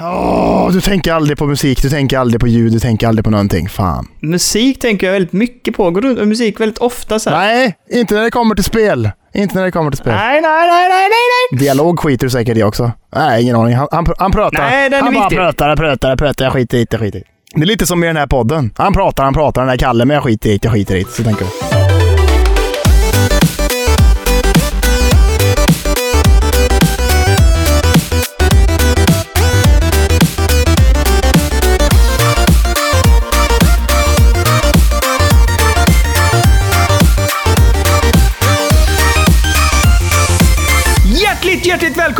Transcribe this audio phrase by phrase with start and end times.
[0.00, 3.30] Åh, du tänker aldrig på musik, du tänker aldrig på ljud, du tänker aldrig på
[3.30, 3.68] någonting.
[3.68, 4.08] Fan.
[4.20, 5.90] Musik tänker jag väldigt mycket på.
[5.90, 7.38] Går med musik väldigt ofta så här.
[7.38, 9.10] Nej, inte när det kommer till spel.
[9.34, 10.14] Inte när det kommer till spel.
[10.14, 11.10] Nej, nej, nej, nej, nej,
[11.52, 11.60] nej.
[11.60, 12.92] Dialog skiter du säkert i också.
[13.16, 13.74] Nej, ingen aning.
[13.76, 14.58] Han, han, han pratar.
[14.70, 15.38] Nej, den är han bara viktig.
[15.38, 16.44] pratar, pratar, pratar.
[16.44, 17.26] Jag skiter i det, jag skiter i det.
[17.54, 18.70] Det är lite som i den här podden.
[18.76, 21.02] Han pratar, han pratar, den där Kalle, men jag skiter i det, jag skiter i
[21.02, 21.10] det.
[21.10, 21.52] Så tänker jag.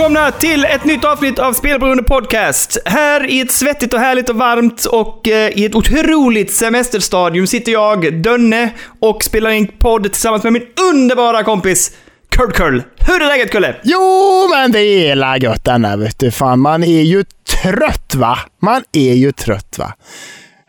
[0.09, 2.79] Välkomna till ett nytt avsnitt av Spelberoende Podcast.
[2.85, 7.73] Här i ett svettigt och härligt och varmt och eh, i ett otroligt semesterstadium sitter
[7.73, 11.93] jag, Dönne, och spelar in podd tillsammans med min underbara kompis
[12.29, 12.83] Kurt Curl.
[12.99, 13.77] Hur är läget Kulle?
[13.83, 16.31] Jo, men det är la gött denna, vet du.
[16.31, 17.25] Fan, man är ju
[17.63, 18.39] trött va?
[18.63, 19.93] Man är ju trött va?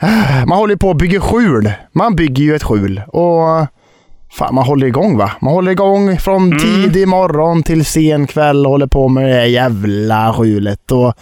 [0.01, 1.71] Ah, man håller på att bygga skjul.
[1.91, 3.67] Man bygger ju ett skjul och
[4.31, 5.31] fan, man håller igång va?
[5.41, 10.33] Man håller igång från tidig morgon till sen kväll och håller på med det jävla
[10.33, 10.91] skjulet.
[10.91, 11.13] Och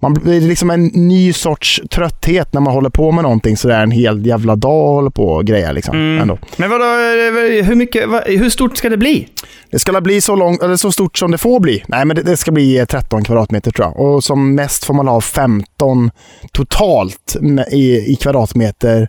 [0.00, 3.90] man blir liksom en ny sorts trötthet när man håller på med någonting sådär en
[3.90, 6.18] hel jävla dag och håller på och grejer liksom.
[6.22, 6.38] Ändå.
[6.56, 9.28] Men vadå, eh, hur mycket, hur stort ska det bli?
[9.70, 11.84] Det ska bli så, långt, eller så stort som det får bli.
[11.88, 14.00] Nej, men det, det ska bli eh, 13 kvadratmeter tror jag.
[14.00, 16.10] Och som mest får man ha 15
[16.52, 17.36] totalt
[17.72, 19.08] i, i kvadratmeter eh,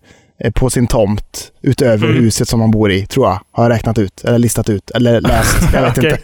[0.53, 2.23] på sin tomt utöver Mm.
[2.23, 3.39] huset som man bor i, tror jag.
[3.51, 5.57] Har jag räknat ut, eller listat ut, eller läst.
[5.73, 6.17] Jag vet inte.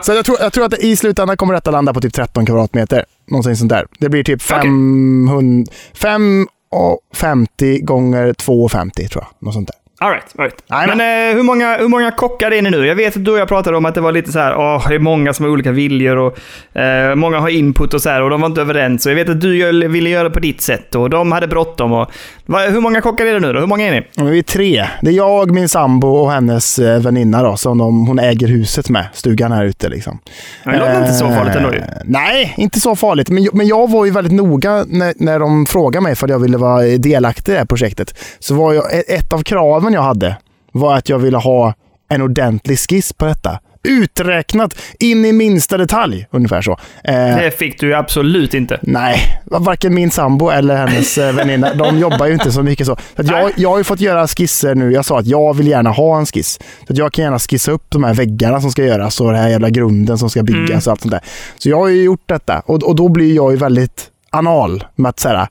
[0.02, 3.04] Så jag tror, jag tror att i slutändan kommer detta landa på typ 13 kvadratmeter.
[3.30, 3.86] Någonting sånt där.
[3.98, 4.60] Det blir typ Okej.
[4.60, 9.46] 500, 550 gånger 250 tror jag.
[9.46, 9.76] Något sånt där.
[10.00, 10.62] All right, all right.
[10.96, 12.86] Men eh, hur, många, hur många kockar är ni nu?
[12.86, 14.88] Jag vet att du och jag pratade om att det var lite så här, åh,
[14.88, 16.38] det är många som har olika viljor och
[16.80, 19.06] eh, många har input och så här och de var inte överens.
[19.06, 21.92] Och jag vet att du ville göra på ditt sätt och de hade bråttom.
[21.92, 22.10] Och,
[22.46, 23.60] va, hur många kockar är det nu då?
[23.60, 24.30] Hur många är ni?
[24.30, 24.86] Vi är tre.
[25.02, 28.88] Det är jag, min sambo och hennes eh, väninna då, som de, hon äger huset
[28.90, 29.06] med.
[29.12, 30.18] Stugan här ute liksom.
[30.64, 31.78] Ja, Det låter inte så farligt ändå ju.
[31.78, 33.28] Eh, Nej, inte så farligt.
[33.28, 36.30] Men, jag- men jag var ju väldigt noga när, när de frågade mig för att
[36.30, 38.18] jag ville vara delaktig i det här projektet.
[38.38, 40.36] Så var jag, ett- ett av kraven jag hade
[40.72, 41.74] var att jag ville ha
[42.10, 43.60] en ordentlig skiss på detta.
[43.82, 46.72] Uträknat in i minsta detalj, ungefär så.
[47.04, 48.78] Eh, Det fick du ju absolut inte.
[48.82, 52.96] Nej, varken min sambo eller hennes eh, väninna, de jobbar ju inte så mycket så.
[53.16, 54.92] så att jag, jag har ju fått göra skisser nu.
[54.92, 56.58] Jag sa att jag vill gärna ha en skiss.
[56.86, 59.42] Så att jag kan gärna skissa upp de här väggarna som ska göras och den
[59.42, 60.76] här jävla grunden som ska byggas Mm.
[60.86, 61.20] och allt sånt där.
[61.58, 65.08] Så jag har ju gjort detta och, och då blir jag ju väldigt anal med
[65.08, 65.48] att säga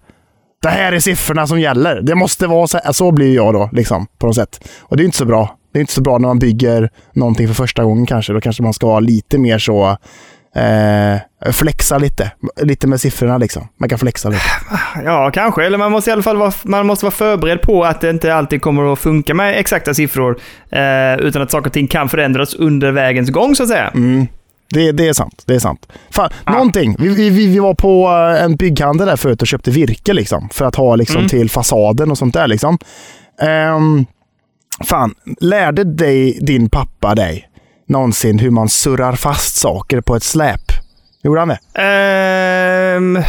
[0.61, 2.01] det här är siffrorna som gäller.
[2.01, 2.91] Det måste vara så här.
[2.91, 4.69] Så blir jag då, liksom, på något sätt.
[4.81, 5.57] Och det är inte så bra.
[5.73, 8.33] Det är inte så bra när man bygger någonting för första gången kanske.
[8.33, 9.97] Då kanske man ska vara lite mer så
[10.55, 12.31] eh, flexa lite.
[12.61, 13.67] Lite med siffrorna liksom.
[13.79, 14.41] Man kan flexa lite.
[15.05, 15.65] Ja, kanske.
[15.65, 18.35] Eller man måste i alla fall vara, man måste vara förberedd på att det inte
[18.35, 20.39] alltid kommer att funka med exakta siffror.
[20.69, 23.87] Eh, utan att saker och ting kan förändras under vägens gång, så att säga.
[23.87, 24.27] Mm.
[24.69, 25.43] Det, det är sant.
[25.45, 25.87] Det är sant.
[26.09, 26.95] Fan, någonting.
[26.99, 30.49] Vi, vi, vi var på eh, en bygghandel där förut och köpte virke liksom.
[30.53, 31.29] För att ha liksom Mm.
[31.29, 32.77] till fasaden och sånt där liksom.
[33.41, 34.05] Ehm,
[34.85, 37.49] fan, lärde dig din pappa dig
[37.89, 40.61] någonsin hur man surrar fast saker på ett släp?
[41.23, 41.81] Gjorde han det?
[41.81, 43.19] Ehm,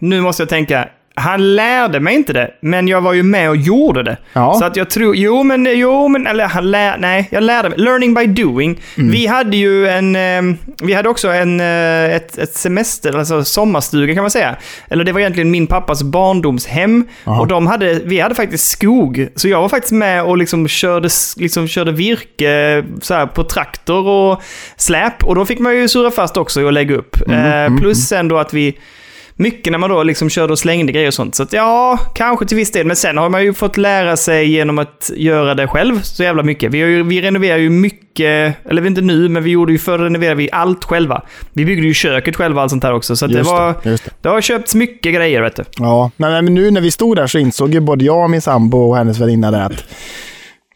[0.00, 0.88] nu måste jag tänka.
[1.18, 4.16] Han lärde mig inte det, men jag var ju med och gjorde det.
[4.32, 4.54] Ja.
[4.58, 7.78] Så att jag tror, jo men, jo men, eller han lär, nej, jag lärde mig.
[7.78, 8.80] Learning by doing.
[8.98, 9.10] Mm.
[9.10, 14.14] Vi hade ju en, ehm, vi hade också en, eh, ett, ett semester, alltså sommarstuga
[14.14, 14.56] kan man säga.
[14.90, 17.04] Eller det var egentligen min pappas barndomshem.
[17.24, 17.40] Aha.
[17.40, 19.28] Och de hade, vi hade faktiskt skog.
[19.34, 24.06] Så jag var faktiskt med och liksom körde, liksom körde virke så här, på traktor
[24.06, 24.42] och
[24.76, 25.24] släp.
[25.24, 27.16] Och då fick man ju surra fast också och lägga upp.
[27.26, 28.78] Mm, eh, plus sen då att vi
[29.38, 31.34] mycket när man då liksom körde och slängde grejer och sånt.
[31.34, 32.86] Så att ja, kanske till viss del.
[32.86, 36.42] Men sen har man ju fått lära sig genom att göra det själv så jävla
[36.42, 36.72] mycket.
[36.72, 40.36] Vi, ju, vi renoverar ju mycket, eller inte nu, men vi gjorde ju förr renoverade
[40.36, 41.22] vi allt själva.
[41.52, 43.16] Vi byggde ju köket själva och allt sånt där också.
[43.16, 44.10] Så det var, det, det.
[44.20, 45.64] det har köpts mycket grejer vet du.
[45.76, 48.40] Ja, men, men nu när vi stod där så insåg ju både jag och min
[48.40, 49.84] sambo och hennes väninna där att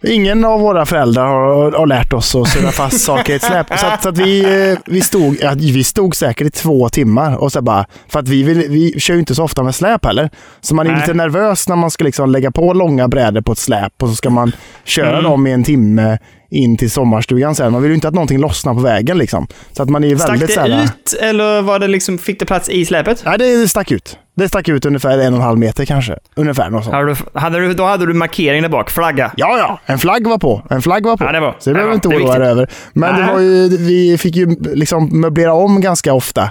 [0.05, 3.67] Ingen av våra föräldrar har, har lärt oss att surra fast saker i ett släp.
[3.79, 4.41] Så att, så att vi,
[4.71, 7.37] eh, vi, stod, ja, vi stod säkert i två timmar.
[7.37, 10.05] Och så bara, för att vi, vill, vi kör ju inte så ofta med släp
[10.05, 10.31] heller.
[10.61, 11.01] Så man är Nej.
[11.01, 14.15] lite nervös när man ska liksom lägga på långa brädor på ett släp och så
[14.15, 14.53] ska man
[14.85, 15.25] köra Mm.
[15.25, 16.19] dem i en timme
[16.53, 17.73] in till sommarstugan sen.
[17.73, 19.47] Man vill ju inte att någonting lossnar på vägen liksom.
[19.73, 22.47] Så att man är ju Stack väldigt det ut eller var det liksom, fick det
[22.47, 23.23] plats i släpet?
[23.27, 24.19] Nej, det stack ut.
[24.35, 26.17] Det Det stack ut ungefär en och en halv meter kanske.
[26.37, 26.95] Ungefär något sånt.
[26.97, 29.33] Hade du, hade du, då hade du markering där bak, flagga.
[29.37, 29.81] Ja, ja.
[29.87, 30.63] En flagg var på.
[30.71, 31.25] En flagg var på.
[31.25, 32.71] Ja, det var- så det det behöver vi inte det oroa dig över.
[32.93, 33.35] Men det Nej.
[33.35, 36.51] var ju, vi fick ju liksom möblera om ganska ofta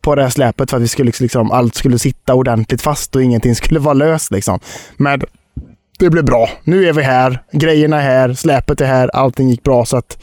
[0.00, 3.22] på det här släpet för att vi skulle liksom, allt skulle sitta ordentligt fast och
[3.22, 4.30] ingenting skulle vara löst.
[4.30, 4.60] Liksom.
[4.96, 5.22] Men
[6.04, 6.48] det blev bra.
[6.64, 7.42] Nu är vi här.
[7.52, 8.34] Grejerna är här.
[8.34, 9.08] Släpet är här.
[9.08, 10.18] Allting gick bra så att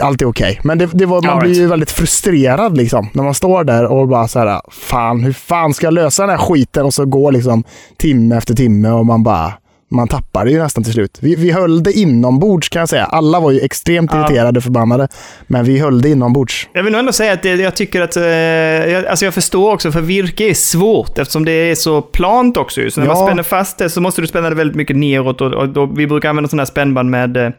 [0.00, 0.60] allt är okej.
[0.64, 1.62] Men det, det var, man All blir right.
[1.62, 5.74] ju väldigt frustrerad liksom, när man står där och bara så här, fan, hur fan
[5.74, 6.84] ska jag lösa den här skiten?
[6.84, 7.64] Och så går liksom
[7.96, 9.52] timme efter timme och man bara,
[9.92, 11.18] man tappar det ju nästan till slut.
[11.20, 13.04] Vi, vi höll det inombords kan jag säga.
[13.04, 14.20] Alla var ju extremt Ja.
[14.20, 15.08] irriterade och förbannade,
[15.46, 16.68] men vi höll det inombords.
[16.72, 18.16] Jag vill nog ändå säga att det, jag tycker att...
[18.16, 22.56] Eh, jag, alltså jag förstår också, för virke är svårt eftersom det är så plant
[22.56, 22.80] också.
[22.90, 23.14] Så när Ja.
[23.14, 25.40] man spänner fast det så måste du spänna det väldigt mycket neråt.
[25.40, 27.50] Och, och, då, vi brukar använda sådana här spännband med, eh,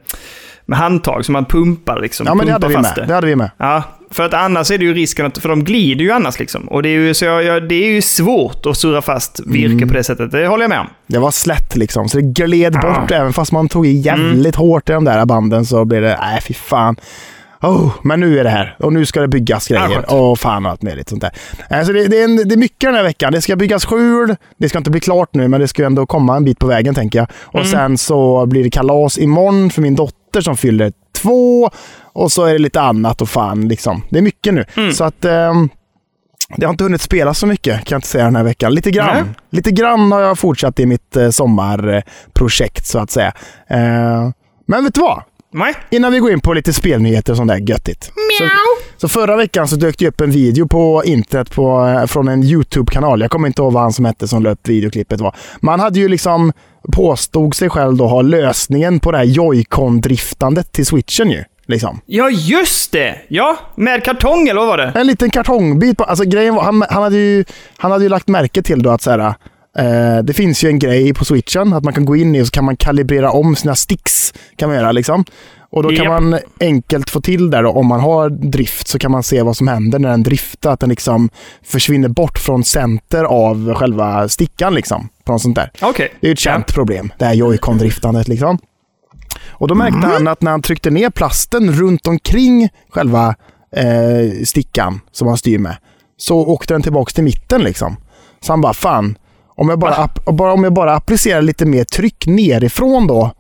[0.65, 2.25] med handtag som man pumpar liksom.
[2.27, 3.03] Ja, men det hade vi med.
[3.07, 3.51] Det hade vi med.
[3.57, 6.67] Ja, för att annars är det ju risken att, för de glider ju annars liksom.
[6.67, 9.73] Och det är ju, så jag, jag, det är ju svårt att surra fast virke
[9.73, 9.87] Mm.
[9.87, 10.87] på det sättet, det håller jag med om.
[11.07, 12.81] Det var slätt liksom, så det gled Ja.
[12.99, 13.11] bort.
[13.11, 16.41] Även fast man tog i jävligt hårt i de där banden så blev det, nej
[16.41, 16.95] fy fan.
[17.61, 20.13] Oh, men nu är det här och nu ska det byggas grejer.
[20.13, 21.31] och fan och allt möjligt sånt där.
[21.69, 23.31] Alltså det, det, är en, det är mycket den här veckan.
[23.33, 24.35] Det ska byggas skjul.
[24.57, 26.95] Det ska inte bli klart nu, men det ska ändå komma en bit på vägen
[26.95, 27.27] tänker jag.
[27.41, 27.71] Och Mm.
[27.71, 31.69] sen så blir det kalas imorgon för min dotter som fyller två.
[32.13, 34.01] Och så är det lite annat och fan liksom.
[34.09, 34.65] Det är mycket nu.
[34.75, 34.93] Mm.
[34.93, 35.69] Så att ehm,
[36.57, 38.73] det har inte hunnit spela så mycket kan jag inte säga den här veckan.
[38.73, 39.25] Lite grann.
[39.25, 39.33] Nej.
[39.49, 43.33] Lite grann har jag fortsatt i mitt eh, sommarprojekt så att säga.
[43.67, 44.29] Eh,
[44.65, 45.23] men vet du vad?
[45.53, 45.73] Nej?
[45.89, 48.03] Innan vi går in på lite spelnyheter och sånt där göttigt.
[48.37, 48.43] Så,
[48.97, 52.43] så förra veckan så dök det upp en video på internet på, eh, från en
[52.43, 53.21] YouTube-kanal.
[53.21, 55.35] Jag kommer inte ihåg vad han som hette som upp videoklippet var.
[55.61, 56.51] Man hade ju liksom
[56.91, 61.43] påstod sig själv då ha lösningen på det här Joy-Con-driftandet till switchen ju.
[61.65, 62.01] Liksom.
[62.05, 63.15] Ja, just det!
[63.27, 64.91] Ja, med kartong eller vad var det?
[64.95, 65.97] En liten kartongbit.
[65.97, 67.45] På, alltså grejen var, han, han, hade ju,
[67.77, 69.19] han hade ju lagt märke till då att så här,
[69.77, 72.47] eh, det finns ju en grej på switchen att man kan gå in i och
[72.47, 74.33] så kan man kalibrera om sina sticks.
[74.55, 75.25] kan man göra liksom.
[75.73, 79.11] Och då kan man enkelt få till där då, om man har drift så kan
[79.11, 80.71] man se vad som händer när den driftar.
[80.71, 81.29] Att den liksom
[81.63, 85.09] försvinner bort från center av själva stickan liksom.
[85.23, 85.71] På något sånt där.
[85.81, 86.13] Okej.
[86.21, 88.57] Det är ju ett känt problem, det här joy-con-driftandet liksom.
[89.45, 93.35] Och då märkte han att när han tryckte ner plasten runt omkring själva
[93.75, 95.77] eh, stickan som han styr med,
[96.17, 97.95] så åkte den tillbaka till mitten liksom.
[98.41, 99.17] Så han bara, fan,
[99.55, 103.31] om jag bara, bara, om jag bara applicerar lite mer tryck nerifrån då,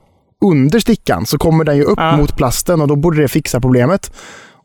[0.43, 2.17] under stickan, så kommer den ju upp Ja.
[2.17, 4.11] mot plasten och då borde det fixa problemet.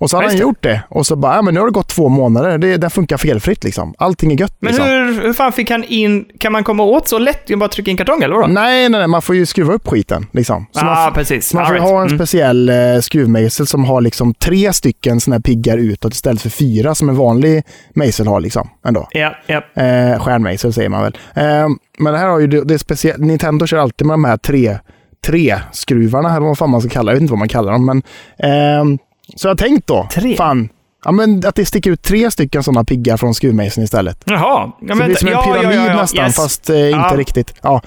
[0.00, 0.82] Och så hade Ja, han gjort det.
[0.90, 2.58] Och så bara, ja men nu har det gått två månader.
[2.58, 3.94] Det, den funkar felfritt liksom.
[3.98, 4.56] Allting är gött.
[4.60, 4.88] Men liksom.
[4.88, 6.24] hur, hur fan fick han in...
[6.40, 8.46] Kan man komma åt så lätt genom bara trycka in kartong eller vadå?
[8.46, 10.26] Nej, nej, nej, man får ju skruva upp skiten.
[10.32, 10.66] Liksom.
[10.72, 11.54] Så Ja, man, ah, precis.
[11.54, 11.88] man får right.
[11.88, 12.18] ha en Mm.
[12.18, 16.94] speciell eh, skruvmejsel som har liksom tre stycken såna här piggar utåt istället för fyra
[16.94, 17.62] som en vanlig
[17.94, 18.40] mejsel har.
[18.40, 19.08] Liksom, ändå.
[19.10, 19.82] Ja, ja.
[19.82, 21.16] Eh, stjärnmejsel säger man väl.
[21.34, 23.18] Eh, men det här har ju det, det är speciellt.
[23.18, 24.78] Nintendo kör alltid med de här tre,
[25.26, 27.86] tre skruvarna, eller vad fan man ska kalla Jag vet inte vad man kallar dem.
[27.86, 28.02] Men,
[28.38, 28.98] ehm,
[29.36, 30.36] så jag tänkt då, Tre?
[30.36, 30.68] fan,
[31.04, 34.22] ja, men att det sticker ut tre stycken sådana piggar från skruvmejseln istället.
[34.26, 34.72] Jaha.
[34.80, 36.36] Ja, Så det blir som en ja, ja, pyramid ja, nästan, Yes.
[36.36, 37.54] fast eh, inte riktigt.
[37.62, 37.82] Ja.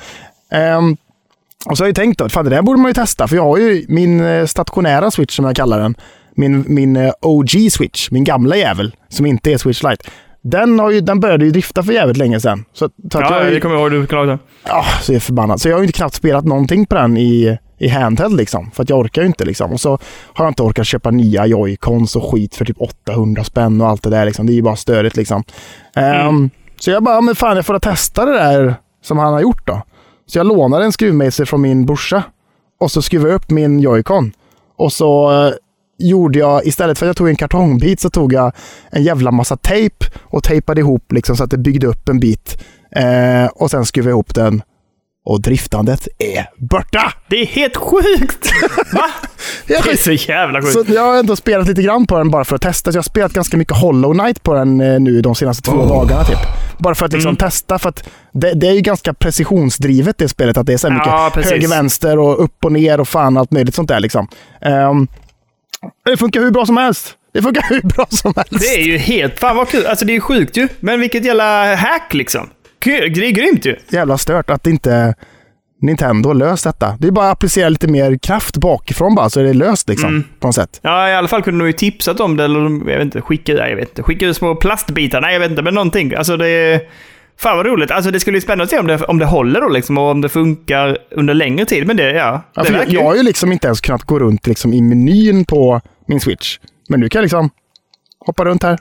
[0.51, 0.97] Ehm,
[1.65, 3.43] och så har jag tänkt då, fan det där borde man ju testa, för jag
[3.43, 5.95] har ju min eh, stationära switch som jag kallar den.
[6.35, 10.03] Min, min eh, OG-switch, min gamla jävel, som inte är Switch Lite.
[10.43, 12.65] Den, har ju, den började ju drifta för jävligt länge sedan.
[12.73, 14.07] Så, så att Ja, jag, det är- kommer jag ihåg.
[14.09, 14.39] Du det.
[14.67, 15.61] Ja, så är jag förbannad.
[15.61, 18.71] Så jag har ju inte knappt spelat någonting på den i, i handheld liksom.
[18.71, 19.71] För att jag orkar ju inte liksom.
[19.71, 19.89] Och så
[20.33, 24.03] har jag inte orkat köpa nya Joy-Cons och skit för typ 800 spänn och allt
[24.03, 24.45] det där liksom.
[24.45, 25.43] Det är ju bara störigt liksom.
[25.95, 26.49] Ehm, Mm.
[26.79, 29.81] så jag bara, men fan jag får testa det där som han har gjort då.
[30.25, 32.23] Så jag lånade en skruvmejsel från min brorsa.
[32.79, 34.31] Och så skruvade jag upp min Joy-Con.
[34.77, 35.53] Och så eh,
[36.09, 38.51] gjorde jag, istället för att jag tog en kartongbit så tog jag
[38.91, 42.63] en jävla massa tejp och tejpade ihop liksom så att det byggde upp en bit.
[42.95, 44.61] Eh, och sen skruvade jag ihop den
[45.25, 47.13] och driftandet är borta!
[47.29, 48.51] Det är helt sjukt!
[48.93, 49.09] Va?
[49.67, 50.73] Det är så jävla sjukt.
[50.73, 52.91] Så jag har ändå spelat lite grann på den bara för att testa.
[52.91, 55.71] Så jag har spelat ganska mycket Hollow Knight på den eh, nu de senaste två
[55.77, 55.87] Oh.
[55.87, 56.37] dagarna typ.
[56.77, 57.37] Bara för att liksom Mm.
[57.37, 58.03] testa, för att
[58.33, 60.57] det, det är ju ganska precisionsdrivet det spelet.
[60.57, 63.51] Att det är så mycket Ja, höger, vänster och upp och ner och fan allt
[63.51, 64.27] möjligt sånt där liksom.
[64.61, 65.07] Ehm,
[66.05, 67.15] det funkar hur bra som helst.
[67.33, 68.59] Det funkar hur bra som helst.
[68.59, 69.39] Det är ju helt...
[69.39, 69.85] Fan vad kul.
[69.85, 70.67] Alltså det är ju sjukt ju.
[70.79, 72.49] Men vilket jävla hack liksom.
[72.83, 73.75] Det är grymt ju.
[73.89, 75.15] jävla stört att inte
[75.81, 76.97] Nintendo löst detta.
[76.99, 80.09] Det är bara att applicera lite mer kraft bakifrån bara så är det löst liksom.
[80.09, 80.23] Mm.
[80.39, 80.79] På något sätt.
[80.81, 83.21] Ja, i alla fall kunde de ju tipsat om det, eller de- jag vet inte,
[83.21, 86.13] skicka, jag vet inte, skicka ut små plastbitar, nej jag vet inte, men någonting.
[86.15, 86.81] Alltså det är...
[87.41, 87.91] Fan vad roligt.
[87.91, 90.11] Alltså det skulle bli spännande att se om det, om det håller då liksom och
[90.11, 91.87] om det funkar under längre tid.
[91.87, 92.41] Men det, ja.
[92.53, 95.45] Ja, det jag, jag har ju liksom inte ens kunnat gå runt liksom i menyn
[95.45, 96.57] på min Switch.
[96.89, 97.49] Men nu kan jag liksom
[98.25, 98.79] hoppa runt här.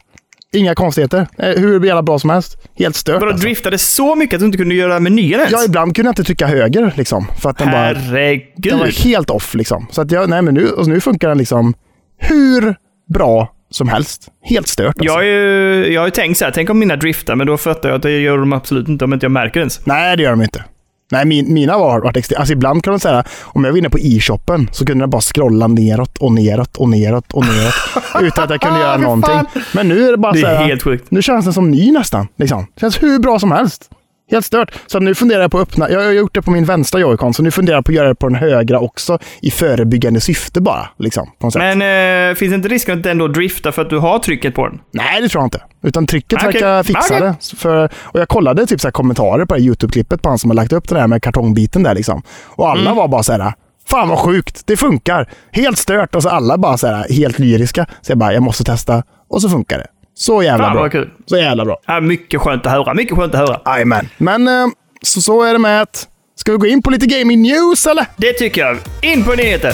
[0.53, 1.27] Inga konstigheter.
[1.39, 2.59] Eh, Hur jävla bra som helst.
[2.79, 3.45] Helt stört Vadå, alltså.
[3.45, 5.53] driftade så mycket att du inte kunde göra menyer ens?
[5.53, 7.27] Ja, ibland kunde jag inte trycka höger liksom.
[7.39, 7.81] För att den bara...
[7.95, 8.53] Herregud.
[8.57, 9.87] Den var helt off liksom.
[9.91, 11.75] Så att jag, nej men nu, och nu funkar den liksom
[12.19, 12.75] hur
[13.15, 14.29] bra som helst.
[14.43, 15.05] Helt stört alltså.
[15.05, 17.57] Jag, har ju, jag har ju tänkt så här, tänk om mina driftar, men då
[17.57, 19.87] fattar jag att det gör de absolut inte om inte jag märker ens.
[19.87, 20.65] Nej, det gör de inte.
[21.13, 22.39] Nej, min, mina var varit extremt.
[22.41, 25.21] Alltså ibland kan man säga, om jag var inne på e-shoppen så kunde den bara
[25.21, 27.75] scrolla neråt och neråt och neråt och neråt.
[28.21, 29.63] utan att jag kunde göra någonting.
[29.75, 31.11] Men nu är det bara Det så är här, helt sjukt.
[31.11, 32.29] Nu känns den som ny nästan.
[32.37, 32.67] Liksom.
[32.75, 33.91] Det känns hur bra som helst.
[34.31, 34.73] Helt stört.
[34.87, 35.91] Så nu funderar jag på att öppna.
[35.91, 38.09] Jag har gjort det på min vänstra joycon, så nu funderar jag på att göra
[38.09, 39.19] det på den högra också.
[39.43, 40.89] I förebyggande syfte bara.
[40.99, 41.31] Liksom.
[41.55, 41.83] Men
[42.31, 44.69] eh, finns det inte risken att den då driftar för att du har trycket på
[44.69, 44.81] den?
[44.93, 45.63] Nej, det tror jag inte.
[45.83, 46.53] Utan trycket Okej.
[46.53, 47.21] verkar fixa Okej.
[47.51, 47.57] det.
[47.57, 50.51] För, och jag kollade typ så här kommentarer på det här YouTube-klippet på han som
[50.51, 52.23] har lagt upp det där med kartongbiten där liksom.
[52.45, 52.97] Och alla Mm.
[52.97, 53.53] var bara så här.
[53.89, 55.29] Fan vad sjukt, det funkar.
[55.53, 56.15] Helt stört.
[56.15, 57.87] Och så alla bara så här helt lyriska.
[58.03, 59.03] Så jag bara, jag måste testa.
[59.31, 59.87] Och så funkar det.
[60.21, 60.89] Så jävla Fan bra.
[60.89, 61.11] kul.
[61.27, 61.81] Så jävla bra.
[61.87, 62.95] Ja, mycket skönt att höra.
[62.95, 63.61] Mycket skönt att höra.
[63.75, 64.09] Jajamän.
[64.19, 64.67] Men eh,
[65.03, 66.07] så, så är det med att...
[66.37, 68.07] Ska vi gå in på lite gaming news eller?
[68.17, 68.77] Det tycker jag.
[69.03, 69.73] In på nyheter.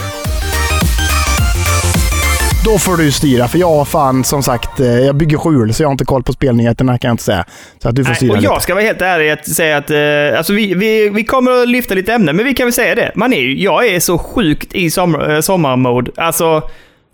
[2.64, 5.82] Då får du styra, för jag har fan som sagt, eh, jag bygger skjul så
[5.82, 7.44] jag har inte koll på spelnyheterna kan jag inte säga.
[7.82, 8.52] Så att du får Nej, styra och lite.
[8.52, 11.68] jag ska vara helt ärlig att säga att eh, alltså vi, vi, vi kommer att
[11.68, 13.12] lyfta lite ämnen, men vi kan väl säga det.
[13.14, 16.10] Man är, ju- jag är så sjukt i sommar, eh, sommarmode.
[16.16, 16.62] Alltså,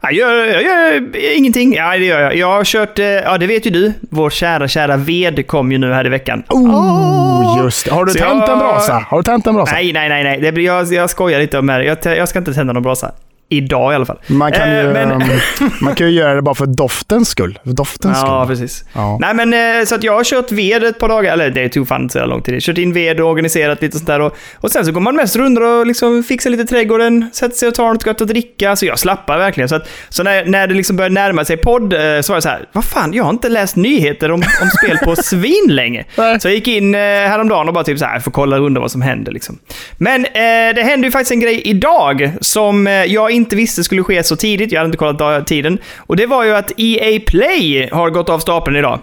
[0.02, 1.74] jag gör, jag gör ingenting.
[1.74, 2.36] Ja, det gör jag.
[2.36, 5.78] Jag har kört, eh, ja det vet ju du, vår kära, kära ved kom ju
[5.78, 6.42] nu här i veckan.
[6.48, 7.94] Oh, just det.
[7.94, 9.06] Har du tänt jag- en brasa?
[9.08, 9.72] Har du tänt en brasa?
[9.74, 10.40] Nej, nej, nej, nej.
[10.40, 11.84] Det blir, jag, jag skojar lite om det.
[11.84, 13.12] Jag, tä- jag ska inte tända någon brasa.
[13.52, 14.18] Idag i alla fall.
[14.26, 15.22] Man kan, Eh, ju, men-
[15.80, 17.58] man kan ju göra det bara för doftens skull.
[17.64, 18.56] För doftens Ja, skull.
[18.56, 18.84] precis.
[18.92, 19.18] Ja.
[19.20, 21.88] Nej, men eh, så att jag har kört ved ett par dagar, eller det tog
[21.88, 22.62] fan inte så lång tid.
[22.62, 24.20] Kört in ved och organiserat lite sånt där.
[24.20, 27.68] Och, och sen så går man mest runt och liksom fixar lite trädgården, sätter sig
[27.68, 28.76] och tar något gott att dricka.
[28.76, 29.68] Så jag slappar verkligen.
[29.68, 32.42] Så, att, så när, när det liksom började närma sig podd eh, så var det
[32.42, 36.04] så här, vad fan, jag har inte läst nyheter om, om spel på svin länge.
[36.14, 38.90] Så jag gick in eh, häromdagen och bara typ så här, får kolla undra vad
[38.90, 39.58] som händer liksom.
[39.98, 44.02] Men eh, det hände ju faktiskt en grej idag som eh, jag inte visste skulle
[44.02, 44.72] ske så tidigt.
[44.72, 45.78] Jag hade inte kollat tiden.
[45.98, 48.98] Och det var ju att EA Play har gått av stapeln idag.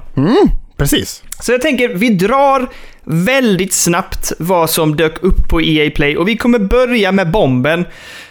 [0.77, 1.23] Precis.
[1.39, 2.69] Så jag tänker, vi drar
[3.03, 7.85] väldigt snabbt vad som dök upp på EA Play och vi kommer börja med bomben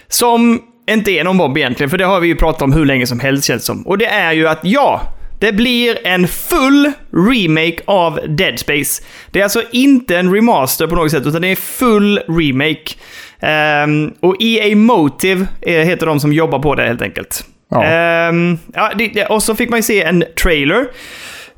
[0.07, 3.07] som inte är någon bomb egentligen, för det har vi ju pratat om hur länge
[3.07, 3.87] som helst känns som.
[3.87, 5.01] Och det är ju att ja,
[5.39, 9.03] det blir en full remake av Dead Space.
[9.31, 12.95] Det är alltså inte en remaster på något sätt, utan det är full remake.
[13.41, 17.43] Ehm, och EA Motive heter de som jobbar på det helt enkelt.
[17.71, 17.83] Ja.
[17.83, 20.85] Ehm, ja, det, och så fick man ju se en trailer.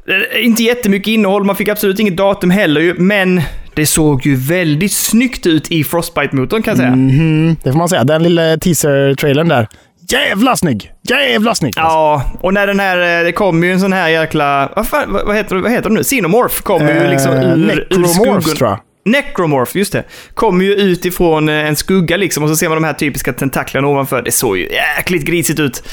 [0.07, 3.41] Eh, Inte jättemycket innehåll, man fick absolut inget datum heller ju, men
[3.73, 6.95] det såg ju väldigt snyggt ut i Frostbite-motorn kan jag säga.
[6.95, 8.03] Mhm, det får man säga.
[8.03, 9.67] Den lilla teaser-trailern där.
[10.11, 10.91] Jävla snygg!
[11.01, 11.73] Jävla snygg!
[11.79, 11.95] alltså.
[11.97, 15.19] Ja, och när den här, eh, det kom ju en sån här jäkla, vad, fan,
[15.25, 16.03] vad, heter, vad heter de nu?
[16.03, 18.41] Xenomorph kommer ju liksom ur, ur skuggan.
[18.41, 18.79] tror jag.
[19.05, 20.03] Necromorph, just det.
[20.33, 23.33] Kommer ju ut ifrån eh, en skugga liksom och så ser man de här typiska
[23.33, 24.21] tentaklerna ovanför.
[24.21, 25.83] Det såg ju jäkligt grisigt ut.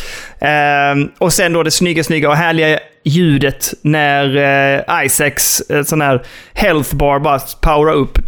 [0.41, 6.01] Ehm, och sen då det snygga, snygga och härliga ljudet när eh, Isaacs eh, sån
[6.01, 6.23] här
[6.55, 8.19] health bar bara powerar upp.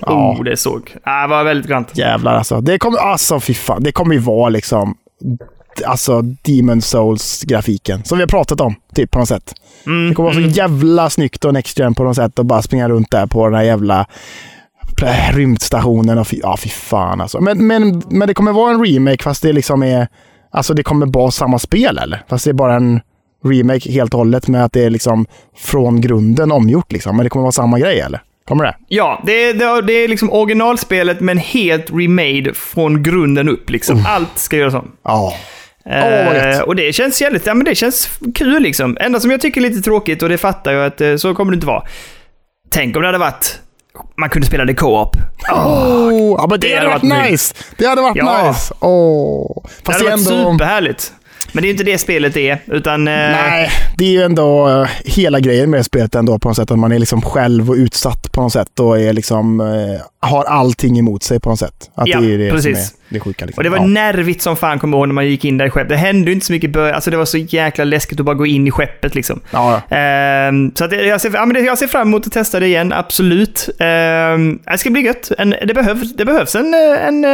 [0.00, 0.36] Ja.
[0.38, 0.94] Oh, det såg...
[1.02, 1.98] Ah, det var väldigt grant.
[1.98, 2.60] Jävlar alltså.
[2.60, 3.82] Det kommer, alltså fy fan.
[3.82, 4.94] Det kommer ju vara liksom...
[5.86, 8.02] Alltså Demon Souls-grafiken.
[8.04, 9.54] Som vi har pratat om, typ på något sätt.
[9.86, 12.62] Mm, Det kommer vara så jävla snyggt och next gen på något sätt och bara
[12.62, 14.06] springa runt där på den här jävla
[15.32, 16.18] rymdstationen.
[16.18, 17.40] Och fy, ja, fy fan alltså.
[17.40, 20.08] Men, men, men det kommer vara en remake fast det liksom är...
[20.50, 22.22] Alltså det kommer vara samma spel eller?
[22.28, 23.00] Fast det är bara en
[23.44, 27.16] remake helt och hållet med att det är liksom från grunden omgjort liksom.
[27.16, 28.20] Men det kommer vara samma grej eller?
[28.48, 28.76] Kommer det?
[28.88, 34.04] Ja, det, det, det är liksom originalspelet men helt remade från grunden upp liksom.
[34.06, 34.92] Allt ska göras om.
[35.04, 35.20] Ja.
[35.26, 35.34] Åh,
[35.90, 38.96] Eh, och det känns jävligt, ja men det känns kul liksom.
[39.00, 41.52] Enda som jag tycker är lite tråkigt, och det fattar jag att eh, så kommer
[41.52, 41.82] det inte vara.
[42.70, 43.58] Tänk om det hade varit,
[44.20, 45.16] man kunde spela det co-op.
[45.52, 47.54] Oh, ja, men det, Det hade varit varit nice!
[47.78, 48.46] Det hade varit Ja.
[48.48, 48.74] nice!
[48.74, 50.52] Det Fast hade det är varit ändå...
[50.52, 51.12] superhärligt.
[51.52, 53.08] Men det är ju inte det spelet är, utan...
[53.08, 56.70] eh, Nej, det är ju ändå hela grejen med spelet ändå på något sätt.
[56.70, 59.60] Att man är liksom själv och utsatt på något sätt och är liksom,
[60.20, 61.90] har allting emot sig på något sätt.
[61.94, 62.88] Att Ja, det är det precis.
[62.88, 63.44] som är det sjuka.
[63.44, 63.60] Liksom.
[63.60, 63.86] Och det var ja.
[63.86, 65.88] nervigt som fan, kommer ihåg, när man gick in där i skeppet.
[65.88, 66.94] Det hände ju inte så mycket början.
[66.94, 69.40] Alltså det var så jäkla läskigt att bara gå in i skeppet liksom.
[69.50, 69.96] Ja, ja.
[69.96, 72.92] Ehm, så att jag, ser, ja, men jag ser fram emot att testa det igen,
[72.92, 73.68] absolut.
[73.78, 75.30] Ehm, det ska bli gött.
[75.38, 77.28] En, det, behövs, det behövs en, en eh,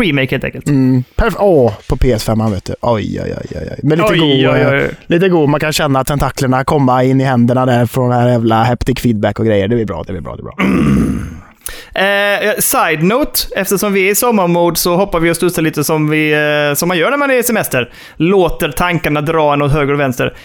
[0.00, 0.68] remake helt enkelt.
[0.68, 2.74] Mm, perf- Åh, på PS5 vet du.
[2.80, 3.80] Oj, oj, oj, oj.
[3.82, 4.54] Men lite Oj, god.
[4.54, 4.90] oj, oj.
[5.06, 5.48] Lite god.
[5.48, 9.38] Man kan känna tentaklerna komma in i händerna där från den här jävla haptic feedback
[9.38, 9.68] och grejer.
[9.68, 10.64] Det blir bra, det blir bra, det blir bra.
[11.94, 16.10] Eh, side note, eftersom vi är i sommarmode så hoppar vi och studsar lite som,
[16.10, 17.92] vi, eh, som man gör när man är i semester.
[18.16, 20.36] Låter tankarna dra en åt höger och vänster.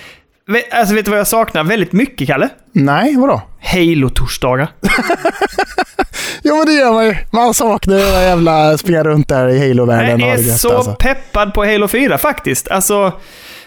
[0.71, 2.49] Alltså vet du vad jag saknar väldigt mycket, Kalle?
[2.71, 3.41] Nej, vadå?
[3.61, 4.67] Halo-torsdagar.
[6.47, 7.15] Jo men det gör man ju.
[7.31, 10.19] Man saknar ju jävla springa runt där i Halo-världen.
[10.19, 10.95] Jag är gött, så alltså.
[10.95, 12.71] peppad på Halo 4 faktiskt.
[12.71, 13.11] Alltså,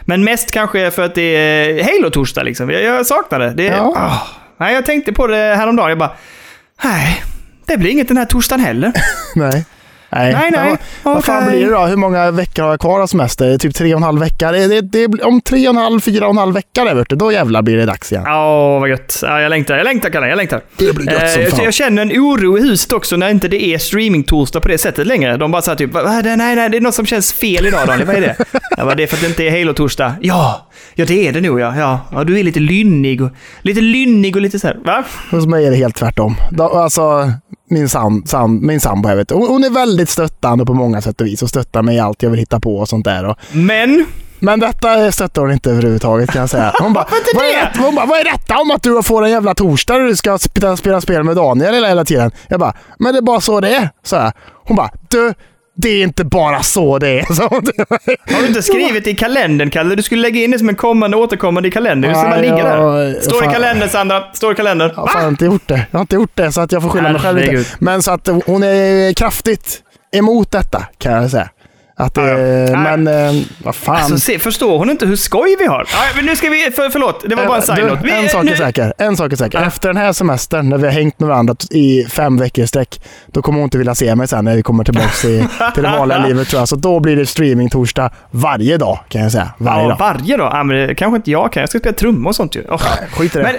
[0.01, 2.71] men mest kanske för att det är Halo-torsdag liksom.
[2.71, 3.51] Jag, jag saknar det.
[3.51, 3.95] det Ja.
[3.97, 4.27] ah.
[4.61, 5.89] Nej, jag tänkte på det häromdagen.
[5.89, 6.13] Jag bara,
[6.85, 7.23] nej,
[7.69, 8.93] det blir inget den här torsdagen heller.
[9.37, 9.65] Nej.
[10.13, 10.77] Nej, Nej, nej.
[11.03, 11.79] Vad, vad fan blir det då?
[11.87, 13.59] Hur många veckor har jag kvar av semester?
[13.59, 14.53] Typ tre och en halv vecka.
[14.53, 17.09] Det, det, det, om tre och en halv, fyra och en halv vecka där, vet
[17.09, 18.25] du, då jävlar blir det dags igen.
[18.27, 19.19] Åh, vad gött.
[19.23, 20.61] Ja, jag längtar, jag längtar Kalle, jag längtar.
[20.79, 21.65] Det blir gött som Eh, fan.
[21.65, 25.07] jag känner en oro i huset också när inte det är streaming-torsdag på det sättet
[25.07, 25.37] längre.
[25.37, 27.87] De bara såhär typ, "Va, nej, nej, nej, det är något som känns fel idag
[27.87, 28.37] Daniel, vad är det?
[28.77, 30.13] Jag bara, det är för att det inte är Halo-torsdag.
[30.21, 31.77] Ja, ja det är det nog ja.
[31.77, 32.01] ja.
[32.13, 33.31] Ja, du är lite lynnig och
[33.63, 34.77] lite lynnig och lite så här.
[34.85, 35.05] va?
[35.31, 36.37] Hos mig är det helt tvärtom.
[36.51, 37.33] Då, alltså,
[37.71, 41.21] min, sam, sam, min sambo, jag vet, hon, hon är väldigt stöttande på många sätt
[41.21, 43.25] och vis och stöttar mig i allt jag vill hitta på och sånt där.
[43.25, 44.07] Och, Men,
[44.39, 46.73] men detta stöttar hon inte överhuvudtaget kan jag säga.
[46.81, 49.25] Hon bara, vad, är det?" detta, hon bara, vad är detta om att du får
[49.25, 52.31] en jävla torsdag och du ska spela, spela spel med Daniel hela, hela tiden?
[52.49, 54.33] Jag bara, men det är bara så det är, så jag.
[54.65, 55.35] Hon bara, du,
[55.81, 57.23] det är inte bara så det är.
[58.35, 59.95] har du inte skrivit i kalendern Kalle?
[59.95, 62.09] Du skulle lägga in det som en kommande återkommande kalender.
[62.09, 63.21] Det ska bara ligga där.
[63.21, 64.91] Står i kalendern Sandra, står i kalendern.
[64.97, 65.87] Jag har fan inte gjort det.
[65.91, 67.65] Jag har inte gjort det så att jag får skylla mig själv lite.
[67.79, 69.83] Men så att hon är kraftigt
[70.13, 71.49] emot detta kan jag säga.
[72.01, 72.39] Att, Ja, ja.
[72.39, 72.97] eh, Nej.
[72.99, 73.97] men eh, vad fan.
[73.97, 75.77] Alltså, se, förstår hon inte hur skoj vi har?
[76.01, 76.71] Nej, men nu ska vi...
[76.77, 78.09] För, förlåt, det var bara en Eh, side-note.
[78.11, 78.93] en sak är säker.
[78.99, 79.59] En sak är säker.
[79.61, 79.67] Ja.
[79.67, 83.01] Efter den här semestern, när vi har hängt med varandra i fem veckor i sträck,
[83.27, 85.91] då kommer hon inte vilja se mig sen när vi kommer tillbaka till, till det
[85.91, 86.69] vanliga livet tror jag.
[86.69, 89.49] Så då blir det streaming torsdag varje dag kan jag säga.
[89.59, 89.97] Varje ja, dag.
[89.99, 90.51] varje dag?
[90.55, 91.61] Ja, men det kanske inte jag kan.
[91.61, 92.63] Jag ska spela trummor och sånt ju.
[92.69, 92.83] Oh.
[93.13, 93.45] Skit i det.
[93.45, 93.55] Men,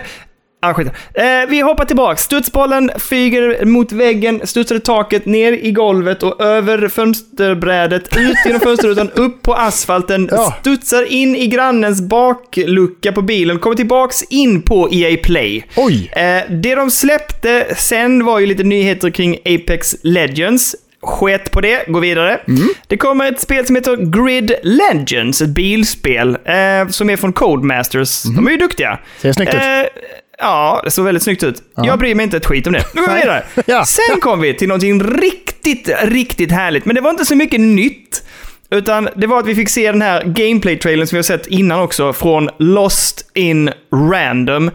[0.61, 0.87] ja, skit.
[1.13, 2.15] Eh, vi hoppar tillbaka.
[2.17, 8.59] Studsbollen flyger mot väggen, studsar i taket, ner i golvet och över fönsterbrädet, ut genom
[8.61, 10.55] fönsterrutan, upp på asfalten, Ja.
[10.59, 15.63] studsar in i grannens baklucka på bilen, kommer tillbaks in på EA Play.
[15.75, 16.11] Oj!
[16.15, 20.75] Eh, det de släppte sen var ju lite nyheter kring Apex Legends.
[21.01, 22.39] Sket på det, gå vidare.
[22.87, 28.23] Det kommer ett spel som heter Grid Legends, ett bilspel, eh, som är från Codemasters.
[28.23, 28.99] De är ju duktiga.
[29.21, 29.59] Ser snyggt ut.
[29.61, 30.01] Eh,
[30.37, 31.61] ja, det såg väldigt snyggt ut.
[31.75, 32.83] Jag bryr mig inte ett skit om det.
[32.93, 33.43] Nu går vi vidare.
[33.65, 33.85] Ja.
[33.85, 36.85] Sen kom vi till någonting riktigt, riktigt härligt.
[36.85, 38.23] Men det var inte så mycket nytt.
[38.71, 41.79] Utan det var att vi fick se den här gameplay-trailern som vi har sett innan
[41.79, 44.71] också, från Lost in Random.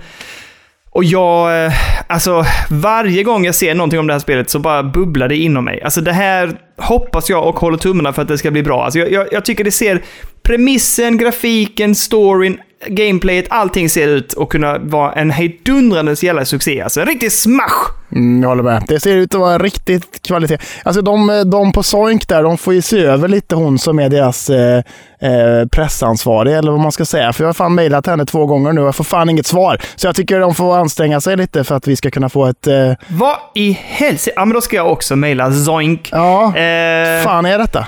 [0.95, 1.73] Och jag, eh,
[2.07, 5.65] alltså varje gång jag ser någonting om det här spelet så bara bubblar det inom
[5.65, 5.83] mig.
[5.83, 8.85] Alltså det här hoppas jag och håller tummarna för att det ska bli bra.
[8.85, 10.03] Alltså jag, jag, jag tycker det ser,
[10.45, 16.81] premissen, grafiken, storyn, gameplayet, allting ser ut att kunna vara en hejdundrandes jävla succé.
[16.81, 17.91] Alltså en riktig smash!
[18.13, 18.85] Mm, jag håller med.
[18.89, 20.59] Det ser ut att vara riktigt kvalitet.
[20.83, 24.09] Alltså de, de på Soink där, de får ju se över lite hon som är
[24.09, 24.77] deras eh,
[25.21, 27.33] eh, pressansvarig, eller vad man ska säga.
[27.33, 29.81] För jag har fan mejlat henne två gånger nu och jag får fan inget svar.
[29.97, 32.67] Så jag tycker de får anstränga sig lite för att vi ska kunna få ett...
[32.67, 34.33] Eh, Vad i helsike?
[34.37, 36.09] Ja, men då ska jag också mejla Zoink.
[36.13, 37.87] ja, Eh, fan är detta?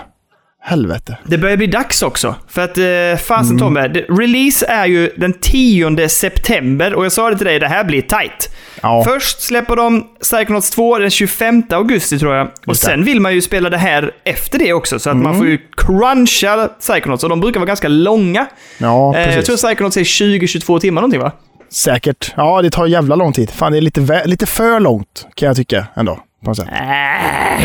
[0.68, 1.18] Helvete.
[1.24, 2.35] Det börjar bli dags också.
[2.48, 7.31] För att, eh, fasen Tommy, det- release är ju den 10 september och jag sa
[7.31, 8.50] det till dig, det här blir tight.
[8.83, 9.05] Ja.
[9.07, 12.48] Först släpper de Psychonauts 2 den 25 augusti tror jag.
[12.66, 15.46] Och sen vill man ju spela det här efter det också, så att man får
[15.46, 17.24] ju cruncha Psychonauts.
[17.24, 18.46] Och de brukar vara ganska långa.
[18.79, 19.46] Ja, Eh, jag precis.
[19.46, 21.33] tror Psychonauts är 20-22 timmar någonting va?
[21.72, 22.33] Säkert.
[22.37, 23.50] Ja, det tar jävla lång tid.
[23.50, 26.18] Fan, det är lite, lite för långt kan jag tycka ändå.
[26.46, 26.68] På något sätt.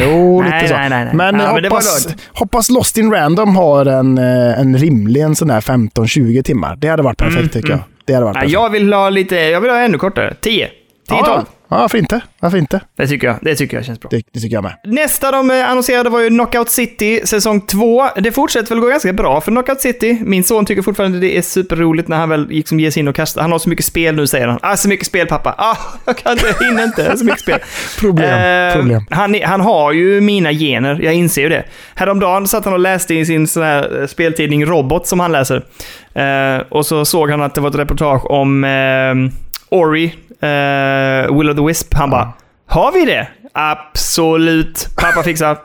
[0.01, 0.79] Jo, Nej, lite så.
[0.79, 1.09] nej, nej.
[1.13, 2.21] Men, Ja, men var hoppas, lugnt.
[2.33, 6.75] hoppas Lost in Random har en, eh, en rimlig en sån där 15-20 timmar.
[6.75, 7.79] Det hade varit perfekt tycker jag.
[8.05, 8.53] Det hade varit perfekt.
[8.53, 10.33] jag vill ha lite, jag vill ha ännu kortare.
[10.41, 10.69] 10.
[11.11, 11.23] 10-12.
[11.25, 12.21] ja, ja, varför inte?
[12.39, 12.81] Varför inte?
[12.97, 13.35] Det tycker jag.
[13.41, 14.09] Det tycker jag känns bra.
[14.11, 14.73] Det, det tycker jag med.
[14.83, 18.07] Nästa de eh, annonserade var ju Knockout City säsong 2.
[18.15, 20.19] Det fortsätter väl gå ganska bra för Knockout City.
[20.25, 23.15] Min son tycker fortfarande det är superroligt när han väl liksom ger sig in och
[23.15, 23.41] kastar.
[23.41, 24.59] Han har så mycket spel nu säger han.
[24.61, 25.55] Ah, så mycket spel pappa.
[25.57, 27.17] Ah, jag kan inte, jag hinner inte.
[27.17, 27.59] Så mycket spel.
[27.99, 29.05] Problem, Eh, problem.
[29.09, 31.63] Han, han har ju mina gener, jag inser ju det.
[31.95, 35.65] Häromdagen satt han och läste i sin sån här eh, speltidning Robot som han läser.
[36.13, 39.31] Eh, och så såg han att det var ett reportage om eh,
[39.69, 41.93] Ori, eh, Will of the Wisp.
[41.93, 42.33] Han bara,
[42.67, 43.27] har vi det?
[43.53, 44.89] Absolut.
[44.97, 45.57] Pappa fixar.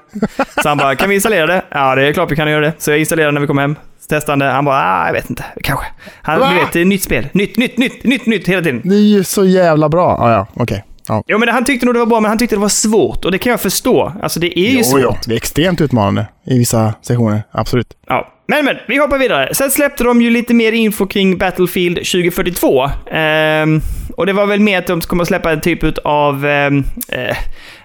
[0.62, 1.62] Så han bara, kan vi installera det?
[1.71, 2.73] Ja, det är klart vi kan göra det.
[2.79, 3.77] Så jag installerade när vi kom hem.
[4.09, 4.45] Testade.
[4.45, 5.45] Han bara, ah, jag vet inte.
[5.62, 5.87] Kanske.
[6.23, 6.49] Han, Va?
[6.51, 7.27] du vet, det är nytt spel.
[7.33, 8.81] Nytt, nytt, nytt, nytt, nytt hela tiden.
[8.85, 10.17] Det är ju så jävla bra.
[10.21, 10.85] Ja, ja, okej.
[11.09, 11.23] Ja.
[11.27, 13.25] Jo, men han tyckte nog det var bra, men han tyckte det var svårt.
[13.25, 14.12] Och det kan jag förstå.
[14.23, 15.01] Alltså, det är ju Jo, svårt.
[15.03, 17.43] jo, det är extremt utmanande i vissa sektioner.
[17.53, 17.87] Absolut.
[18.07, 18.29] Ja.
[18.49, 19.55] Men, men, vi hoppar vidare.
[19.55, 22.91] Sen släppte de ju lite mer info kring Battlefield 2042.
[23.11, 23.81] Ehm,
[24.17, 26.47] och det var väl mer att de kommer att släppa en typ av...
[26.47, 27.37] Ehm, eh,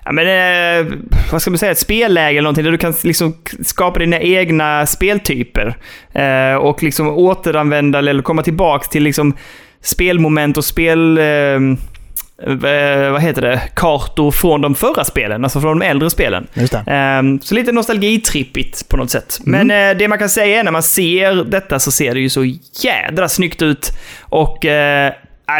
[0.06, 0.94] ja, men, eh,
[1.32, 1.72] vad ska man säga?
[1.72, 5.78] Ett spelläge eller någonting där du kan liksom skapa dina egna speltyper.
[6.14, 9.34] Eh, och liksom återanvända eller komma tillbaka till liksom
[9.82, 11.18] spelmoment och spel...
[11.18, 11.78] Ehm,
[12.48, 16.48] eh, vad heter det, kartor från de förra spelen, alltså från de äldre spelen.
[16.88, 19.40] Ehm, så lite nostalgitrippigt på något sätt.
[19.46, 19.68] Mm.
[19.68, 22.30] Men eh, det man kan säga är när man ser detta så ser det ju
[22.30, 22.46] så
[22.84, 23.92] jädra snyggt ut.
[24.22, 25.14] Och eh,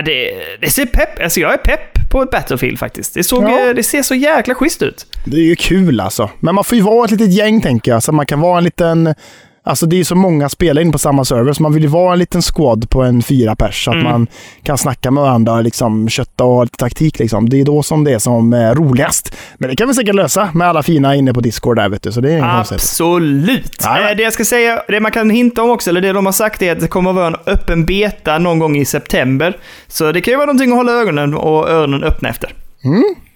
[0.06, 3.14] det, det ser pepp, alltså jag är pepp på ett Battlefield faktiskt.
[3.14, 3.68] Det, såg, Ja.
[3.68, 5.06] eh, det ser så jäkla schysst ut.
[5.26, 6.30] Det är ju kul alltså.
[6.40, 8.64] Men man får ju vara ett litet gäng tänker jag, så man kan vara en
[8.64, 9.16] liten...
[9.64, 12.14] Alltså det är så många spelare in på samma server, så man vill ju vara
[12.14, 14.12] en liten squad på en fyra pers, så att Mm.
[14.12, 14.28] man
[14.64, 17.20] kan snacka med varandra och liksom kötta och ha lite taktik.
[17.20, 17.50] Liksom.
[17.50, 19.36] Det är då som det är som är roligast.
[19.58, 22.12] Men det kan vi säkert lösa med alla fina inne på Discord där, vet du.
[22.12, 22.46] Så det är inget.
[22.74, 23.84] Absolut!
[23.86, 26.34] Eh, Det jag ska säga, det man kan hinta om också, eller det de har
[26.34, 29.58] sagt är att det kommer att vara en öppen beta någon gång i september.
[29.88, 32.54] Så det kan ju vara någonting att hålla ögonen och öronen öppna efter.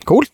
[0.03, 0.29] Coolt.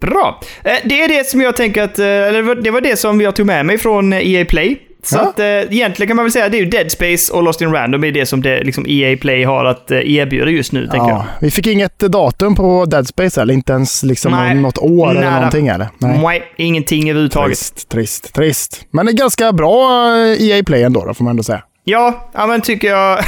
[0.00, 0.40] Bra.
[0.64, 3.36] Eh, Det är det som jag tänker att, eh, eller det var- det som jag
[3.36, 4.78] tog med mig från eh, EA Play.
[5.04, 5.20] Så Ja.
[5.20, 7.60] att eh, egentligen kan man väl säga att det är ju Dead Space och Lost
[7.60, 10.80] in Random är det som det, liksom EA Play har att eh, erbjuda just nu,
[10.80, 11.08] tänker jag.
[11.10, 14.54] Ja, vi fick inget datum på Dead Space, eller inte ens liksom Nej.
[14.54, 15.36] något år eller Nada.
[15.36, 15.66] någonting.
[15.68, 15.88] Eller?
[15.98, 16.42] Nej.
[16.56, 17.48] ingenting överhuvudtaget.
[17.58, 18.86] Trist, trist, trist.
[18.90, 21.62] Men det är ganska bra eh, EA Play ändå, då, får man ändå säga.
[21.84, 23.18] Ja, ja men tycker jag.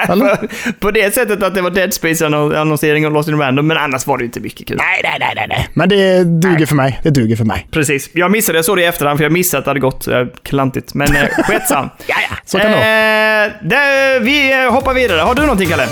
[0.80, 4.18] På det sättet att det var Dead Space-annonsering och Lost in Random, men annars var
[4.18, 4.76] det inte mycket kul.
[4.76, 5.68] Nej, nej, nej, nej, nej.
[5.74, 7.00] Men det duger för mig.
[7.02, 7.66] Det duger för mig.
[7.70, 8.10] Precis.
[8.12, 10.22] Jag missade, jag såg det i efterhand för jag missade att det hade gått eh,
[10.42, 10.94] klantigt.
[10.94, 11.90] Men eh, sketsam.
[12.06, 12.36] Ja, ja.
[12.44, 13.44] Så kan det vara.
[13.44, 15.20] eh, det, Vi eh, hoppar vidare.
[15.20, 15.86] Har du någonting, Kalle?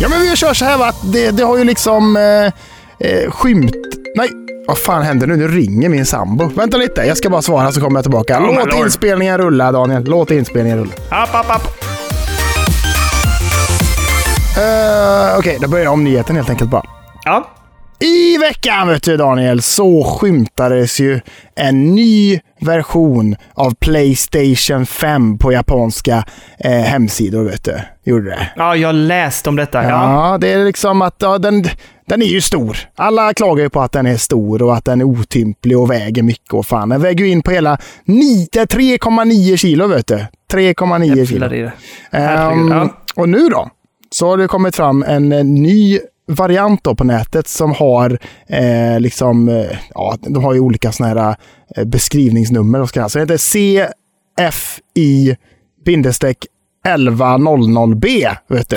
[0.00, 0.92] Ja, men vi kör så här va.
[1.12, 2.44] Det, det har ju liksom eh,
[3.10, 3.74] eh, skymt...
[4.16, 4.28] Nej,
[4.66, 5.36] vad fan händer nu?
[5.36, 6.44] Nu ringer min sambo.
[6.56, 8.40] Vänta lite, jag ska bara svara så kommer jag tillbaka.
[8.40, 10.04] Låt inspelningen rulla, Daniel.
[10.04, 10.92] Låt inspelningen rulla.
[11.08, 11.62] App, app, app.
[14.58, 16.82] Uh, Okej, då börjar jag om nyheten helt enkelt bara.
[17.24, 17.50] Ja.
[18.00, 21.20] I veckan vet du Daniel, så skymtades ju
[21.56, 26.24] en ny version av Playstation 5 på japanska
[26.58, 27.44] eh, hemsidor.
[27.44, 27.80] Vet du.
[28.04, 28.48] Gjorde det.
[28.56, 29.82] ja, jag läste om detta.
[29.84, 29.90] Ja.
[30.30, 31.64] Ja, det är liksom att ja, den,
[32.08, 32.78] den är ju stor.
[32.96, 36.22] Alla klagar ju på att den är stor och att den är otymplig och väger
[36.22, 36.88] mycket och fan.
[36.88, 40.24] Den väger ju in på hela ni- det är 3,9 kilo vet du.
[40.52, 41.46] 3,9 kilo.
[41.54, 41.72] I det.
[42.18, 42.88] Ehm, ja.
[43.14, 43.68] Och nu då,
[44.10, 49.00] så har det kommit fram en, eh, ny variant då på nätet som har eh,
[49.00, 51.36] liksom, eh, ja, de har ju olika sådana här
[51.76, 52.80] eh, beskrivningsnummer.
[52.80, 53.38] och Så den heter
[54.40, 55.36] CFI
[55.84, 56.46] bindestreck
[56.86, 58.76] 1100B, vet du.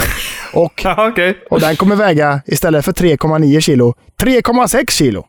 [0.54, 1.38] Och, okej.
[1.50, 5.26] och den kommer väga, istället för 3,9 kilo, 3,6 kilo.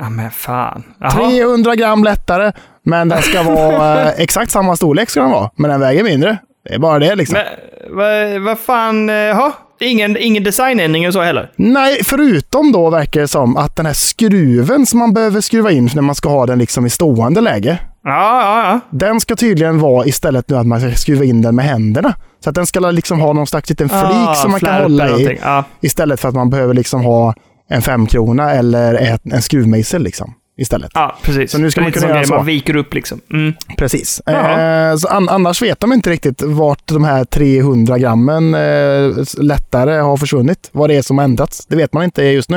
[0.00, 0.82] Ja, men fan.
[1.00, 1.30] Jaha.
[1.30, 5.70] 300 gram lättare, men den ska vara eh, exakt samma storlek ska den vara, men
[5.70, 6.38] den väger mindre.
[6.64, 7.38] Det är bara det liksom.
[7.38, 9.52] Men vad vad fan, eh, jaha?
[9.80, 11.50] Ingen, ingen designändring och så heller?
[11.56, 15.90] Nej, förutom då verkar det som att den här skruven som man behöver skruva in
[15.94, 17.78] när man ska ha den liksom i stående läge.
[18.04, 18.80] Ja, ja, ja.
[18.98, 22.14] Den ska tydligen vara istället nu att man ska skruva in den med händerna.
[22.44, 25.18] Så att den ska liksom ha någon slags liten flik Ah, som man kan hålla
[25.18, 25.38] i.
[25.42, 27.34] Ja, Istället för att man behöver liksom ha
[27.70, 30.34] en femkrona eller en skruvmejsel liksom.
[30.60, 30.90] Istället.
[30.94, 31.50] ja, precis.
[31.50, 32.34] Så nu ska man kunna göra så.
[32.34, 33.20] Man viker upp liksom.
[33.32, 33.54] Mm.
[33.78, 34.20] Precis.
[34.20, 40.00] Eh, så an, annars vet de inte riktigt vart de här 300 grammen eh, lättare
[40.00, 40.68] har försvunnit.
[40.72, 41.66] Vad det är som har ändrats.
[41.66, 42.56] Det vet man inte just nu.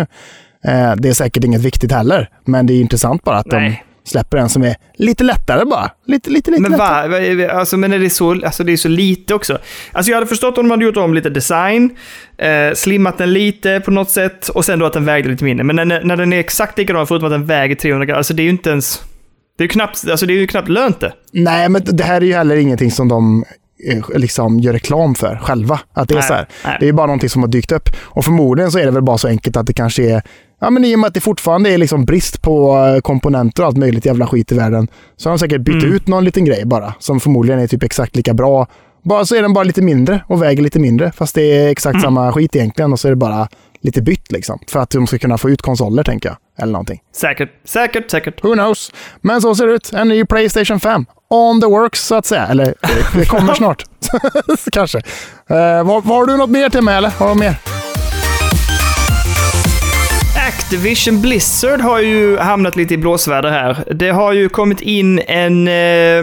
[0.65, 3.69] Eh, det är säkert inget viktigt heller, men det är intressant bara att Nej.
[3.69, 5.91] de släpper en som är lite lättare bara.
[6.07, 7.35] Lite, lite, lite Men, lättare.
[7.37, 9.57] va, va- alltså, men är det, så, alltså, det är så lite också.
[9.91, 11.89] Alltså jag hade förstått om de hade gjort om lite design,
[12.37, 15.63] eh, slimmat den lite på något sätt och sen då att den vägde lite mindre.
[15.63, 18.41] Men när, när den är exakt likadan förutom att den väger 300 gram, alltså det
[18.41, 19.01] är ju inte ens...
[19.57, 21.13] Det är ju knappt, alltså det är ju knappt lönt det.
[21.33, 23.43] Nej, men det här är ju heller ingenting som de
[23.91, 25.79] eh, liksom gör reklam för själva.
[25.93, 26.45] Att det är Nej, så här.
[26.65, 26.77] nej.
[26.79, 27.89] Det är bara någonting som har dykt upp.
[27.99, 30.21] Och förmodligen så är det väl bara så enkelt att det kanske är
[30.61, 33.67] Ja, men i och med att det fortfarande är liksom brist på eh, komponenter och
[33.67, 35.95] allt möjligt jävla skit i världen så har de säkert bytt Mm.
[35.95, 38.67] ut någon liten grej bara som förmodligen är typ exakt lika bra.
[39.03, 41.93] Bara så är den bara lite mindre och väger lite mindre fast det är exakt
[41.95, 42.01] Mm.
[42.01, 43.47] samma skit egentligen och så är det bara
[43.81, 44.59] lite bytt liksom.
[44.67, 46.37] För att de ska kunna få ut konsoler tänker jag.
[46.63, 46.99] Eller någonting.
[47.15, 48.43] Säkert, säkert, säkert.
[48.43, 48.91] Who knows?
[49.21, 49.93] Men så ser det ut.
[49.93, 51.05] En ny Playstation 5.
[51.29, 52.47] On the works, så att säga.
[52.47, 52.73] Eller
[53.13, 53.83] det- kommer snart.
[54.71, 54.97] Kanske.
[54.97, 57.09] Uh, var, var du något mer till mig, eller?
[57.09, 57.80] Har du mer?
[60.75, 63.83] Activision Blizzard har ju hamnat lite i blåsväder här.
[63.93, 65.67] Det har ju kommit in en...
[65.67, 66.17] Eh,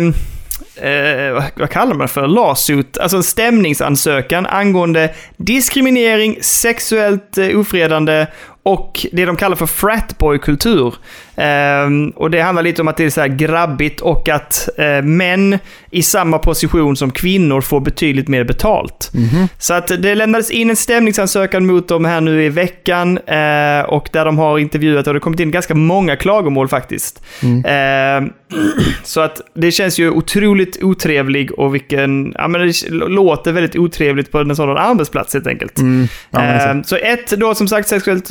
[0.89, 2.27] eh, vad- kallar man det för?
[2.27, 8.27] Lawsuit, alltså en stämningsansökan angående diskriminering, sexuellt eh, ofredande
[8.63, 10.95] och det de kallar för fratboy-kultur.
[11.39, 15.03] Ehm, och det handlar lite om att det är så här grabbigt och att eh,
[15.03, 15.59] män
[15.91, 19.11] i samma position som kvinnor får betydligt mer betalt.
[19.59, 24.09] Så att det lämnades in en stämningsansökan mot dem här nu i veckan eh, och
[24.13, 27.23] där de har intervjuat och det har kommit in ganska många klagomål faktiskt.
[27.65, 28.31] Ehm,
[29.05, 34.33] så att det känns ju otroligt otrevlig och vilken, ja men det låter väldigt otrevligt
[34.33, 35.79] på en sådan arbetsplats helt enkelt.
[35.79, 36.09] Mm.
[36.31, 38.31] Ja, men Ehm, så ett då som sagt sexuellt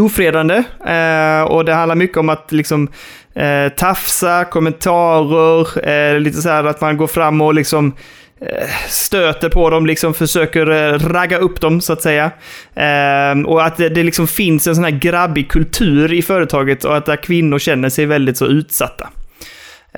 [0.00, 0.54] ofredande.
[0.86, 2.88] Eh, och det handlar mycket om att liksom
[3.34, 7.92] eh, tafsa, kommentarer, eh, lite så här att man går fram och liksom
[8.40, 12.30] eh, stöter på dem, liksom försöker eh, ragga upp dem så att säga.
[12.74, 16.96] Eh, och att det, det liksom finns en sån här grabbig kultur i företaget och
[16.96, 19.08] att där kvinnor känner sig väldigt så utsatta.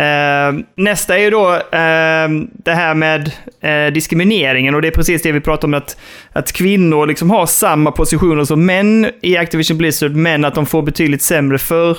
[0.01, 3.31] Ehm, nästa är ju då ehm, det här med
[3.61, 5.97] eh, diskrimineringen och det är precis det vi pratar om att,
[6.33, 10.83] att kvinnor liksom har samma positioner som män i Activision Blizzard men att de får
[10.83, 11.99] betydligt sämre för,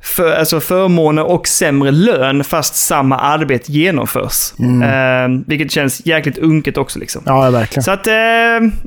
[0.00, 4.52] för, alltså förmåner och sämre lön fast samma arbete genomförs.
[4.84, 7.22] Ehm, vilket känns jäkligt unket också liksom.
[7.26, 7.82] Ja, verkligen.
[7.82, 8.14] Så att eh,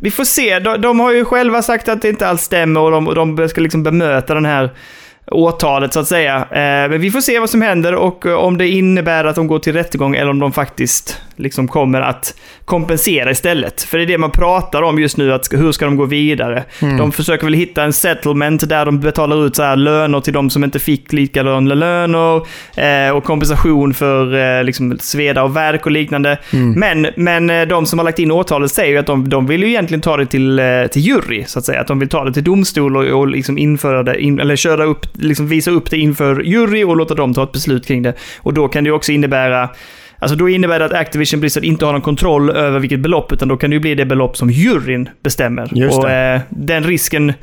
[0.02, 0.60] vi får se.
[0.60, 3.50] De, de har ju själva sagt att det inte alls stämmer och de, och de
[3.50, 4.70] ska liksom bemöta den här
[5.32, 6.36] åtalet så att säga.
[6.36, 9.48] Eh, men vi får se vad som händer och eh, om det innebär att de
[9.48, 13.82] går till rättegång eller om de faktiskt liksom kommer att kompensera istället.
[13.82, 16.64] För det är det man pratar om just nu, att hur ska de gå vidare?
[16.98, 20.50] De försöker väl hitta en settlement där de betalar ut så här löner till de
[20.50, 22.36] som inte fick lika löner
[22.78, 26.38] eh, och kompensation för eh, liksom sveda och värk och liknande.
[26.76, 29.64] Men, men eh, de som har lagt in åtalet säger ju att de, de vill
[29.64, 31.82] ju egentligen ta det till, eh, till jury, så att säga.
[31.82, 34.84] Att de vill ta det till domstol och, och liksom införa det, in, eller köra
[34.84, 38.14] upp, liksom visa upp det inför jury och låta dem ta ett beslut kring det.
[38.38, 39.70] Och då kan det också innebära
[40.24, 43.48] Alltså då innebär det att Activision Blizzard inte har någon kontroll över vilket belopp, utan
[43.48, 45.70] då kan det ju bli det belopp som juryn bestämmer.
[45.72, 46.34] Just och det.
[46.34, 47.34] eh, den risken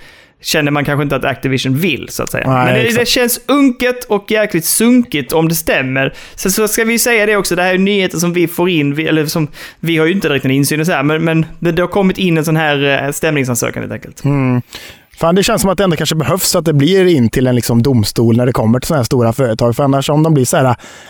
[0.42, 2.52] känner man kanske inte att Activision vill, så att säga.
[2.52, 6.14] Nej, Men det, det känns unket och jäkligt sunkigt om det stämmer.
[6.34, 8.94] Sen så ska vi säga det också, det här är nyheter som vi får in,
[8.94, 9.48] vi, eller som,
[9.80, 11.88] vi har ju inte direkt en insyn i så här, men, men det, det har
[11.88, 14.24] kommit in en sån här eh, stämningsansökan helt enkelt.
[14.24, 14.62] Mm.
[15.20, 17.54] Fan, det känns som att det ändå kanske behövs att det blir in till en
[17.54, 19.76] liksom domstol när det kommer till sådana här stora företag.
[19.76, 20.64] För annars om de blir så här,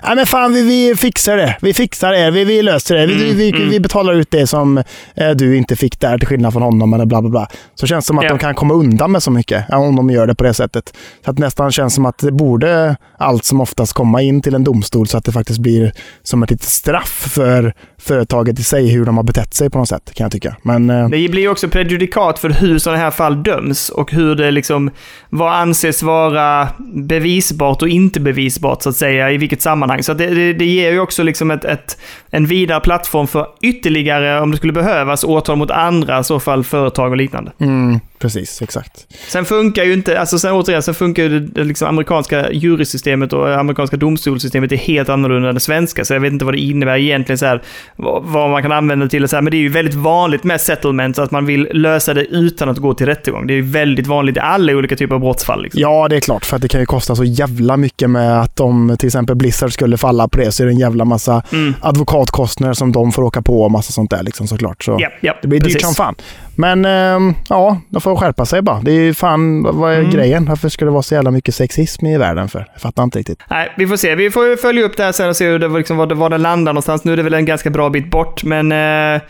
[0.04, 3.32] nej men fan vi, vi fixar det, vi fixar det, vi, vi löser det, vi,
[3.32, 4.78] vi, vi betalar ut det som
[5.14, 7.48] eh, du inte fick där till skillnad från honom eller bla bla bla.
[7.74, 8.30] Så känns det som att Ja.
[8.30, 10.92] de kan komma undan med så mycket om de gör det på det sättet.
[11.24, 14.64] Så att nästan känns som att det borde allt som oftast komma in till en
[14.64, 15.92] domstol så att det faktiskt blir
[16.22, 19.88] som ett litet straff för företaget i sig hur de har betett sig på något
[19.88, 20.56] sätt kan jag tycka.
[20.62, 24.34] Men eh, Det blir ju också prejudikat för hur sådana här fall döms och hur
[24.34, 24.90] det liksom,
[25.28, 30.02] vad anses vara bevisbart och inte bevisbart så att säga, i vilket sammanhang.
[30.02, 31.98] Så det, det, det ger ju också liksom ett, ett,
[32.30, 36.64] en vidare plattform för ytterligare, om det skulle behövas, åtal mot andra, i så fall
[36.64, 37.52] företag och liknande.
[37.60, 39.06] mm, precis, exakt.
[39.28, 43.54] Sen funkar ju inte, alltså sen återigen, sen funkar ju det, liksom amerikanska jurysystemet och
[43.58, 46.96] amerikanska domstolssystemet är helt annorlunda än det svenska, så jag vet inte vad det innebär
[46.98, 47.62] egentligen så här,
[47.96, 50.60] vad, man kan använda det till så här, men det är ju väldigt vanligt med
[50.60, 53.46] settlements att man vill lösa det utan att gå till rättegång.
[53.46, 55.62] Det är ju väldigt vanligt i alla olika typer av brottsfall.
[55.62, 55.80] Liksom.
[55.82, 56.44] Ja, det är klart.
[56.44, 59.72] För att det kan ju kosta så jävla mycket med att om till exempel Blizzard
[59.72, 61.74] skulle falla på det så är det en jävla massa Mm.
[61.80, 64.84] advokatkostnader som de får åka på och massa sånt där liksom såklart.
[64.84, 65.82] Så Ja, ja, det blir dyrt precis.
[65.82, 66.14] som fan.
[66.54, 68.80] Men ehm, ja, de får skärpa sig bara.
[68.80, 70.10] Det är ju fan, vad är Mm.
[70.10, 70.44] grejen?
[70.44, 72.66] Varför ska det vara så jävla mycket sexism i världen för?
[72.72, 73.42] Jag fattar inte riktigt.
[73.50, 74.14] Nej, vi får se.
[74.14, 76.30] Vi får följa upp det här sen och se hur det, liksom, var, det, var
[76.30, 77.04] det landar någonstans.
[77.04, 78.72] Nu är det väl en ganska bra bit bort, men...
[78.72, 79.20] Eh,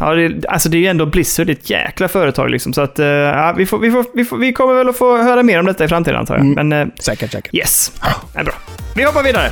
[0.00, 2.72] ja, det, alltså det är ju ändå Blizzard, ett jäkla företag liksom.
[2.72, 5.16] Så att, eh, ja, vi, får, vi, får, vi, får, vi kommer väl att få
[5.22, 6.44] höra mer om detta i framtiden antar jag.
[6.44, 6.68] Mm.
[6.68, 7.54] Men eh, Säkert, säkert.
[7.54, 7.92] yes,
[8.34, 8.54] är bra.
[8.96, 9.50] Vi hoppar vidare.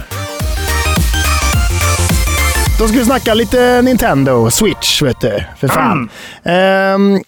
[2.78, 5.44] Då ska vi snacka lite Nintendo Switch, vet du.
[5.60, 6.08] För fan.
[6.44, 7.20] Ehm,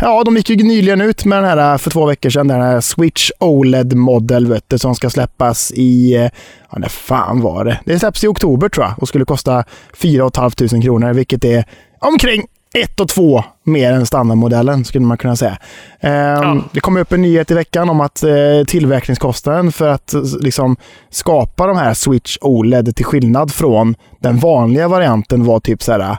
[0.00, 2.80] ja, de gick ju nyligen ut med den här för två veckor sedan, den här
[2.80, 6.14] Switch OLED-modell, vet du, som ska släppas i...
[6.16, 6.28] eh,
[6.72, 7.80] Ja, när fan var det?
[7.84, 9.64] Det släpps i oktober tror jag och skulle kosta
[9.94, 11.64] 4 500 kronor, vilket är
[12.00, 15.58] omkring ett och två mer än standardmodellen skulle man kunna säga.
[16.00, 16.62] Ehm, Ja.
[16.72, 18.30] Det kom upp en nyhet i veckan om att eh,
[18.66, 20.76] tillverkningskostnaden för att eh, liksom,
[21.10, 26.16] skapa de här Switch OLED till skillnad från den vanliga varianten var typ så här.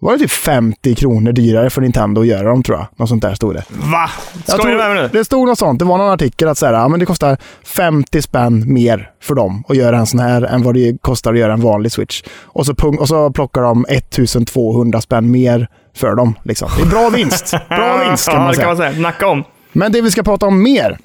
[0.00, 2.86] Var det typ 50 kronor dyrare för Nintendo att göra dem tror jag.
[2.96, 3.64] Något sånt där stod det.
[3.68, 4.10] Va?
[4.34, 5.18] Jag Skojar du tror- med mig nu?
[5.18, 5.78] Det stod något sånt.
[5.78, 9.34] Det var någon artikel att så här, ja, men det kostar 50 spänn mer för
[9.34, 12.22] dem att göra en sån här än vad det kostar att göra en vanlig Switch.
[12.42, 16.34] Och så, och så plockar de 1200 spänn mer för dem.
[16.44, 16.68] Liksom.
[16.76, 17.50] Det är bra vinst.
[17.68, 18.66] Bra vinst kan ja, man det säga.
[18.66, 19.00] kan man säga.
[19.02, 19.44] Nacka om.
[19.72, 20.98] Men det vi ska prata om mer,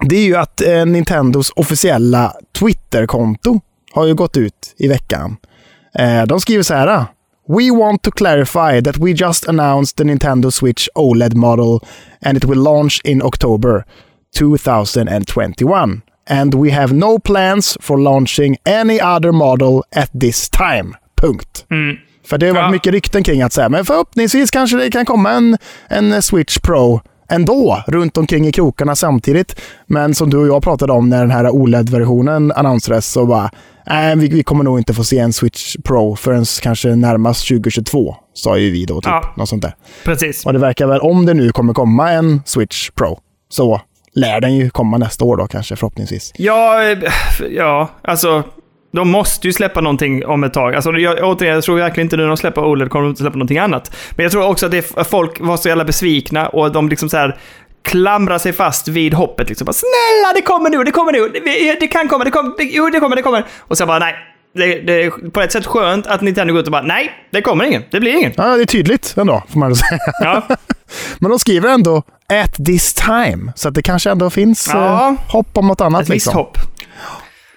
[0.00, 3.60] det är ju att eh, Nintendos officiella Twitter-konto
[3.92, 5.36] har ju gått ut i veckan.
[5.98, 7.04] Eh, de skriver så här.
[7.56, 11.80] We want to clarify that we just announced the Nintendo Switch OLED model
[12.22, 13.84] and it will launch in October.
[14.38, 16.02] 2021.
[16.30, 20.94] And we have no plans for launching any other model at this time.
[21.16, 21.64] Punkt.
[22.26, 22.70] För det har varit Ja.
[22.70, 27.00] mycket rykten kring att säga, men förhoppningsvis kanske det kan komma en, en Switch Pro
[27.34, 29.60] ändå, runt omkring i krokarna samtidigt.
[29.86, 33.50] Men som du och jag pratade om när den här OLED-versionen annonserades så bara,
[33.86, 38.16] nej, vi, vi kommer nog inte få se en Switch Pro förrän kanske närmast 2022,
[38.34, 38.94] sa ju vi då.
[39.00, 39.34] Typ, Ja.
[39.36, 39.74] något sånt där.
[40.04, 40.46] Precis.
[40.46, 43.18] Och det verkar väl, om det nu kommer komma en Switch Pro,
[43.48, 43.80] så
[44.14, 46.32] lär den ju komma nästa år då kanske förhoppningsvis.
[46.36, 46.98] Ja, eh,
[47.50, 48.42] ja, alltså.
[48.92, 50.74] De måste ju släppa någonting om ett tag.
[50.74, 53.22] Alltså, jag, återigen, jag tror verkligen inte nu när de släpper OLED kommer de inte
[53.22, 53.96] släppa någonting annat.
[54.16, 57.16] Men jag tror också att det, folk var så jävla besvikna och de liksom så
[57.16, 57.38] här
[57.84, 59.48] klamrar sig fast vid hoppet.
[59.48, 59.64] Liksom.
[59.64, 62.64] Bara, Snälla, det kommer nu, det kommer nu, det, det kan komma, det kommer, det,
[62.64, 63.44] jo, det kommer, det kommer.
[63.58, 64.14] Och sen bara, nej.
[64.54, 67.42] Det, det är på ett sätt skönt att Nintendo går ut och bara, nej, det
[67.42, 68.32] kommer ingen, det blir ingen.
[68.36, 69.98] Ja, det är tydligt ändå, får man säga.
[70.20, 70.42] Ja,
[71.18, 72.02] Men de skriver ändå
[72.44, 75.08] “at this time”, så att det kanske ändå finns Ja.
[75.08, 76.02] eh, hopp om något annat.
[76.02, 76.34] ett visst liksom.
[76.34, 76.58] hopp.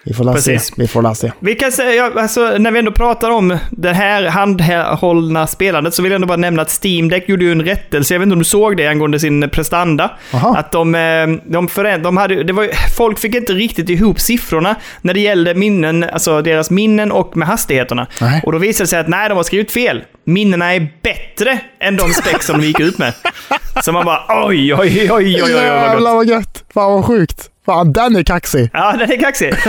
[0.06, 0.58] Vi får la se.
[0.76, 1.32] Vi får la se.
[1.40, 6.12] Vi kan säga, alltså, när vi ändå pratar om det här handhållna spelandet så vill
[6.12, 8.14] jag ändå bara nämna att Steam Deck gjorde ju en rättelse.
[8.14, 10.10] Jag vet inte om du såg det angående sin prestanda.
[10.34, 10.56] Aha.
[10.56, 14.74] Att de, eh, de, föränd- de hade, det var, folk fick inte riktigt ihop siffrorna
[15.00, 18.06] när det gällde minnen, alltså deras minnen och med hastigheterna.
[18.20, 18.40] Nej.
[18.44, 20.04] Och då visade det sig att nej, de har skrivit fel.
[20.24, 23.12] Minnena är bättre än de spex som de gick ut med.
[23.84, 25.62] Så man bara oj, oj, oj, oj, oj, oj, vad gott.
[25.62, 26.64] Jävlar vad gött!
[26.74, 27.50] Fan vad sjukt!
[27.66, 28.70] Fan, den är kaxig!
[28.72, 29.48] Ja, den är kaxig.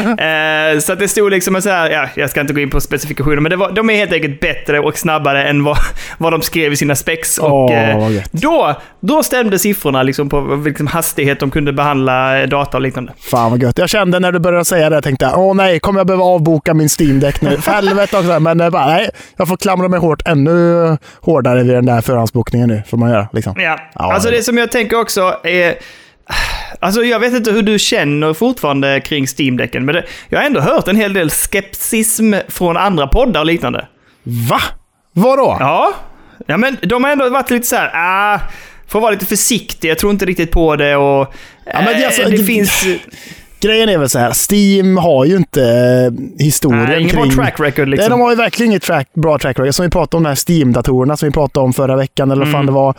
[0.78, 2.82] eh, så att det stod liksom så här, ja, jag ska inte gå in på
[2.82, 5.78] specifikationer, men var, de är helt enkelt bättre och snabbare än vad,
[6.18, 7.38] vad de skrev i sina specs.
[7.38, 12.78] Och Åh, eh, då, då stämde siffrorna liksom på vilken hastighet de kunde behandla data
[12.78, 13.14] och liknande.
[13.20, 13.78] Fan vad gött.
[13.78, 16.74] Jag kände när du började säga det, jag tänkte åh nej, kommer jag behöva avboka
[16.74, 17.58] min Steam Deck nu?
[17.58, 18.40] För helvete också.
[18.40, 22.70] Men eh, bara, nej, jag får klamra mig hårt ännu hårdare vid den där förhandsbokningen
[22.70, 23.28] nu, får man göra.
[23.34, 23.54] Liksom.
[23.58, 23.80] Ja.
[23.94, 25.76] Ja, alltså det som jag tänker också är...
[26.80, 30.60] Alltså jag vet inte hur du känner fortfarande kring Steam-däcken, men det, jag har ändå
[30.62, 33.88] hört en hel del skepsism från andra poddar och liknande.
[34.24, 34.62] Va?
[35.14, 35.58] Vadå?
[35.60, 35.94] Ja.
[36.48, 38.40] Ja, men de har ändå varit lite så här, ah,
[38.88, 41.34] får vara lite försiktig, jag tror inte riktigt på det och...
[41.66, 42.86] Ja, men det är alltså- eh, det finns...
[43.60, 47.32] Grejen är väl så här, Steam har ju inte eh, historien Nej, ingen kring...
[47.32, 48.12] track record Nej, liksom.
[48.12, 49.74] de har ju verkligen inget track, bra track record.
[49.76, 52.52] Som vi pratade om de här Steam-datorerna som vi pratade om förra veckan, eller vad
[52.52, 52.66] fan Mm.
[52.66, 52.96] det var.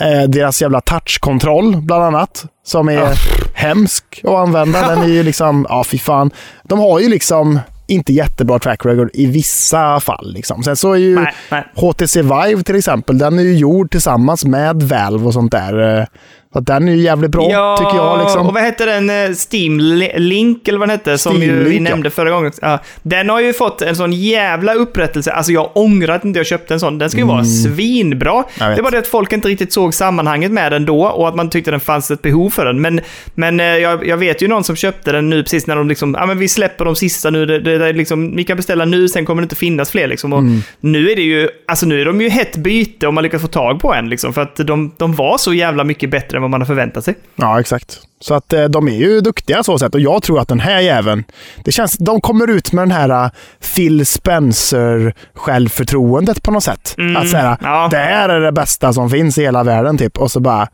[0.00, 2.44] Eh, deras jävla touchkontroll, bland annat.
[2.66, 3.12] Som är Ja.
[3.54, 4.88] hemsk att använda.
[4.88, 6.30] Den är ju liksom, ja fy fan.
[6.64, 10.32] De har ju liksom inte jättebra track record i vissa fall.
[10.34, 10.62] Liksom.
[10.62, 11.64] Sen så är ju Nej, nej.
[11.74, 16.06] HTC Vive till exempel, den är ju gjord tillsammans med Valve och sånt där.
[16.52, 18.18] Så den är ju jävligt bra, tycker jag.
[18.20, 18.46] Liksom.
[18.46, 19.10] och vad hette den?
[19.10, 21.18] eh, Steam Li- Link, eller vad den hette?
[21.18, 21.90] Som Steam vi Link, ja.
[21.90, 22.52] nämnde förra gången.
[22.62, 25.32] Ja, den har ju fått en sån jävla upprättelse.
[25.32, 26.98] Alltså jag ångrar att inte jag köpte en sån.
[26.98, 28.44] Den ska ju vara svinbra.
[28.60, 28.76] Mm.
[28.76, 31.50] Det var det att folk inte riktigt såg sammanhanget med den då och att man
[31.50, 32.80] tyckte den fanns ett behov för den.
[32.80, 33.00] Men,
[33.34, 36.16] men eh, jag, jag vet ju någon som köpte den nu precis när de liksom,
[36.18, 39.08] ja men vi släpper de sista nu, det, det, det liksom, vi kan beställa nu,
[39.08, 40.32] sen kommer det inte finnas fler liksom.
[40.32, 40.62] Och Mm.
[40.80, 43.48] Nu är det ju, alltså nu är de ju hett byte om man lyckas få
[43.48, 44.32] tag på en liksom.
[44.34, 47.14] För att de, de var så jävla mycket bättre än vad man har förväntat sig.
[47.36, 48.00] Ja, exakt.
[48.20, 49.94] Så att eh, de är ju duktiga så sätt.
[49.94, 51.24] Och jag tror att den här jäveln,
[51.64, 53.30] det känns, de kommer ut med den här uh,
[53.74, 56.94] Phil Spencer-självförtroendet på något sätt.
[56.98, 57.88] Mm, att säga, ja.
[57.90, 60.18] det här är det bästa som finns i hela världen typ.
[60.18, 60.68] Och så bara,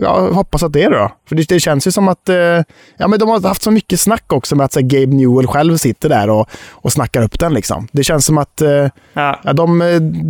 [0.00, 1.12] jag hoppas att det är det då.
[1.28, 2.36] För det, det känns ju som att, eh,
[2.96, 5.76] ja men de har haft så mycket snack också med att här, Gabe Newell själv
[5.76, 7.88] sitter där och, och snackar upp den liksom.
[7.92, 9.40] Det känns som att eh, Ja.
[9.44, 9.78] ja, de,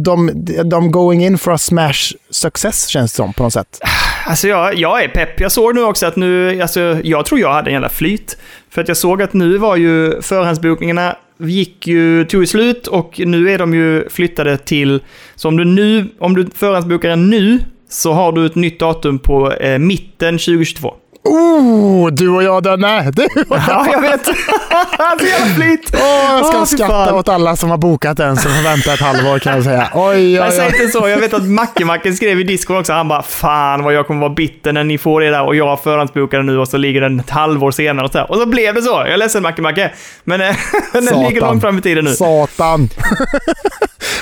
[0.04, 0.30] de,
[0.64, 3.80] de going in for a smash success känns det som på något sätt.
[4.26, 5.40] Alltså jag, jag är pepp.
[5.40, 8.36] Jag såg nu också att nu, alltså jag tror jag hade en jävla flyt.
[8.70, 13.20] För att jag såg att nu var ju förhandsbokningarna gick ju, tog ju slut och
[13.24, 15.02] nu är de ju flyttade till,
[15.34, 19.18] så om du nu, om du förhandsbokar den nu så har du ett nytt datum
[19.18, 20.94] på eh, mitten 2022.
[21.28, 23.10] Oh, du och jag Danne!
[23.16, 23.62] Du och jag.
[23.68, 24.26] Ja, jag vet.
[24.26, 24.32] så
[25.26, 25.90] jävla flyt.
[25.94, 26.00] Åh,
[26.32, 29.38] jag ska fy skratta åt alla som har bokat den som får vänta ett halvår
[29.38, 29.88] kan jag säga.
[29.94, 30.82] Oj, oj, Jag säger oj.
[30.82, 31.08] inte så.
[31.08, 32.92] Jag vet att Macke-Macken skrev i Discord också.
[32.92, 35.80] Han bara “Fan vad jag kommer vara bitter när ni får det där” och jag
[35.82, 38.82] förhandsbokade nu och så ligger den ett halvår senare och så, och så blev det
[38.82, 38.90] så.
[38.90, 39.90] Jag är ledsen Macke-Macke.
[40.24, 40.56] Men eh,
[40.92, 41.22] den Satan.
[41.24, 42.10] ligger långt fram i tiden nu.
[42.14, 42.88] Satan.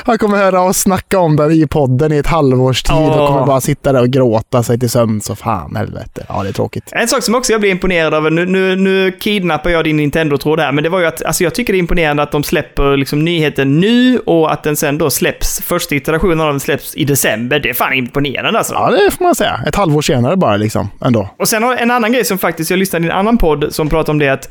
[0.05, 3.27] Han kommer höra oss snacka om den i podden i ett halvårs tid och Åh.
[3.29, 5.25] kommer bara sitta där och gråta sig till sömns.
[5.25, 6.27] Så fan helvete.
[6.29, 6.91] Ja, det är tråkigt.
[6.99, 10.61] En sak som också jag blir imponerad av, nu, nu, nu kidnappar jag din Nintendo-tråd
[10.61, 12.97] här, men det var ju att alltså jag tycker det är imponerande att de släpper
[12.97, 17.05] liksom nyheten nu och att den sen då släpps, första iterationen av den släpps i
[17.05, 17.61] december.
[17.61, 18.75] Det är fan imponerande alltså.
[18.75, 19.61] Ja, det får man säga.
[19.67, 20.89] Ett halvår senare bara liksom.
[21.05, 21.29] Ändå.
[21.39, 23.89] Och sen har en annan grej som faktiskt, jag lyssnade i en annan podd som
[23.89, 24.51] pratade om det att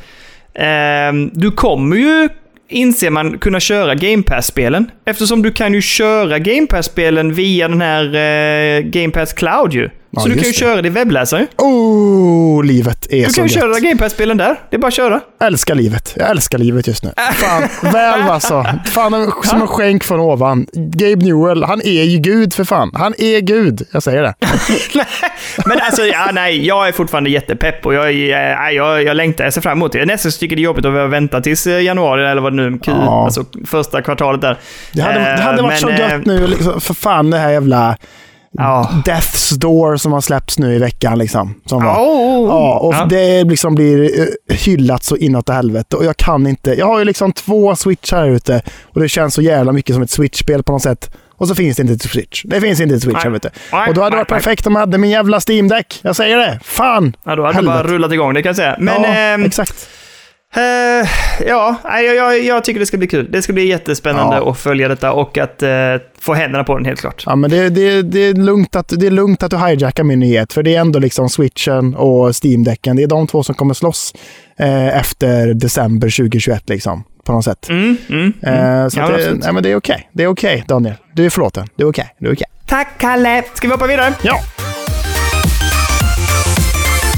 [0.53, 2.29] ehm, du kommer ju,
[2.69, 4.91] inser man, kunna köra Game Pass-spelen.
[5.05, 9.89] Eftersom du kan ju köra Game Pass-spelen via den här eh, Game Pass Cloud ju.
[10.15, 10.55] Ja, så du kan ju det.
[10.57, 11.47] köra det i webbläsaren.
[11.57, 13.61] Oh, livet är Du så kan ju gött.
[13.63, 14.55] köra Game Pass-spelen där.
[14.69, 15.21] Det är bara att köra.
[15.43, 16.13] Älskar livet.
[16.15, 17.11] Jag älskar livet just nu.
[17.33, 18.65] Fan, väl alltså.
[18.85, 20.65] Fan, som en skänk från ovan.
[20.73, 22.91] Gabe Newell, han är ju Gud för fan.
[22.93, 23.81] Han är Gud.
[23.91, 24.33] Jag säger det.
[25.65, 29.43] Men alltså, ja, nej, jag är fortfarande jättepepp och jag, är- jag, jag, jag längtar.
[29.43, 29.97] Jag ser fram emot det.
[29.99, 32.69] Jag nästan tycker det är jobbigt att behöva vänta tills eh, januari eller vad det
[32.69, 33.25] nu Q, Ja.
[33.25, 34.57] alltså första kvartalet där.
[34.93, 36.47] Det hade, det hade Eh, varit så men, eh, gött nu.
[36.47, 37.97] Liksom, för fan det här jävla
[38.57, 38.89] Ja.
[39.05, 41.17] Death's Door som har släppts nu i veckan.
[41.19, 41.93] Liksom, som var.
[41.95, 43.05] Oh, Ja, och Ja.
[43.09, 45.95] det liksom blir eh, hyllat så inåt helvete.
[45.95, 46.73] Och jag kan inte.
[46.73, 50.03] Jag har ju liksom två Switch här ute och det känns så jävla mycket som
[50.03, 51.11] ett Switch-spel på något sätt.
[51.37, 52.43] Och så finns det inte till Switch.
[52.45, 53.33] Det finns inte till Switch, Nej.
[53.33, 53.49] här, du.
[53.71, 55.99] Nej, Och då hade det varit perfekt om jag hade min jävla Steam Deck.
[56.01, 56.59] Jag säger det.
[56.63, 57.15] Fan!
[57.23, 57.93] Ja, då hade det bara Helvete.
[57.95, 58.75] rullat igång, det kan jag säga.
[58.79, 59.89] Men ja, ehm, exakt.
[60.55, 61.07] Eh,
[61.47, 63.31] ja, jag, jag, jag tycker det ska bli kul.
[63.31, 64.51] Det ska bli jättespännande Ja.
[64.51, 65.69] att följa detta och att eh,
[66.19, 67.23] få händerna på den helt klart.
[67.25, 70.19] Ja, men det, det, det, är lugnt att, det är lugnt att du hijackar min
[70.19, 72.95] nyhet, för det är ändå liksom Switchen och Steam-däcken.
[72.95, 74.13] Det är de två som kommer slåss
[74.59, 77.69] eh, efter december 2021, liksom, på något sätt.
[77.69, 78.89] Mm, mm, mm.
[78.89, 80.09] Så Ja, det, nej, men det är okej.
[80.13, 80.95] Det är okej, Daniel.
[81.13, 81.67] Du är förlåten.
[81.75, 82.15] Det är okej.
[82.19, 82.47] Det är okej.
[82.67, 83.43] Tack Kalle!
[83.53, 84.13] Ska vi hoppa vidare?
[84.21, 84.39] Ja.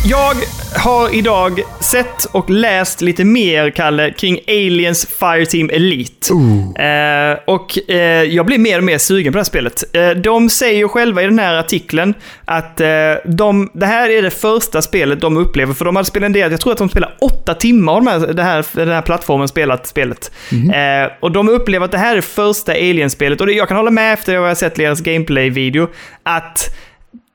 [0.10, 0.36] Jag
[0.76, 6.34] har idag sett och läst lite mer, Kalle, kring Aliens Fireteam Elite.
[6.84, 9.95] Eh, och eh, jag blir mer och mer sugen på det här spelet.
[9.95, 12.14] Eh, de säger själva i den här artikeln
[12.45, 12.88] att eh,
[13.26, 16.72] de, det här är det första spelet de upplever, för de hade spenderat, jag tror
[16.72, 20.32] att de spelar åtta timmar av de här, det här, den här plattformen spelat spelet.
[20.51, 23.91] Eh, och de upplever att det här är första Alien-spelet, och det, jag kan hålla
[23.91, 25.88] med efter att jag har sett deras gameplay-video,
[26.24, 26.78] att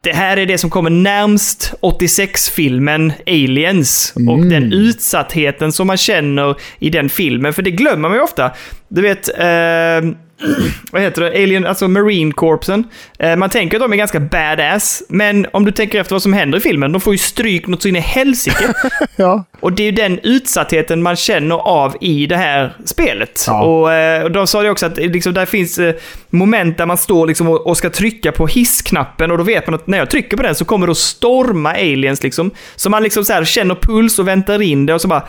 [0.03, 6.57] det här är det som kommer närmst 86-filmen Aliens och den utsattheten som man känner
[6.79, 7.53] i den filmen.
[7.53, 8.51] För det glömmer man ju ofta.
[8.89, 10.13] Du vet, eh,
[10.93, 11.29] vad heter det?
[11.29, 12.85] Alien, alltså Marine Corpsen.
[13.19, 16.33] Eh, man tänker att de är ganska badass, men om du tänker efter vad som
[16.33, 18.75] händer i filmen, de får ju stryk något så in i helsike.
[19.17, 19.45] Ja.
[19.61, 23.45] Och det är ju den utsattheten man känner av i det här spelet.
[23.47, 23.63] Ja.
[23.63, 25.95] Och, eh, och de sa det också att liksom, där finns eh,
[26.31, 29.75] moment där man står liksom och, och ska trycka på hissknappen och då vet man
[29.75, 32.51] att när jag trycker på den så kommer det att storma aliens liksom.
[32.77, 35.23] Så man liksom så här känner puls och väntar in det och så bara...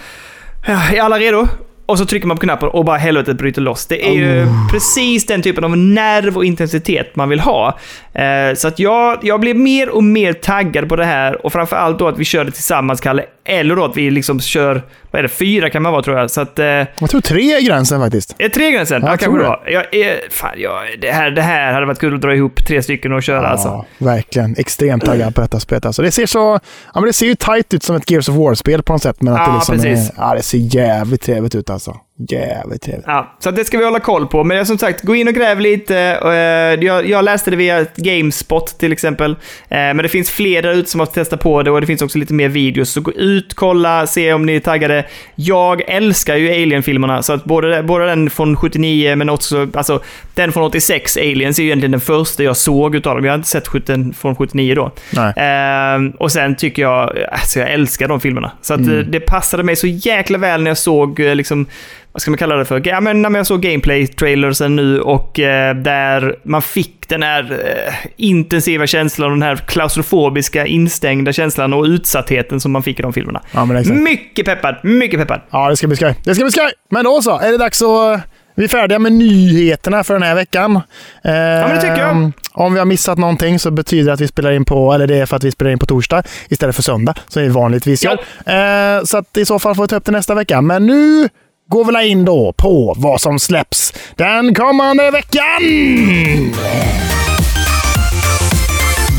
[0.68, 1.48] "Ja, Är alla redo?
[1.86, 3.86] Och så trycker man på knappen och bara helvetet bryter loss.
[3.86, 7.80] Det är ju precis den typen av nerv och intensitet man vill ha.
[8.14, 12.00] Eh, så att jag, jag blir mer och mer taggad på det här och framförallt
[12.00, 13.26] då att vi kör det tillsammans, Kalle.
[13.46, 14.82] Eller då att vi liksom kör,
[15.12, 16.32] vad är det, fyra kan man vara tror jag.
[16.32, 16.60] Så att...
[16.60, 18.36] Eh, Jag tror tre är gränsen faktiskt.
[18.38, 19.02] är det tre gränsen?
[19.02, 19.64] Jag Ja, kanske tror det var.
[19.68, 22.84] Jag är, fan, jag, det, här, det här hade varit kul att dra ihop tre
[22.84, 23.68] stycken och köra alltså.
[23.68, 24.56] Ja, verkligen.
[24.58, 25.86] Extremt taggad på detta spelet.
[25.86, 26.60] Alltså, det, ser så,
[26.94, 29.22] ja, men det ser ju tight ut som ett Gears of War-spel på något sätt.
[29.22, 30.10] Men att Ja, det, liksom precis.
[30.10, 31.96] är, ja, det ser jävligt trevligt ut alltså.
[32.30, 33.06] Jävligt trevligt.
[33.08, 34.44] Ja, så det ska vi hålla koll på.
[34.44, 35.98] Men som sagt, gå in och gräv lite.
[36.26, 39.32] eh, Jag, jag läste det via Gamespot till exempel.
[39.32, 39.38] Eh,
[39.70, 42.18] Men det finns fler där ute som har testat på det och det finns också
[42.18, 42.90] lite mer videos.
[42.90, 45.06] Så gå ut, kolla, se om ni är taggade.
[45.36, 50.02] Jag älskar ju Alien-filmerna, så att både, både den från 79 men också alltså,
[50.34, 53.26] den från 86, Aliens, är ju egentligen den första jag såg utav dem.
[53.26, 54.92] Jag har inte sett 70, från 79 då.
[55.36, 58.52] Ehm, och sen tycker jag, alltså jag älskar de filmerna.
[58.62, 59.00] Så att Mm.
[59.00, 61.66] eh, det passade mig så jäkla väl när jag såg, liksom,
[62.14, 62.82] vad ska man kalla det för?
[62.86, 67.94] Ja, men när jag såg gameplay-trailersen nu och eh, där man fick den här eh,
[68.18, 73.14] intensiva känslan och den här klaustrofobiska instängda känslan och utsattheten som man fick i de
[73.14, 73.42] filmerna.
[73.52, 73.66] Ja.
[73.94, 75.42] Mycket peppad, mycket peppad.
[75.50, 76.16] Ja, det ska bli skoj.
[76.24, 76.72] Det ska bli skoj!
[76.90, 78.22] Men då så, är det dags att...
[78.56, 80.82] Vi är färdiga med nyheterna för den här veckan.
[81.22, 82.32] ja, men det tycker jag.
[82.52, 85.16] Om vi har missat någonting så betyder det att vi spelar in på, eller det
[85.16, 88.14] är för att vi spelar in på torsdag istället för söndag, som vi vanligtvis gör.
[88.46, 90.62] Eh, så att i så fall får vi ta upp det nästa vecka.
[90.62, 91.30] Men nu
[91.74, 95.62] går vi la in då på vad som släpps den kommande veckan!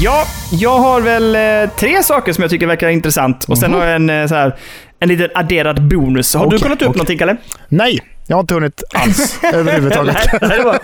[0.02, 3.84] Ja, jag har väl eh, tre saker som jag tycker verkar intressant och sen har
[3.84, 4.56] jag en, eh, så här,
[5.00, 6.34] en liten adderad bonus.
[6.34, 6.96] Har du Okej, kollat upp okej.
[6.98, 7.36] någonting, Kalle?
[7.68, 10.16] Nej, jag har inte hunnit alls överhuvudtaget.
[10.42, 10.78] Nej, det var,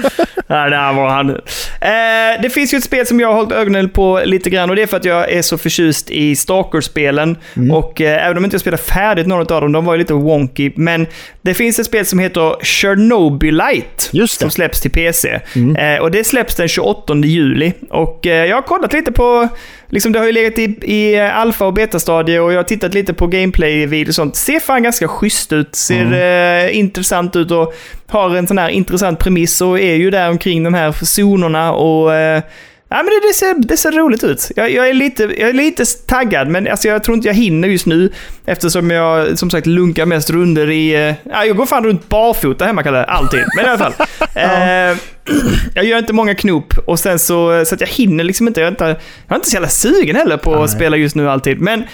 [0.70, 1.30] där var han.
[1.30, 4.76] Eh, det finns ju ett spel som jag har hållit ögonen på lite grann och
[4.76, 7.36] det är för att jag är så förtjust i Stalker-spelen.
[7.56, 7.70] Mm.
[7.70, 10.14] Och eh, även om jag inte spelar färdigt några av dem, de var ju lite
[10.14, 10.72] wonky.
[10.76, 11.06] Men
[11.42, 14.04] det finns ett spel som heter Chernobylite.
[14.12, 14.42] Just det.
[14.42, 15.40] Som släpps till PC.
[15.78, 17.72] Eh, och det släpps den 28 juli.
[17.90, 19.48] Och eh, jag har kollat lite på,
[19.90, 23.14] liksom det har ju legat i, i alfa och betastadie och jag har tittat lite
[23.14, 24.36] på gameplay-videos och sånt.
[24.36, 27.74] Ser fan ganska schysst ut, ser eh, intressant ut och
[28.06, 32.14] har en sån här intressant premiss och är ju där omkring de här zonerna och
[32.14, 32.42] eh,
[32.92, 34.50] Ja, men det, det, ser, det ser roligt ut.
[34.56, 37.68] Jag, jag, är lite, jag är lite taggad, men alltså, jag tror inte jag hinner
[37.68, 38.12] just nu.
[38.46, 40.94] Eftersom jag som sagt lunkar mest runder i...
[41.08, 43.40] eh, Ja, jag går fan runt barfota hemma kallar det, alltid.
[43.56, 43.92] Men i alla fall.
[44.34, 44.98] eh,
[45.74, 48.60] jag gör inte många knop och sen så, så att jag hinner liksom inte.
[48.60, 48.96] Jag är inte, jag
[49.28, 50.64] är inte så jävla sugen heller på Nej.
[50.64, 51.60] att spela just nu alltid.
[51.60, 51.84] Men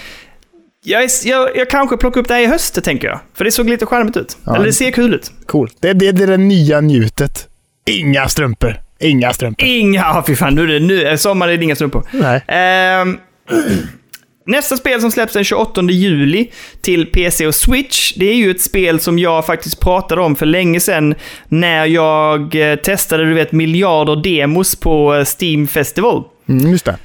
[0.84, 3.20] jag, är, jag, jag kanske plockar upp det här i höst, tänker jag.
[3.34, 4.36] För det såg lite charmigt ut.
[4.44, 4.54] Ja.
[4.54, 5.30] Eller det ser kul ut.
[5.46, 5.70] Cool.
[5.80, 7.48] Det, det, det är det nya njutet.
[7.86, 8.85] Inga strumpor.
[9.00, 9.68] Inga strumpor.
[9.68, 10.00] Inga...
[10.00, 10.54] Ja, fy fan.
[10.54, 11.04] Nu är det nu.
[11.04, 12.02] är Sommar är det inga strumpor.
[12.12, 12.44] Nej.
[12.48, 13.18] Ehm,
[14.46, 18.60] nästa spel som släpps den 28 juli till PC och Switch, det är ju ett
[18.60, 21.14] spel som jag faktiskt pratade om för länge sedan
[21.48, 26.24] när jag eh, testade, du vet, miljarder demos på eh, Steam Festival.
[26.48, 26.96] Mm, just det.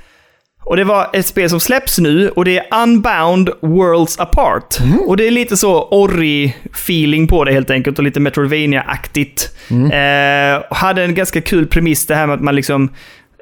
[0.64, 4.78] Och det var ett spel som släpps nu och det är Unbound Worlds Apart.
[5.08, 9.50] Och det är lite så Ori-feeling på det helt enkelt och lite Metroidvania-aktigt.
[9.92, 12.90] Eh, och hade en ganska kul premiss det här med att man liksom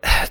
[0.03, 0.29] eh,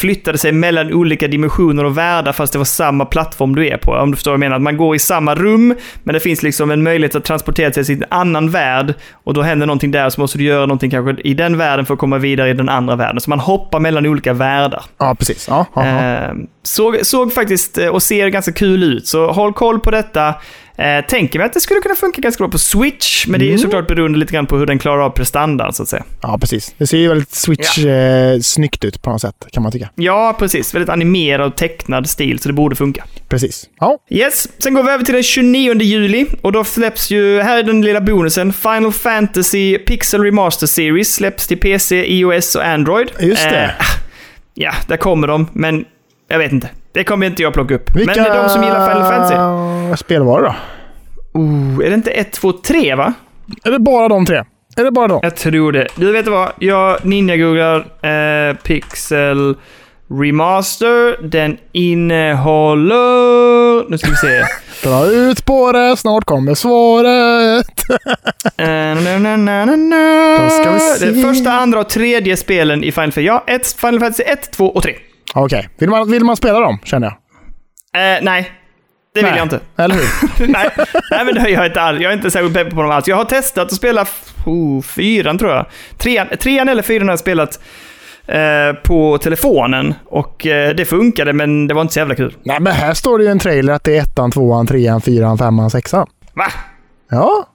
[0.00, 3.92] flyttade sig mellan olika dimensioner och världar fast det var samma plattform du är på.
[3.92, 4.56] Om du förstår vad jag menar.
[4.56, 7.84] Att man går i samma rum, men det finns liksom en möjlighet att transportera sig
[7.84, 11.22] till en annan värld och då händer någonting där så måste du göra någonting kanske
[11.22, 13.20] i den världen för att komma vidare i den andra världen.
[13.20, 14.84] Så man hoppar mellan olika världar.
[14.98, 15.46] Ja, precis.
[15.48, 16.02] Ja, ja, ja.
[16.02, 20.34] Eh, såg, såg faktiskt eh, och ser ganska kul ut, så håll koll på detta.
[20.76, 23.46] Eh, tänker mig att det skulle kunna funka ganska bra på Switch, men det är
[23.46, 23.62] ju Mm.
[23.62, 26.04] såklart beroende lite grann på hur den klarar av prestandan, så att säga.
[26.22, 26.74] ja, precis.
[26.78, 29.88] Det ser ju väldigt Switch eh, snyggt ut på något sätt, kan man tycka.
[29.94, 30.74] Ja, precis.
[30.74, 33.04] Väldigt animerad och tecknad stil, så det borde funka.
[33.28, 33.68] Precis.
[33.80, 37.58] Ja, Yes, sen går vi över till den 29 juli och då släpps ju, här
[37.58, 43.08] är den lilla bonusen, Final Fantasy Pixel Remaster Series släpps till PC, iOS och Android.
[43.20, 43.64] Just det.
[43.64, 43.70] Eh,
[44.54, 45.84] ja, där kommer de, men
[46.28, 46.68] jag vet inte.
[46.94, 47.96] Det kommer inte jag plocka upp.
[47.96, 49.96] vilka Men de som gillar Final Fantasy.
[49.96, 50.54] spel var det då?
[51.40, 53.12] Oh, är det inte 1, 2, 3 va?
[53.64, 54.44] Är det bara de tre?
[54.76, 55.20] Är det bara de?
[55.22, 55.88] Jag tror det.
[55.96, 56.52] Du vet vad?
[56.58, 59.56] Jag ninja-googlar eh, Pixel
[60.10, 61.22] Remaster.
[61.22, 62.92] Den innehåller...
[63.90, 64.42] Nu ska vi se.
[64.88, 67.66] Dra ut på det, snart kommer svaret.
[68.56, 68.94] Eh.
[70.38, 71.06] Då ska vi se.
[71.06, 73.26] Det första, andra och tredje spelen i Final Fantasy.
[73.26, 74.94] Ja, ett, Final Fantasy 1, 2 och 3.
[75.34, 77.16] Okej, vill, man, vill man spela dem, känner jag?
[78.16, 78.52] Eh, nej,
[79.14, 79.38] det vill Nej.
[79.38, 79.60] jag inte.
[79.76, 80.46] Eller hur?
[80.52, 80.70] nej,
[81.10, 82.00] nej, men det har jag inte alls.
[82.00, 83.08] Jag är inte särskilt pepp på dem alls.
[83.08, 84.06] Jag har testat att spela
[84.46, 85.66] oh, fyran, tror jag.
[85.98, 87.60] Trean, trean eller fyran har jag spelat
[88.26, 89.94] eh, på telefonen.
[90.04, 92.34] Och eh, det funkade, men det var inte så jävla kul.
[92.42, 95.38] Nej, men här står det ju en trailer att det är ettan, tvåan, trean, fyran,
[95.38, 96.06] femman, sexan.
[96.34, 96.46] Va?
[97.10, 97.48] Ja,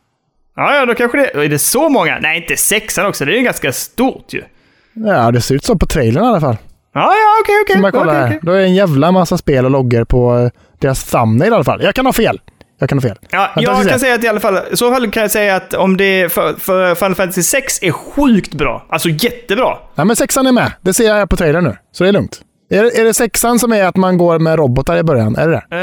[0.57, 1.45] Ja, ja, då kanske det...
[1.45, 2.19] Är det så många?
[2.19, 3.25] Nej, inte sexan också.
[3.25, 4.43] Det är ju ganska stort ju.
[4.93, 6.57] ja det ser ut så på trailern i alla fall.
[6.97, 8.39] Ja, ja, okej, okej.
[8.41, 11.63] Då är det en jävla massa spel och loggor på eh, deras thumbnail i alla
[11.63, 11.83] fall.
[11.83, 12.39] Jag kan ha fel.
[12.79, 13.17] Jag kan ha fel.
[13.29, 13.97] Ja, jag kan ser.
[13.97, 16.53] säga att i alla fall, så fall kan jag säga att om det är för,
[16.53, 18.85] för Final Fantasy 6 är sjukt bra.
[18.89, 19.77] Alltså jättebra.
[19.95, 20.71] Nej, men sexan är med.
[20.81, 21.77] Det ser jag på trailern nu.
[21.91, 22.41] Så det är lugnt.
[22.69, 25.35] Är det, är det sexan som är att man går med robotar i början?
[25.35, 25.75] Är det det?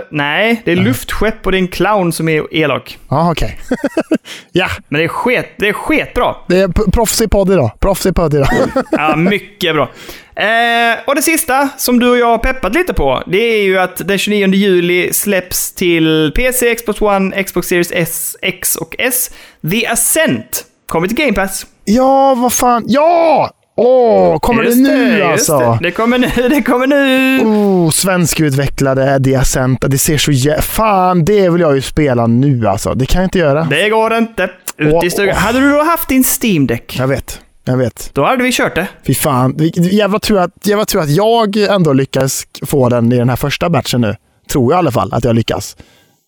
[0.10, 2.98] nej, det är luftskepp och det är en clown som är elak.
[3.08, 3.58] Ja, okej.
[4.52, 6.34] ja, Men det är sket, det är sketbra.
[6.48, 7.70] det är proffsig podd idag.
[7.80, 8.48] Proffsig podd idag.
[8.90, 9.90] Ja, mycket bra.
[10.36, 13.78] Eh, och det sista som du och jag har peppat lite på, det är ju
[13.78, 19.30] att den 29 juli släpps till PC, Xbox One, Xbox Series S, X och S,
[19.70, 20.64] The Ascent.
[20.86, 21.66] Kommer till Game Pass.
[21.84, 22.84] ja, vad fan.
[22.86, 23.50] Ja!
[23.76, 25.58] Åh, kommer det Just nu just alltså?
[25.58, 25.78] Det.
[25.82, 27.40] det kommer nu, det kommer nu!
[27.44, 29.88] Oh, svenskutvecklade Diacenta.
[29.88, 30.60] Det ser så jä...
[30.62, 32.94] Fan, det vill jag ju spela nu alltså.
[32.94, 33.64] Det kan jag inte göra.
[33.64, 34.50] Det går inte.
[34.76, 35.34] Ut Åh, i stugan.
[35.36, 35.40] åh.
[35.42, 37.40] Hade du då haft din Steam Deck, Jag vet.
[37.64, 38.10] Jag vet.
[38.12, 38.86] då hade vi kört det.
[39.06, 39.56] Fy fan.
[39.76, 43.70] Jävla tur att, jävla tur att jag ändå lyckas få den i den här första
[43.70, 44.16] batchen nu.
[44.52, 45.76] Tror jag i alla fall att jag lyckas.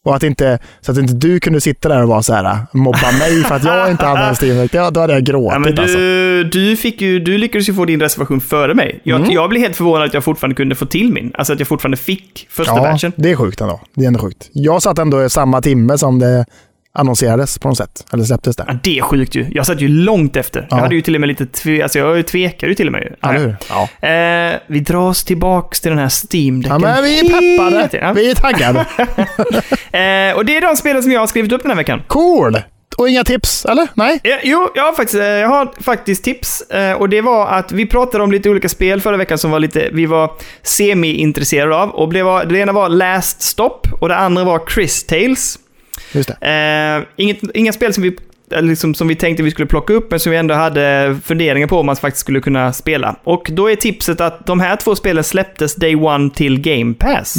[0.05, 3.13] Och att inte, så att inte du kunde sitta där och vara så här, mobba
[3.19, 4.69] mig för att jag inte hade en Steam.
[4.73, 5.99] Ja, då hade jag Ja, gråtit men alltså.
[5.99, 9.01] du, du, fick ju, du lyckades ju få din reservation före mig.
[9.03, 9.33] Jag, Mm.
[9.33, 11.33] jag blev helt förvånad att jag fortfarande kunde få till min.
[11.35, 13.13] Alltså att jag fortfarande fick första Ja, batchen.
[13.17, 13.81] det är sjukt ändå.
[13.95, 14.49] Det är ändå sjukt.
[14.53, 16.47] Jag satt ändå i samma timme som det
[16.95, 18.07] annonserades på något sätt.
[18.13, 18.65] Eller släpptes det.
[18.69, 19.47] Ja, det är sjukt ju.
[19.51, 20.61] Jag satt ju långt efter.
[20.61, 20.77] Ja.
[20.77, 23.03] Jag hade ju till och med lite tve, alltså jag tvekade ju till och med.
[23.03, 23.31] ju.
[23.31, 23.57] Eller?
[23.69, 24.09] Ja.
[24.09, 27.99] Eh, vi drar oss tillbaks till den här steam ja, men vi är peppade.
[28.07, 28.13] Ja.
[28.13, 28.87] Vi är taggade.
[29.95, 32.03] Eh, och det är de spelen som jag har skrivit upp den här veckan.
[32.07, 32.59] Cool!
[32.97, 33.89] Och inga tips, eller?
[33.95, 34.21] Nej?
[34.25, 36.61] Eh, jo, jag har, faktiskt, eh, jag har faktiskt tips.
[36.61, 39.59] Eh, och det var att vi pratade om lite olika spel förra veckan som var
[39.59, 40.31] lite, vi var
[40.63, 41.91] semi-intresserade av.
[41.91, 45.59] Och det, var, det ena var Last Stop och det andra var Chris Tales.
[46.15, 46.97] Just det.
[46.97, 48.17] Eh, inget, inga spel som vi,
[48.61, 51.81] liksom, som vi tänkte vi skulle plocka upp, men som vi ändå hade funderingar på
[51.81, 53.17] om man faktiskt skulle kunna spela.
[53.25, 57.35] Och då är tipset att de här två spelen släpptes Day One till Game Pass.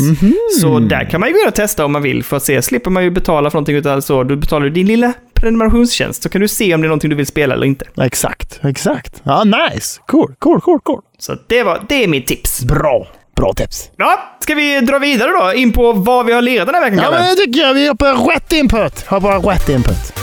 [0.61, 2.61] Så där kan man ju gå in och testa om man vill, för att se.
[2.61, 4.23] Slipper man ju betala för någonting utan så.
[4.23, 7.25] Du betalar din lilla prenumerationstjänst så kan du se om det är någonting du vill
[7.25, 7.85] spela eller inte.
[8.01, 9.21] Exakt, exakt.
[9.23, 10.01] Ja, nice.
[10.07, 11.01] Cool, cool, cool, cool.
[11.17, 12.63] Så det, var, det är mitt tips.
[12.63, 13.07] Bra.
[13.35, 13.89] Bra tips.
[13.97, 16.99] Ja, ska vi dra vidare då in på vad vi har lirat den här veckan,
[17.03, 17.73] Ja, men det tycker jag.
[17.73, 19.05] Vi hoppar rätt input.
[19.07, 20.13] Hoppar rätt input.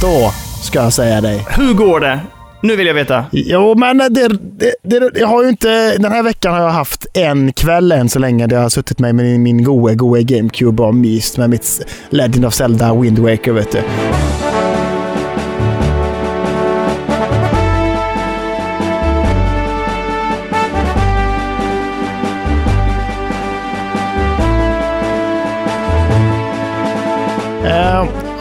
[0.00, 0.32] Då
[0.62, 1.46] ska jag säga dig.
[1.50, 2.20] Hur går det?
[2.62, 3.24] Nu vill jag veta.
[3.32, 5.98] Jo, men det, det, det, jag har ju inte...
[5.98, 8.98] Den här veckan har jag haft en kväll än så länge där jag har suttit
[8.98, 13.52] med min, min goe, goe GameCube och myst med mitt Legend of Zelda Wind Waker,
[13.52, 13.78] vet du.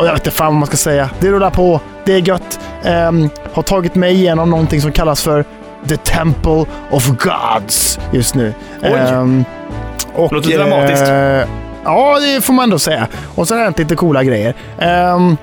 [0.02, 1.10] Och jag vet inte fan vad man ska säga.
[1.20, 1.80] Det rullar på.
[2.06, 2.60] Det är gött.
[2.84, 5.46] Ehm, har tagit mig igenom någonting som kallas för
[5.88, 8.54] The Temple of Gods just nu.
[8.82, 9.46] Ehm,
[10.14, 11.02] och, Låter dramatiskt.
[11.02, 13.08] eh, ja, det får man ändå säga.
[13.36, 14.54] Och så har det hänt lite coola grejer.
[14.80, 15.38] Ehm,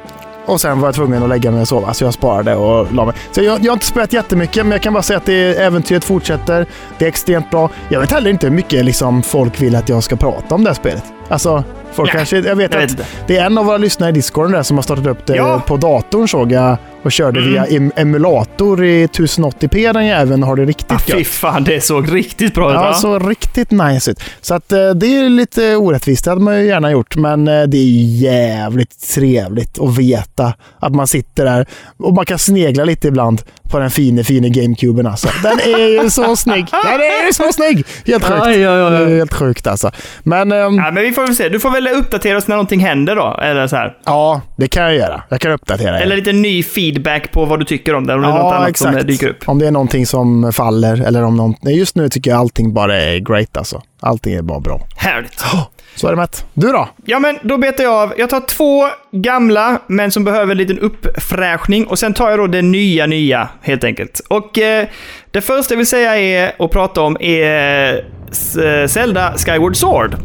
[0.46, 3.04] och sen var jag tvungen att lägga mig och sova, så jag sparade och la
[3.04, 3.14] mig.
[3.32, 6.04] Så jag, jag har inte spelat jättemycket, men jag kan bara säga att det, äventyret
[6.04, 6.66] fortsätter.
[6.98, 7.70] Det är extremt bra.
[7.88, 10.70] Jag vet heller inte hur mycket liksom, folk vill att jag ska prata om det
[10.70, 11.04] här spelet.
[11.28, 12.36] Alltså, folk kanske...
[12.40, 14.76] Jag vet jag att vet det är en av våra lyssnare i Discorden där som
[14.76, 15.62] har startat upp det Ja.
[15.66, 17.52] på datorn såg jag och körde Mm.
[17.52, 22.14] via em emulator i 1080p den jäveln har det riktigt Ah, fy fan, det såg
[22.14, 22.74] riktigt bra ut.
[22.74, 22.94] Ja, va?
[22.94, 24.20] så riktigt nice ut.
[24.40, 27.62] Så att eh, det är lite orättvist, det hade man ju gärna gjort, men eh,
[27.62, 31.66] det är jävligt trevligt att veta att man sitter där
[31.96, 35.28] och man kan snegla lite ibland på den fina, fina GameCuben alltså.
[35.42, 36.66] Den är ju så snygg!
[36.70, 37.84] Den är ju så snygg!
[38.06, 38.44] Helt sjukt.
[38.44, 39.16] Det är aj.
[39.16, 39.90] Helt sjukt alltså.
[40.22, 41.48] Men Ja, men vi får väl se.
[41.48, 43.38] Du får väl uppdatera oss när någonting händer då.
[43.42, 43.96] Eller så här.
[44.04, 45.22] ja, det kan jag göra.
[45.28, 46.02] Jag kan uppdatera er.
[46.02, 48.14] Eller lite ny feedback på vad du tycker om det.
[48.14, 49.36] Om det är något annat som eh, dyker upp.
[49.46, 51.54] Om det är någonting som faller eller om någon...
[51.60, 53.82] Nej, just nu tycker jag allting bara är great alltså.
[54.00, 54.80] Allting är bara bra.
[54.96, 55.44] Härligt.
[55.94, 56.46] Så är det Matt.
[56.54, 56.88] Du då?
[57.04, 58.12] Ja, men då betar jag av.
[58.18, 61.86] Jag tar två gamla, men som behöver en liten uppfräschning.
[61.86, 64.20] Och sen tar jag då det nya, nya, helt enkelt.
[64.28, 64.86] Och eh,
[65.30, 67.94] det första jag vill säga är, och prata om är
[68.64, 70.16] eh, Zelda Skyward Sword.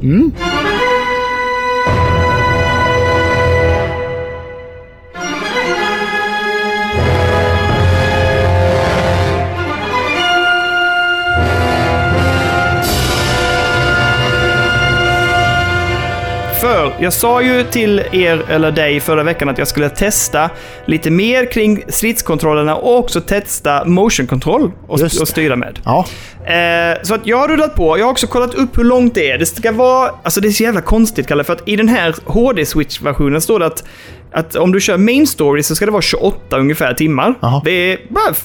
[16.63, 20.49] För jag sa ju till er, eller dig, förra veckan att jag skulle testa
[20.85, 25.05] lite mer kring stridskontrollerna och också testa motion control och, det.
[25.21, 25.79] och styra med.
[25.85, 26.05] Ja.
[26.45, 27.97] Eh, så att jag har rullat på.
[27.97, 29.37] Jag har också kollat upp hur långt det är.
[29.37, 30.11] Det ska vara...
[30.23, 33.65] Alltså det är så jävla konstigt, Kalle, för att i den här HD-switch-versionen står det
[33.65, 33.83] att,
[34.31, 37.35] att om du kör main story så ska det vara 28 ungefär timmar.
[37.41, 37.61] Jaha.
[37.65, 37.97] Det,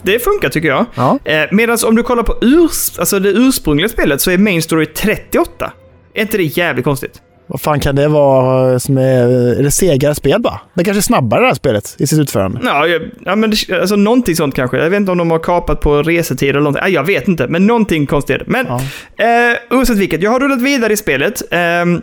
[0.03, 0.87] det funkar tycker jag.
[0.95, 1.19] Ja.
[1.25, 4.87] Eh, Medan om du kollar på urs, alltså det ursprungliga spelet så är main story
[4.87, 5.73] 38.
[6.15, 7.23] Är inte det jävligt konstigt?
[7.51, 9.29] Vad fan kan det vara som är...
[9.59, 10.61] Är det segare spel bara?
[10.75, 12.61] Det kanske är snabbare det här spelet i sitt utförande.
[12.65, 14.77] Ja, jag, ja men det, alltså någonting sånt kanske.
[14.77, 16.83] Jag vet inte om de har kapat på resetid eller någonting.
[16.83, 18.43] Nej, jag vet inte, men någonting konstigt.
[18.47, 18.81] Men Ja.
[19.25, 21.43] eh, oavsett vilket, jag har rullat vidare i spelet.
[21.51, 22.03] Ehm,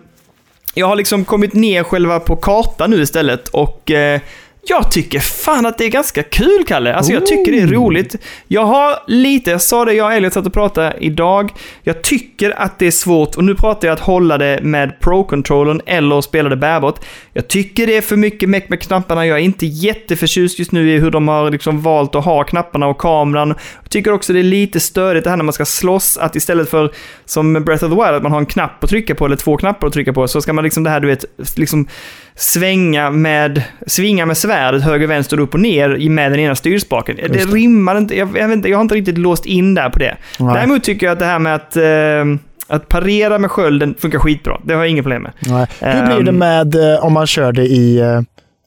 [0.74, 4.20] jag har liksom kommit ner själva på kartan nu istället och eh,
[4.68, 6.96] jag tycker fan att det är ganska kul, Kalle.
[6.96, 8.16] Alltså jag tycker det är roligt.
[8.48, 11.52] Jag har lite, jag sa det, jag och Elliot satt och pratade idag.
[11.84, 15.82] Jag tycker att det är svårt, och nu pratar jag att hålla det med Pro-controllern
[15.86, 17.00] eller spela det bärbart.
[17.34, 19.26] Jag tycker det är för mycket meck med knapparna.
[19.26, 22.88] Jag är inte jätteförtjust just nu i hur de har liksom valt att ha knapparna
[22.88, 23.56] och kameran.
[23.82, 26.70] Jag tycker också det är lite störigt det här när man ska slåss, att istället
[26.70, 26.92] för
[27.26, 29.58] som Breath of the Wild, att man har en knapp att trycka på eller två
[29.58, 31.88] knappar att trycka på, så ska man liksom det här, du vet, liksom
[32.36, 37.16] svänga med, svinga med svärdet höger, vänster, upp och ner med den ena styrspaken.
[37.16, 37.40] Det, det.
[37.40, 40.18] rimmar inte, jag, jag, inte, jag har inte riktigt låst in där på det.
[40.40, 40.54] Nej.
[40.56, 44.60] Däremot tycker jag att det här med att, eh, att parera med skölden funkar skitbra.
[44.64, 45.32] Det har jag inga problem med.
[45.40, 45.68] Nej.
[45.80, 46.38] Hur blir det Ehm.
[46.38, 48.22] med eh, om man kör det i, eh,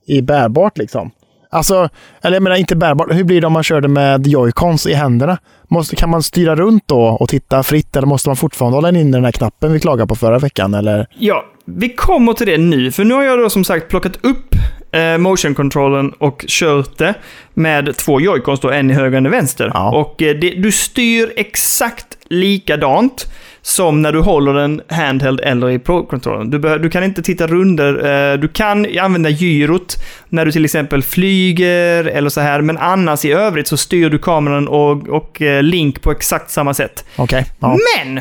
[0.07, 1.11] i bärbart liksom?
[1.51, 1.89] Alltså,
[2.23, 3.15] eller jag menar inte bärbart.
[3.15, 5.39] Hur blir det om man kör det med joycons i händerna?
[5.69, 9.11] Måste, kan man styra runt då och titta fritt eller måste man fortfarande hålla in
[9.11, 10.75] den här knappen vi klagade på förra veckan?
[10.75, 11.07] Eller?
[11.19, 11.45] Ja,
[11.77, 14.55] vi kommer till det nu, för nu har jag då som sagt plockat upp
[14.93, 17.15] eh, motion-controllen och kört det
[17.55, 19.71] med två joycons då, en i höger och en i vänster.
[19.75, 19.91] Ja.
[19.91, 23.27] Och eh, det, du styr exakt likadant
[23.63, 26.51] som när du håller den handheld eller i Pro-controllen.
[26.51, 29.97] Du, du kan inte titta runder, eh, du kan använda gyrot
[30.29, 34.19] när du till exempel flyger eller så här, men annars i övrigt så styr du
[34.19, 37.05] kameran och, och eh, Link på exakt samma sätt.
[37.17, 37.47] Okej.
[37.61, 37.79] Ja.
[37.97, 38.21] Men!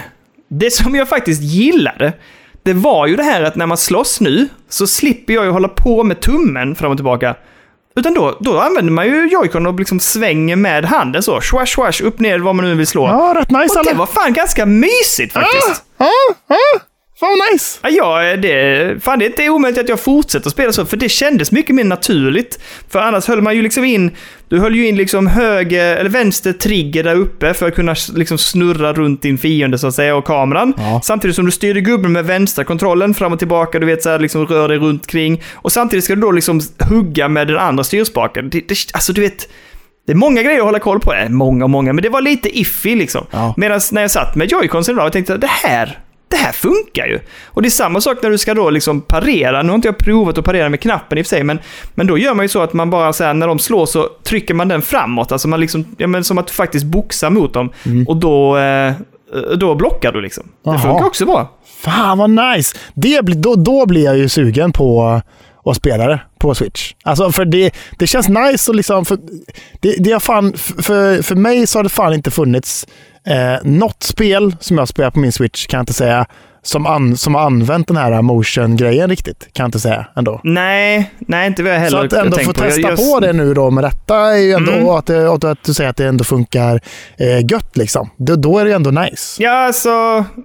[0.49, 2.13] Det som jag faktiskt gillade,
[2.67, 5.67] det var ju det här att när man slåss nu, så slipper jag ju hålla
[5.67, 7.35] på med tummen fram och tillbaka.
[7.95, 11.41] Utan då, då använder man ju joycon och liksom svänger med handen så.
[11.41, 13.07] Swash, swash, upp, ner, vad man nu vill slå.
[13.07, 15.83] ja, rätt nice och det var fan ganska mysigt faktiskt.
[15.97, 16.07] Ja,
[16.47, 16.79] ja.
[17.19, 17.79] Fan vad nice!
[17.89, 21.51] Ja, det, fan, det är inte omöjligt att jag fortsätter spela så, för det kändes
[21.51, 22.59] mycket mer naturligt.
[22.89, 24.11] För annars höll man ju liksom in,
[24.49, 28.37] du höll ju in liksom höger, eller vänster trigger där uppe för att kunna liksom
[28.37, 30.73] snurra runt din fiende så att säga och kameran.
[30.77, 31.01] Ja.
[31.03, 34.19] Samtidigt som du styrde gubben med vänstra kontrollen fram och tillbaka, du vet så här,
[34.19, 35.41] liksom rör dig runt kring.
[35.53, 38.49] Och samtidigt ska du då liksom hugga med den andra styrspaken.
[38.49, 39.49] Det, det, alltså du vet,
[40.07, 41.13] det är många grejer att hålla koll på.
[41.13, 43.25] Äh, många, många, men det var lite iffy liksom.
[43.31, 43.53] Ja.
[43.57, 45.99] Medan när jag satt med joyconsen idag och tänkte det här,
[46.29, 47.19] det här funkar ju.
[47.45, 49.61] Och det är samma sak när du ska då liksom parera.
[49.61, 51.59] Nu har inte jag provat att parera med knappen i och för sig, men,
[51.95, 54.09] men då gör man ju så att man bara så här, när de slår så
[54.23, 55.31] trycker man den framåt.
[55.31, 57.71] Alltså man liksom, ja men som att du faktiskt boxar mot dem.
[58.07, 58.93] Och då, eh,
[59.57, 60.43] då blockar du liksom.
[60.43, 60.79] Det Jaha.
[60.79, 61.51] funkar också bra.
[61.83, 62.77] Fan vad nice!
[62.93, 65.21] Det, då, då blir jag ju sugen på
[65.65, 66.93] att spela det på Switch.
[67.03, 69.05] Alltså för det, det känns nice och liksom...
[69.05, 69.17] För,
[69.81, 72.87] det, det har fan, för, för mig så har det fan inte funnits
[73.29, 76.25] eh, något spel som jag spelar på min Switch, kan jag inte säga,
[76.61, 79.39] som, an, som har använt den här motion-grejen riktigt.
[79.53, 80.41] Kan jag inte säga ändå.
[80.43, 83.33] Nej, nej inte vad jag heller Så att ändå tänkt få testa jag- på det
[83.33, 84.85] nu då med detta är ju ändå, Mm.
[84.87, 86.79] och att, och att du säger att det ändå funkar
[87.19, 88.09] eh, gött liksom.
[88.17, 89.43] Då, då är det ändå nice.
[89.43, 89.89] Ja, alltså,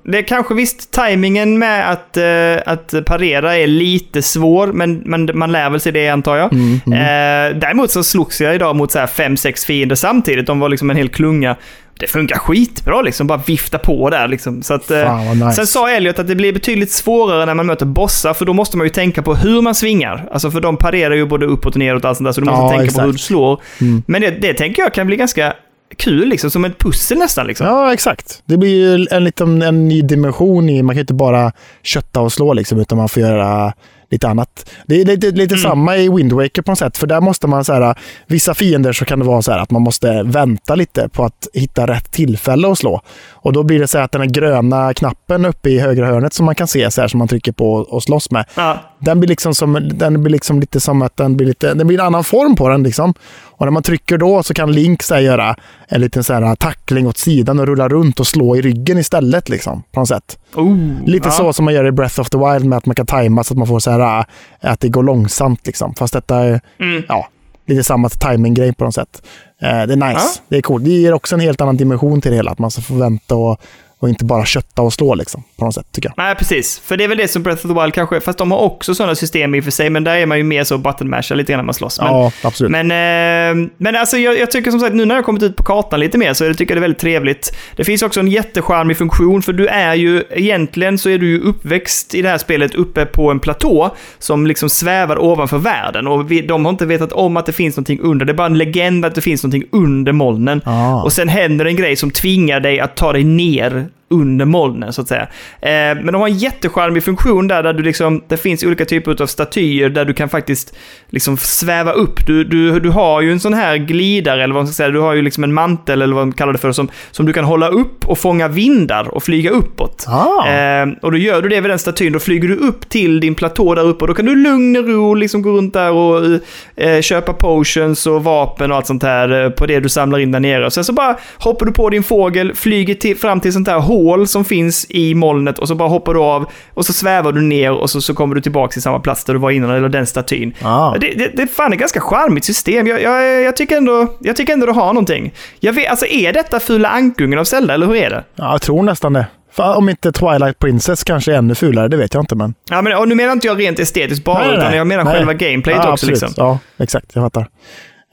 [0.04, 5.30] det är kanske visst tajmingen med att, eh, att parera är lite svår, men, men
[5.34, 6.52] man lär väl sig det antar jag.
[6.52, 10.46] Mm, Eh, däremot så slogs jag idag mot så här fem, sex fiender samtidigt.
[10.46, 11.56] De var liksom en hel klunga.
[12.00, 14.62] Det funkar skitbra liksom, bara vifta på där liksom.
[14.62, 15.52] Så att, eh, Fan nice.
[15.52, 18.76] Sen sa Elliot att det blir betydligt svårare när man möter bossar, för då måste
[18.76, 20.28] man ju tänka på hur man svingar.
[20.32, 22.46] Alltså för de parerar ju både uppåt och neråt och allt sånt där, så du
[22.46, 22.98] måste Ja, tänka exakt.
[23.00, 23.60] på hur du slår.
[23.80, 24.02] Mm.
[24.06, 25.54] Men det, det tänker jag kan bli ganska
[25.96, 27.46] kul, liksom, som ett pussel nästan.
[27.46, 27.66] Liksom.
[27.66, 28.42] Ja, exakt.
[28.44, 32.32] Det blir ju en, liten, en ny dimension i, man kan inte bara kötta och
[32.32, 33.72] slå liksom, utan man får göra
[34.12, 34.70] lite annat.
[34.86, 35.62] Det är lite, lite Mm.
[35.62, 38.92] samma i Wind Waker på något sätt, för där måste man så här, vissa fiender
[38.92, 42.10] så kan det vara så här att man måste vänta lite på att hitta rätt
[42.10, 43.00] tillfälle att slå.
[43.42, 46.46] Och då blir det så att den här gröna knappen uppe i högra hörnet som
[46.46, 48.44] man kan se så här som man trycker på och slåss med.
[48.54, 48.78] Ja.
[48.98, 52.00] Den blir liksom, som, den blir liksom lite som att den blir, lite, det blir
[52.00, 52.82] en annan form på den.
[52.82, 53.14] Liksom.
[53.42, 55.56] Och när man trycker då så kan Link så här, göra
[55.88, 59.48] en liten så här, tackling åt sidan och rulla runt och slå i ryggen istället.
[59.48, 60.38] Liksom, på något sätt.
[60.54, 60.76] Oh,
[61.06, 61.32] Lite ja.
[61.32, 63.54] så som man gör i Breath of the Wild med att man kan tajma så
[63.54, 64.24] att man får så här, äh,
[64.72, 65.66] att det går långsamt.
[65.66, 65.94] Liksom.
[65.94, 67.02] Fast detta är Mm.
[67.08, 67.28] ja,
[67.66, 69.22] lite samma timing-grej på något sätt.
[69.62, 70.20] Eh, det är nice.
[70.20, 70.42] Ja.
[70.48, 70.84] Det är coolt.
[70.84, 72.50] Det ger också en helt annan dimension till det hela.
[72.50, 73.60] Att man ska få vänta och,
[74.02, 76.24] och inte bara kötta och slå liksom, på något sätt tycker jag.
[76.24, 76.78] Nej, precis.
[76.78, 78.20] För det är väl det som Breath of the Wild kanske.
[78.20, 80.44] Fast de har också sådana system i och för sig, men där är man ju
[80.44, 82.00] mer så button masher lite grann när man slåss.
[82.00, 82.70] Men, ja, absolut.
[82.70, 85.56] men, eh, men alltså jag, jag tycker som sagt, nu när jag har kommit ut
[85.56, 87.56] på kartan lite mer så jag tycker jag det är väldigt trevligt.
[87.76, 91.40] Det finns också en jättecharmig funktion, för du är ju, egentligen så är du ju
[91.40, 96.06] uppväxt i det här spelet uppe på en platå som liksom svävar ovanför världen.
[96.06, 98.26] Och vi, de har inte vetat om att det finns någonting under.
[98.26, 100.60] Det är bara en legend att det finns någonting under molnen.
[100.64, 101.02] Ah.
[101.02, 105.02] Och sen händer en grej som tvingar dig att ta dig ner under molnen, så
[105.02, 105.22] att säga.
[105.60, 109.22] Eh, men de har en jättecharmig funktion där, där du liksom, det finns olika typer
[109.22, 110.74] av statyer där du kan faktiskt
[111.08, 112.26] liksom sväva upp.
[112.26, 115.00] Du, du, du har ju en sån här glidare, eller vad man ska säga, du
[115.00, 117.44] har ju liksom en mantel, eller vad man kallar det för, som, som du kan
[117.44, 120.06] hålla upp och fånga vindar och flyga uppåt.
[120.08, 120.48] Ah.
[120.48, 123.34] Eh, och då gör du det vid den statyn, då flyger du upp till din
[123.34, 126.40] platå där uppe och då kan du lugn och ro liksom gå runt där och
[126.76, 130.32] eh, köpa potions och vapen och allt sånt här eh, på det du samlar in
[130.32, 130.66] där nere.
[130.66, 133.78] Och sen så bara hoppar du på din fågel, flyger till, fram till sånt här
[133.78, 137.40] hål som finns i molnet och så bara hoppar du av och så svävar du
[137.40, 139.88] ner och så, så kommer du tillbaka till samma plats där du var innan, eller
[139.88, 140.54] den statyn.
[140.62, 140.94] Ah.
[141.00, 142.86] Det, det, det är fan ett ganska charmigt system.
[142.86, 145.34] Jag, jag, jag, tycker ändå, jag tycker ändå det har någonting.
[145.60, 148.24] Jag vet, alltså är detta fula ankungen av Zelda, eller hur är det?
[148.34, 149.26] Ja, jag tror nästan det.
[149.56, 152.34] Om inte Twilight Princess kanske är ännu fulare, det vet jag inte.
[152.34, 152.54] Men...
[152.70, 155.14] Ja, men, och nu menar inte jag rent estetiskt bara, utan jag menar Nej.
[155.14, 155.92] själva gameplayet ja, också.
[155.92, 156.22] absolut.
[156.22, 156.34] Liksom.
[156.36, 157.06] Ja, exakt.
[157.12, 157.48] Jag fattar.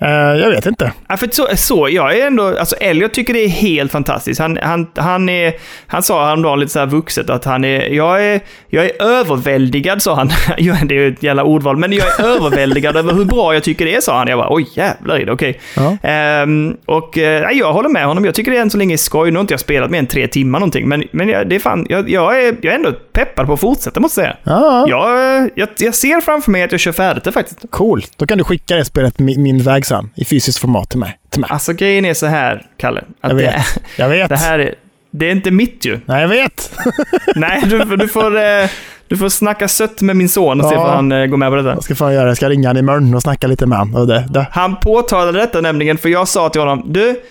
[0.02, 0.10] Eh,
[0.42, 0.92] jag vet inte.
[1.08, 4.40] Ja, för så, så, jag är ändå, alltså Elliot tycker det är helt fantastiskt.
[4.40, 5.54] Han, han, han, är,
[5.88, 10.02] han sa häromdagen lite så här vuxet att han är, jag är, jag är överväldigad,
[10.02, 10.30] sa han.
[10.88, 13.86] Det är ju ett jävla ordval, men jag är överväldigad över hur bra jag tycker
[13.86, 14.28] det är, sa han.
[14.28, 15.60] Jag bara, oj jävlar är det okej.
[15.76, 15.98] Ja.
[16.04, 18.26] Ehm, och eh, jag håller med honom.
[18.26, 19.32] Jag tycker det är än så länge skoj.
[19.32, 21.60] Nu har inte jag spelat mer än tre timmar någonting, men, men jag, det är
[21.60, 24.38] fan, jag, jag, är, jag är ändå peppad på att fortsätta, måste jag säga.
[24.44, 27.60] Ja, Jag, eh, jag, jag ser framför mig att jag kör färdigt det faktiskt.
[27.70, 28.12] Coolt.
[28.18, 31.20] Då kan du skicka det spelet min, min väg sen, i fysiskt format till mig.
[31.30, 31.50] Till mig.
[31.54, 33.00] Alltså grejen är så här, Kalle.
[33.22, 33.66] Att Jag det, vet.
[33.98, 34.30] Jag vet.
[34.30, 34.76] det här är,
[35.12, 36.00] det är inte mitt ju.
[36.06, 36.72] Nej, jag vet.
[37.36, 38.70] Nej, du, du, får, eh,
[39.08, 40.82] du får snacka sött med min son och se Ja.
[40.82, 41.70] om han eh, går med på detta.
[41.70, 42.30] Jag ska fan göra det.
[42.30, 43.96] Jag ska ringa han imorgon och snacka lite med han.
[43.96, 44.48] Och det, det.
[44.52, 47.22] Han påtalade detta nämligen, för jag sa till honom, du,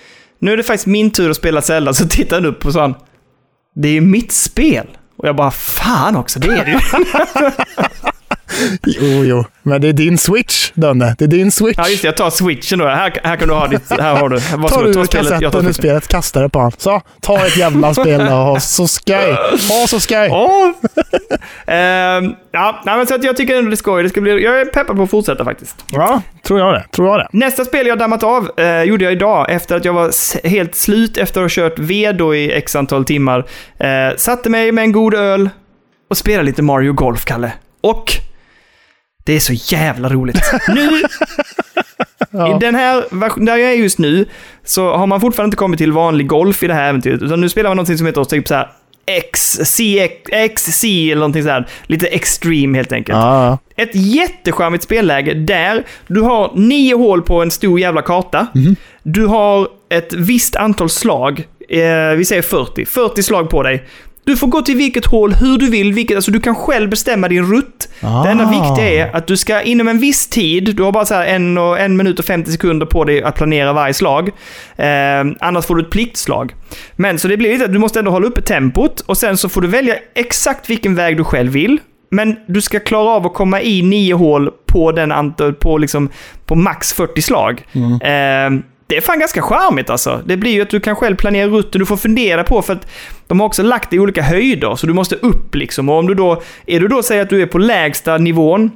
[0.41, 2.95] nu är det faktiskt min tur att spela Zelda, så tittade han upp och sa
[3.75, 4.87] det är ju mitt spel.
[5.19, 6.79] Och jag bara, fan också, det är det ju.
[8.87, 9.45] Jo, jo.
[9.63, 11.15] Men det är din switch, Dönne.
[11.19, 11.79] Det är din switch.
[11.79, 12.09] Ja, just det.
[12.09, 12.87] Jag tar switchen då.
[12.87, 13.91] Här, här kan du ha ditt...
[13.91, 14.41] Här har du.
[14.41, 15.31] Tar Varsågod, du ta spelet.
[15.31, 16.73] Jag tar kassetten ur spelet, kastar det på honom.
[16.79, 19.37] Så, ta ett jävla spel och ha så skoj.
[19.69, 20.31] Ha så skoj.
[21.67, 24.03] Ehm, ja, nej, men så att jag tycker ändå det är skoj.
[24.03, 25.85] Det ska bli, jag är peppad på att fortsätta faktiskt.
[25.91, 26.85] Ja, tror jag det.
[26.93, 27.29] Tror jag det.
[27.33, 31.17] Nästa spel jag dammat av eh, gjorde jag idag efter att jag var helt slut
[31.17, 33.45] efter att ha kört ved då i x antal timmar.
[33.79, 35.51] Eh, satte mig med en god öl
[36.11, 37.53] och spelade lite Mario Golf, Kalle.
[37.81, 38.13] Och
[39.29, 40.41] det är så jävla roligt.
[40.68, 40.91] Nu,
[42.31, 42.57] Ja.
[42.57, 44.26] i den här version- där jag är just nu,
[44.64, 47.49] så har man fortfarande inte kommit till vanlig golf i det här äventyret, utan nu
[47.49, 48.68] spelar man någonting som heter typ så här
[49.07, 50.09] X, C,
[50.57, 51.66] XC eller någonting så här.
[51.87, 53.16] Lite extreme helt enkelt.
[53.18, 58.47] Ja, Ett jättecharmigt spelläge där du har nio hål på en stor jävla karta.
[59.03, 61.39] Du har ett visst antal slag.
[61.68, 62.85] Eh, vi säger 40.
[62.85, 63.85] 40 slag på dig.
[64.29, 65.93] Du får gå till vilket hål hur du vill.
[65.93, 67.89] Vilket, alltså du kan själv bestämma din rutt.
[68.01, 68.22] Ah.
[68.22, 71.14] Det enda viktiga är att du ska inom en viss tid, du har bara så
[71.14, 74.29] en, och, en minut och 50 sekunder på dig att planera varje slag.
[74.76, 76.55] Eh, annars får du ett pliktslag.
[76.97, 79.49] Men så det blir lite att du måste ändå hålla uppe tempot och sen så
[79.49, 81.81] får du välja exakt vilken väg du själv vill.
[82.11, 86.09] Men du ska klara av att komma i nio hål på, den på, liksom,
[86.47, 87.62] på max 40 slag.
[88.03, 88.51] Eh,
[88.89, 90.22] det är fan ganska charmigt alltså.
[90.24, 92.86] Det blir ju att du kan själv planera rutten, du får fundera på för att
[93.26, 95.89] de har också lagt det i olika höjder, så du måste upp liksom.
[95.89, 98.70] Och om du då, är du då säger att du är på lägsta nivån,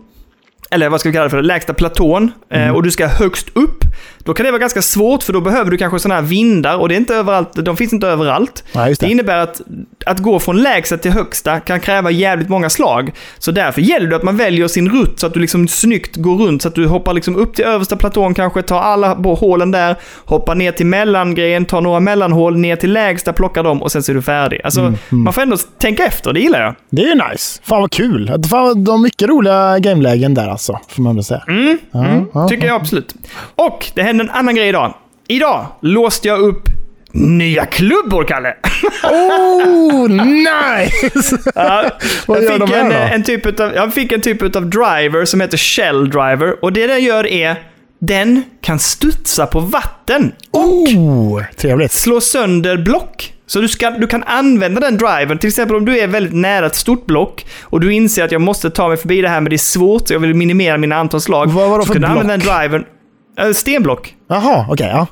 [0.70, 3.84] eller vad ska vi kalla det för, lägsta platån, eh, och du ska högst upp,
[4.24, 6.88] då kan det vara ganska svårt för då behöver du kanske sådana här vindar och
[6.88, 8.64] det är inte överallt, de finns inte överallt.
[8.88, 9.06] Just det.
[9.06, 9.10] det.
[9.12, 9.60] innebär att,
[10.06, 13.12] att gå från lägsta till högsta kan kräva jävligt många slag.
[13.38, 16.36] Så därför gäller det att man väljer sin rutt så att du liksom snyggt går
[16.36, 19.96] runt, så att du hoppar liksom upp till översta platån kanske, tar alla hålen där,
[20.24, 24.12] hoppar ner till mellangrejen, tar några mellanhål, ner till lägsta, plockar dem och sen så
[24.12, 24.60] är du färdig.
[24.64, 26.74] Alltså, man får ändå tänka efter, det gillar jag.
[26.90, 27.60] Det är nice.
[27.64, 28.32] Fan vad kul.
[28.50, 31.42] Fan, de mycket roliga gamelägen där alltså, får man ändå säga.
[31.48, 33.14] Mm, Ja, ja, Tycker jag absolut.
[33.54, 34.94] Och det hände en annan grej idag.
[35.28, 36.62] Idag låste jag upp
[37.12, 38.54] nya klubbor, Kalle.
[39.04, 41.38] Oh, nice!
[41.54, 41.90] Ja,
[42.26, 42.94] Vad gör de här en, då?
[43.14, 46.64] en typ utav, jag fick en typ av driver som heter Shell Driver.
[46.64, 47.56] Och det den gör är,
[48.00, 51.92] den kan studsa på vatten och Oh, trevligt.
[51.92, 53.32] slå sönder block.
[53.46, 56.66] Så du, ska, du kan använda den drivern, till exempel om du är väldigt nära
[56.66, 59.50] ett stort block och du inser att jag måste ta mig förbi det här men
[59.50, 61.46] det är svårt, jag vill minimera mina antal slag.
[61.50, 62.86] Vad var det för kan du använda den block?
[63.38, 64.14] Äh, stenblock.
[64.28, 64.86] Jaha, okej.
[64.86, 65.06] ja.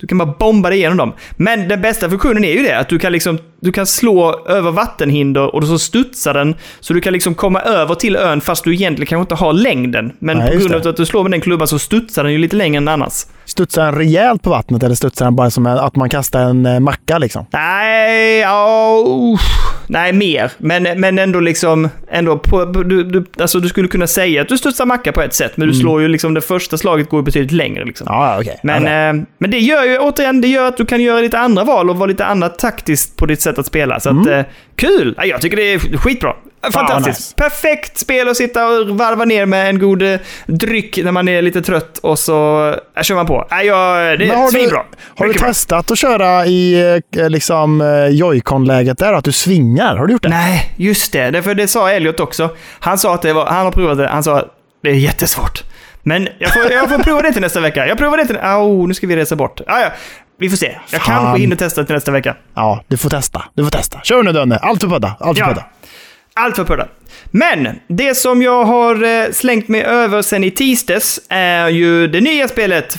[0.00, 1.12] Du kan bara bomba dig igenom dem.
[1.36, 4.70] Men den bästa funktionen är ju det, att du kan, liksom, du kan slå över
[4.70, 6.54] vattenhinder och så studsar den.
[6.80, 10.12] Så du kan liksom komma över till ön fast du egentligen kanske inte har längden.
[10.18, 12.38] Men Nej, på grund av att du slår med den klubban så studsar den ju
[12.38, 13.12] lite längre än annars.
[13.44, 16.80] Studsar den rejält på vattnet eller studsar den bara som att man kastar en eh,
[16.80, 17.46] macka liksom?
[17.50, 18.44] Nej,
[19.06, 19.72] usch.
[19.86, 20.52] Nej, mer.
[20.58, 24.58] Men, men ändå liksom, ändå på, du, du, alltså du skulle kunna säga att du
[24.58, 27.24] studsar macka på ett sätt, men du slår ju liksom, det första slaget går ju
[27.24, 28.06] betydligt längre liksom.
[28.08, 28.20] Mm.
[28.20, 28.60] Ja, okej.
[28.62, 29.08] Men, Okej.
[29.08, 31.90] eh, men det gör ju återigen, det gör att du kan göra lite andra val
[31.90, 34.00] och vara lite annat taktiskt på ditt sätt att spela.
[34.00, 34.40] Så att, eh,
[34.76, 35.14] kul!
[35.18, 36.34] Ja, jag tycker det är skitbra.
[36.72, 37.06] Fantastiskt.
[37.18, 37.34] nice.
[37.36, 41.42] Perfekt spel att sitta och varva ner med en god eh, dryck när man är
[41.42, 43.46] lite trött och så äh, kör man på.
[43.50, 44.82] Ja, jag, det är du- svinbra.
[45.16, 45.48] Har du Mycket bra.
[45.50, 49.12] testat att köra i liksom Joy-Con-läget där?
[49.12, 49.96] Att du svingar?
[49.96, 50.28] Har du gjort det?
[50.28, 51.30] Nej, just det.
[51.30, 52.50] Därför det sa Elliot också.
[52.80, 54.48] Han sa att det var, han har provat det, han sa att
[54.82, 55.62] det är jättesvårt.
[56.02, 57.86] Men jag får, jag får prova det till nästa vecka.
[57.86, 58.36] Jag provar det till...
[58.36, 59.60] Au, nu ska vi resa bort.
[59.66, 59.88] Ja, ja.
[60.42, 60.78] Vi får se.
[60.90, 61.16] Jag Fan.
[61.22, 62.36] kanske hinner testa till nästa vecka.
[62.54, 63.44] Ja, du får testa.
[63.54, 64.00] Du får testa.
[64.02, 64.56] Kör nu Dönne.
[64.56, 65.16] Allt för pudda.
[65.20, 65.48] Allt för Ja.
[65.48, 65.64] pudda.
[66.34, 66.88] Allt för pudda.
[67.30, 72.20] Men det som jag har eh, slängt mig över sen i tisdags är ju det
[72.20, 72.98] nya spelet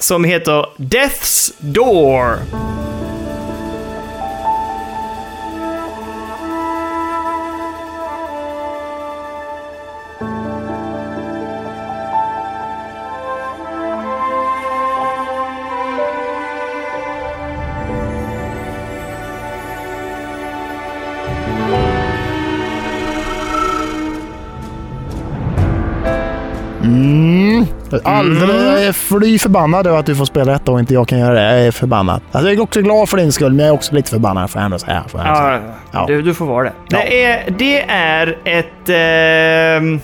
[0.00, 2.38] som heter Death's Door.
[28.04, 28.16] Mm.
[28.18, 31.18] Alldeles, jag är fly förbannad över att du får spela detta och inte jag kan
[31.18, 31.42] göra det.
[31.42, 32.20] Jag är förbannad.
[32.32, 34.64] Alltså, jag är också glad för din skull, men jag är också lite förbannad jag
[34.64, 34.96] ändå säga.
[34.96, 35.24] Ändå säga.
[35.24, 35.60] Ja,
[35.92, 36.04] Ja.
[36.06, 36.72] Du, du får vara det.
[36.88, 36.98] Ja.
[36.98, 38.88] Det, är, det är ett...
[38.88, 40.00] ehm,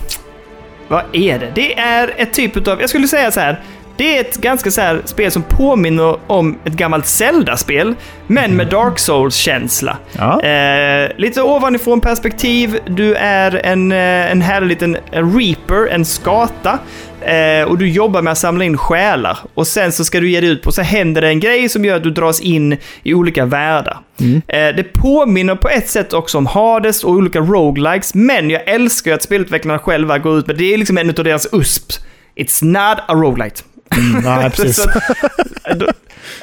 [0.87, 1.51] vad är det?
[1.55, 2.81] Det är ett typ av...
[2.81, 3.59] Jag skulle säga så här.
[3.97, 7.95] Det är ett ganska så här spel som påminner om ett gammalt Zelda-spel,
[8.27, 9.97] men med Dark Souls-känsla.
[10.17, 10.41] Ja.
[10.41, 12.79] Eh, lite ovanifrån perspektiv.
[12.85, 16.79] Du är en, eh, en härlig liten reaper, en skata.
[17.21, 19.37] Eh, och du jobbar med att samla in själar.
[19.53, 21.85] Och sen så ska du ge dig ut på, så händer det en grej som
[21.85, 23.97] gör att du dras in i olika världar.
[24.47, 29.11] Eh, det påminner på ett sätt också om Hades och olika roguelikes, men jag älskar
[29.11, 31.91] ju att spelutvecklarna själva går ut med, det är liksom en av deras USP.
[32.35, 33.61] It's not a roguelite.
[34.23, 34.75] Nej, precis.
[34.75, 34.89] Så,
[35.75, 35.85] då,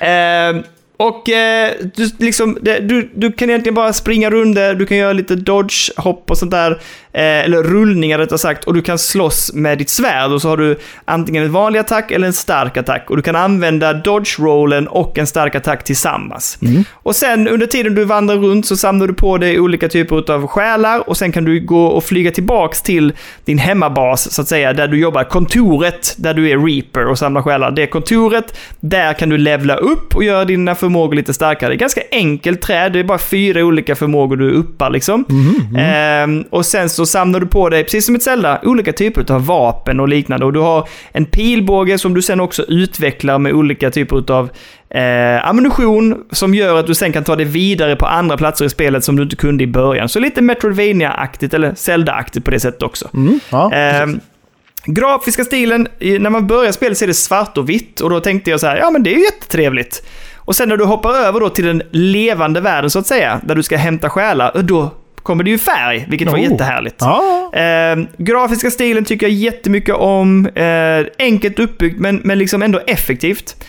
[0.07, 0.57] eh,
[0.99, 4.97] och eh, du, liksom, det, du, du kan egentligen bara springa runt där, du kan
[4.97, 6.81] göra lite dodge, hopp och sånt där.
[7.19, 8.65] Eh, eller rullningar rättare sagt.
[8.65, 12.11] Och du kan slåss med ditt svärd och så har du antingen en vanlig attack
[12.11, 13.11] eller en stark attack.
[13.11, 16.59] Och du kan använda dodge-rollen och en stark attack tillsammans.
[16.93, 20.47] Och sen under tiden du vandrar runt så samlar du på dig olika typer av
[20.47, 23.13] själar och sen kan du gå och flyga tillbaks till
[23.45, 25.25] din hemmabas så att säga, där du jobbar.
[25.25, 27.71] Kontoret där du är reaper och samlar själar.
[27.71, 31.71] Det är kontoret, där kan du levla upp och göra dina förmågor lite starkare.
[31.71, 35.25] Det är ganska enkelt träd, det är bara fyra olika förmågor du uppar liksom.
[35.79, 39.47] Ehm, och sen så samlar du på dig, precis som ett Zelda, olika typer av
[39.47, 40.47] vapen och liknande.
[40.47, 44.51] Och du har en pilbåge som du sen också utvecklar med olika typer av
[44.91, 48.69] eh, ammunition som gör att du sen kan ta dig vidare på andra platser i
[48.69, 50.09] spelet som du inte kunde i början.
[50.09, 53.09] Så lite Metroidvania-aktigt, eller Zelda-aktigt på det sättet också.
[53.15, 54.21] Mm, ja, Ehm,
[54.85, 58.51] grafiska stilen, när man börjar spelet så är det svart och vitt och då tänkte
[58.51, 60.03] jag så här, ja men det är ju jättetrevligt.
[60.37, 63.55] Och sen när du hoppar över då till den levande världen så att säga, där
[63.55, 64.91] du ska hämta själar, då
[65.29, 66.43] kommer det ju färg, vilket var Oh.
[66.43, 66.97] jättehärligt.
[67.01, 67.51] ja.
[67.55, 70.47] Eh, grafiska stilen tycker jag jättemycket om.
[70.47, 73.65] Eh, enkelt uppbyggt, men, men liksom ändå effektivt.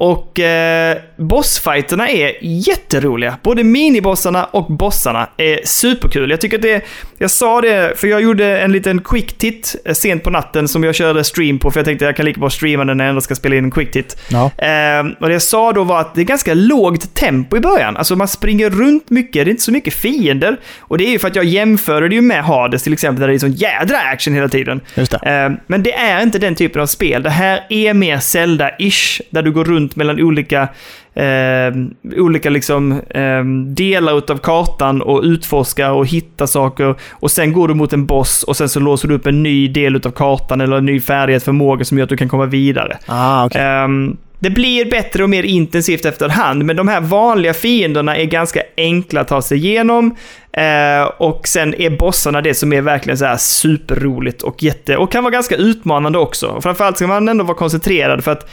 [0.00, 3.38] Och eh, bossfighterna är jätteroliga.
[3.42, 6.30] Både minibossarna och bossarna är superkul.
[6.30, 6.84] Jag tycker att det...
[7.20, 10.84] Jag sa det, för jag gjorde en liten quick tit eh, sent på natten som
[10.84, 13.04] jag körde stream på, för jag tänkte att jag kan lika bra streama den när
[13.04, 14.20] jag ändå ska spela in en quick tit.
[14.28, 14.50] Ja.
[14.58, 17.96] Eh, och det jag sa då var att det är ganska lågt tempo i början.
[17.96, 20.56] Alltså man springer runt mycket, det är inte så mycket fiender.
[20.80, 23.28] Och det är ju för att jag jämför det ju med Hades till exempel, där
[23.28, 24.80] det är sån jädra action hela tiden.
[24.94, 25.16] Just det.
[25.16, 27.22] Eh, men det är inte den typen av spel.
[27.22, 30.68] Det här är mer Zelda-ish, där du går runt mellan olika
[31.14, 31.74] eh,
[32.16, 36.94] olika liksom, eh, delar utav kartan och utforskar och hittar saker.
[37.10, 39.68] Och sen går du mot en boss och sen så låser du upp en ny
[39.68, 42.98] del utav kartan eller en ny färdighet, förmåga som gör att du kan komma vidare.
[43.06, 43.62] Ah, okej.
[43.62, 48.62] Ehm, det blir bättre och mer intensivt efterhand, men de här vanliga fienderna är ganska
[48.76, 50.16] enkla att ta sig igenom.
[50.52, 54.96] Eh, och sen är bossarna det som är verkligen så här superroligt och jätte...
[54.96, 56.46] Och kan vara ganska utmanande också.
[56.46, 58.48] Och framförallt ska man ändå vara koncentrerad för att eh,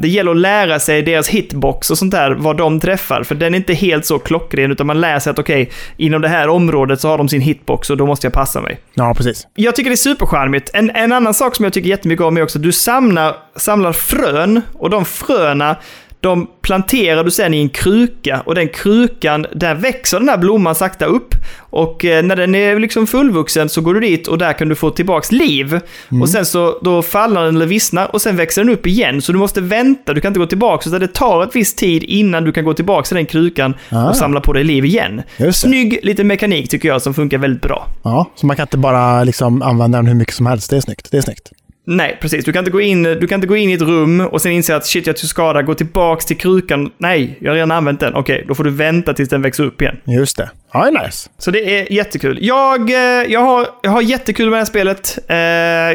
[0.00, 3.22] det gäller att lära sig deras hitbox och sånt där, vad de träffar.
[3.22, 6.28] För den är inte helt så klockren, utan man lär sig att okej, inom det
[6.28, 8.80] här området så har de sin hitbox och då måste jag passa mig.
[8.94, 9.46] Ja, precis.
[9.54, 10.70] Jag tycker det är supercharmigt.
[10.72, 13.92] En, en annan sak som jag tycker jättemycket om är också att du samlar, samlar
[13.92, 15.76] frön och de fröna
[16.20, 20.74] de planterar du sen i en kruka och den krukan, där växer den här blomman
[20.74, 21.34] sakta upp.
[21.58, 24.74] Och eh, när den är liksom fullvuxen så går du dit och där kan du
[24.74, 25.80] få tillbaks liv.
[26.22, 29.22] Och sen så då faller den eller vissnar och sen växer den upp igen.
[29.22, 30.90] Så du måste vänta, du kan inte gå tillbaka.
[30.90, 34.08] Så det tar ett visst tid innan du kan gå tillbaka till den krukan Ah.
[34.08, 35.22] och samla på dig liv igen.
[35.52, 37.86] Snygg liten mekanik tycker jag som funkar väldigt bra.
[38.02, 40.70] Ja, så man kan inte bara liksom använda den hur mycket som helst.
[40.70, 41.08] Det är snyggt.
[41.10, 41.52] Det är snyggt.
[41.86, 42.44] Nej, precis.
[42.44, 44.52] Du kan, inte gå in, du kan inte gå in i ett rum och sen
[44.52, 46.90] inse att shit, jag tog skada, gå tillbaks till krukan.
[46.98, 48.14] Nej, jag har redan använt den.
[48.14, 49.96] Okej, då får du vänta tills den växer upp igen.
[50.06, 50.50] Just det.
[50.72, 51.30] Ja, det är nice.
[51.38, 52.38] Så det är jättekul.
[52.40, 52.96] Jag, eh,
[53.32, 55.18] jag, har, jag har jättekul med det här spelet.
[55.28, 55.36] Eh,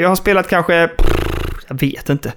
[0.02, 0.90] Jag har spelat kanske...
[1.68, 2.34] Jag vet inte.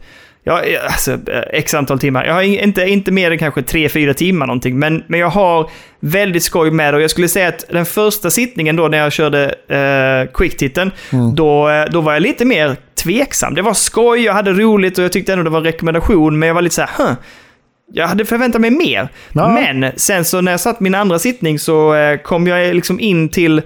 [0.49, 2.25] Jag, jag- alltså, eh, x antal timmar.
[2.25, 4.79] Jag har in- inte, inte mer än kanske 3-4 timmar någonting.
[4.79, 5.71] Men, men jag har
[6.01, 6.97] väldigt skoj med det.
[6.97, 10.91] Och jag skulle säga att den första sittningen då när jag körde eh, quick-titeln,
[11.37, 13.55] då, eh, då var jag lite mer tveksam.
[13.55, 16.39] Det var skoj, jag hade roligt och jag tyckte ändå det var en rekommendation.
[16.39, 17.15] Men jag var lite så här, huh.
[17.93, 19.09] Jag hade förväntat mig mer.
[19.33, 19.49] Ja.
[19.49, 23.29] Men sen så när jag satt min andra sittning så eh, kom jag liksom in
[23.29, 23.63] till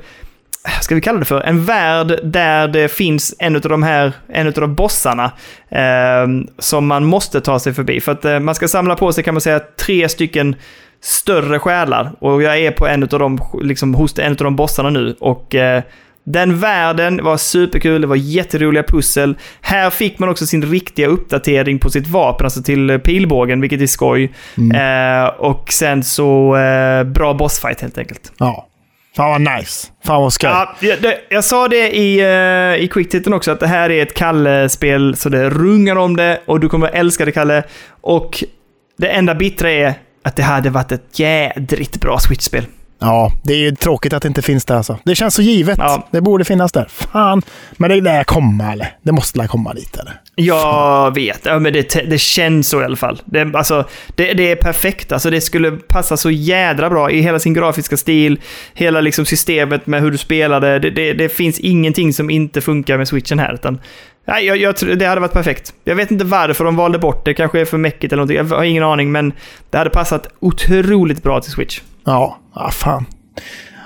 [0.80, 4.46] ska vi kalla det för, en värld där det finns en av de här, en
[4.46, 5.32] av de bossarna
[5.68, 6.26] eh,
[6.58, 8.00] som man måste ta sig förbi.
[8.00, 10.56] För att eh, man ska samla på sig kan man säga tre stycken
[11.00, 14.90] större själar och jag är på en av dem, liksom hos en av de bossarna
[14.90, 15.82] nu och eh,
[16.24, 19.36] den världen var superkul, det var jätteroliga pussel.
[19.60, 23.86] Här fick man också sin riktiga uppdatering på sitt vapen, alltså till pilbågen, vilket är
[23.86, 24.32] skoj.
[24.74, 28.32] Eh, och sen så eh, bra bossfight helt enkelt.
[28.38, 28.68] Ja.
[29.16, 29.88] Fan vad nice.
[30.04, 30.50] Fan vad skoj.
[30.50, 34.02] Ja, jag, det, jag sa det i, uh, i quicktiteln också, att det här är
[34.02, 37.64] ett Kalle-spel så det rungar om det och du kommer älska det, Kalle.
[38.00, 38.44] Och
[38.98, 42.64] det enda bittra är att det hade varit ett jädrigt bra Switch-spel.
[43.02, 44.98] Ja, det är ju tråkigt att det inte finns där alltså.
[45.04, 45.78] Det känns så givet.
[45.78, 46.08] Ja.
[46.10, 46.88] Det borde finnas där.
[46.90, 47.42] Fan.
[47.72, 48.96] Men det lär komma eller?
[49.02, 50.20] Det måste lär komma dit eller?
[50.34, 53.22] Jag vet, ja, men det, det känns så i alla fall.
[53.24, 53.84] Det, alltså,
[54.14, 57.96] det, det är perfekt, alltså, det skulle passa så jädra bra i hela sin grafiska
[57.96, 58.40] stil,
[58.74, 60.78] hela liksom, systemet med hur du spelade.
[60.78, 63.54] Det, det, det finns ingenting som inte funkar med switchen här.
[63.54, 63.80] Utan,
[64.24, 65.74] nej, jag, jag, det hade varit perfekt.
[65.84, 68.56] Jag vet inte varför de valde bort det, kanske är för mäckigt eller någonting, jag
[68.56, 69.32] har ingen aning, men
[69.70, 71.80] det hade passat otroligt bra till switch.
[72.04, 73.06] Ja, ah, fan.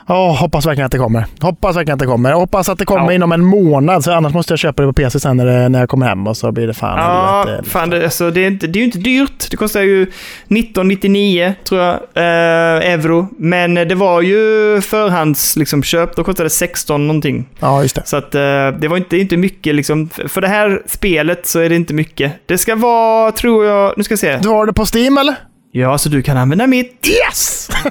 [0.08, 1.26] Ja, hoppas verkligen att det kommer.
[1.40, 2.32] Hoppas verkligen att det kommer.
[2.32, 3.12] Hoppas att det kommer Ja.
[3.12, 5.78] inom en månad, så annars måste jag köpa det på PC sen när, det, när
[5.80, 7.70] jag kommer hem och så blir det fan Ja, helvete.
[7.70, 9.50] fan det, alltså, det, är inte, det är ju inte dyrt.
[9.50, 13.28] Det kostar ju 1999 tror jag, eh, euro.
[13.38, 16.16] Men det var ju förhandsköp, liksom, köp.
[16.16, 17.48] då kostade det 16 någonting.
[17.60, 18.02] Ja, just det.
[18.04, 18.40] Så att eh,
[18.78, 20.08] det var inte, inte mycket liksom.
[20.28, 22.32] För det här spelet så är det inte mycket.
[22.46, 24.36] Det ska vara, tror jag, nu ska jag se.
[24.42, 25.34] Du har det på Steam eller?
[25.76, 27.08] Ja, så du kan använda mitt.
[27.08, 27.68] Yes!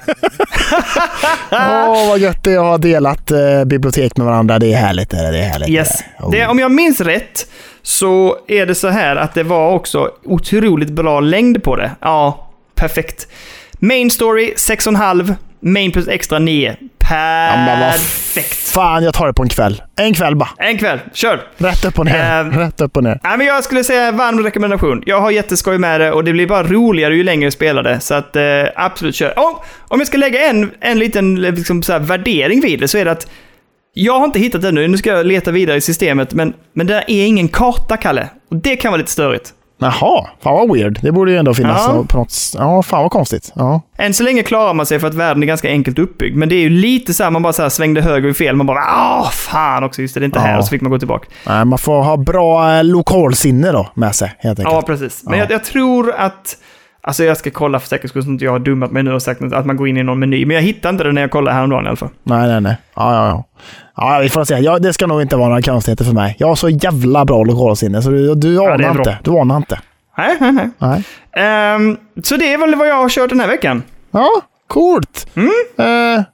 [1.52, 4.58] Åh, vad gött det är att ha delat eh, bibliotek med varandra.
[4.58, 5.10] Det är härligt.
[5.10, 5.68] Det är, det är härligt.
[5.68, 6.04] Yes.
[6.20, 6.30] Oh.
[6.30, 7.50] Det, om jag minns rätt
[7.82, 11.90] så är det så här att det var också otroligt bra längd på det.
[12.00, 13.28] Ja, perfekt.
[13.72, 15.34] Main story 6,5.
[15.66, 16.76] Main plus extra 9.
[17.10, 18.68] men vad Perfekt.
[18.68, 19.82] Fan, jag tar det på en kväll.
[19.96, 20.48] En kväll bara.
[20.58, 21.40] En kväll, kör!
[21.56, 22.40] Rätt upp och ner.
[22.40, 23.20] Eh, Rätt upp och ner.
[23.22, 25.02] Nej, men jag skulle säga varm rekommendation.
[25.06, 28.00] Jag har jätteskoj med det och det blir bara roligare ju längre jag spelar det.
[28.00, 28.42] Så att eh,
[28.76, 29.32] absolut kör.
[29.36, 32.98] Oh, om jag ska lägga en, en liten liksom, så här, värdering vid det så
[32.98, 33.28] är det att
[33.92, 34.88] jag har inte hittat det ännu.
[34.88, 38.28] Nu ska jag leta vidare i systemet, men, men det är ingen karta, Kalle.
[38.50, 39.52] Och det kan vara lite störigt.
[39.78, 40.98] Jaha, fan vad weird.
[41.02, 42.04] Det borde ju ändå finnas Ja.
[42.08, 42.34] på något...
[42.58, 43.52] Ja, fan vad konstigt.
[43.54, 43.80] Ja.
[43.98, 46.36] Än så länge klarar man sig för att världen är ganska enkelt uppbyggd.
[46.36, 48.56] Men det är ju lite så här, man bara så här svängde höger och fel.
[48.56, 50.52] Man bara ah fan också, just det, det är inte här.
[50.52, 50.58] Ja.
[50.58, 51.28] Och så fick man gå tillbaka.
[51.46, 54.74] Nej, man får ha bra eh, lokalsinne då med sig, helt enkelt.
[54.74, 55.22] Ja, precis.
[55.24, 55.44] Men Ja.
[55.44, 56.56] jag, jag tror att...
[57.06, 59.12] Alltså jag ska kolla för säkerhets skull så att inte jag har dummat mig nu
[59.12, 60.46] och sagt att man går in i någon meny.
[60.46, 62.08] Men jag hittade inte det när jag kollade häromdagen i alla fall.
[62.22, 62.76] Nej, nej, nej.
[62.96, 63.44] Ja, ja, ja.
[63.96, 64.54] Ja, vi får se.
[64.58, 66.36] Ja, det ska nog inte vara några konstigheter för mig.
[66.38, 68.90] Jag har så jävla bra lokalsinne, så du, du anar bra.
[68.90, 69.18] inte.
[69.22, 69.80] Du anar inte.
[70.18, 70.70] Nej, nej, nej.
[70.78, 71.04] Nej.
[71.44, 73.82] Ehm, så det är väl vad jag har kört den här veckan.
[74.10, 74.28] Ja,
[74.66, 75.26] coolt.
[75.34, 75.50] Mm.
[76.18, 76.24] Eh,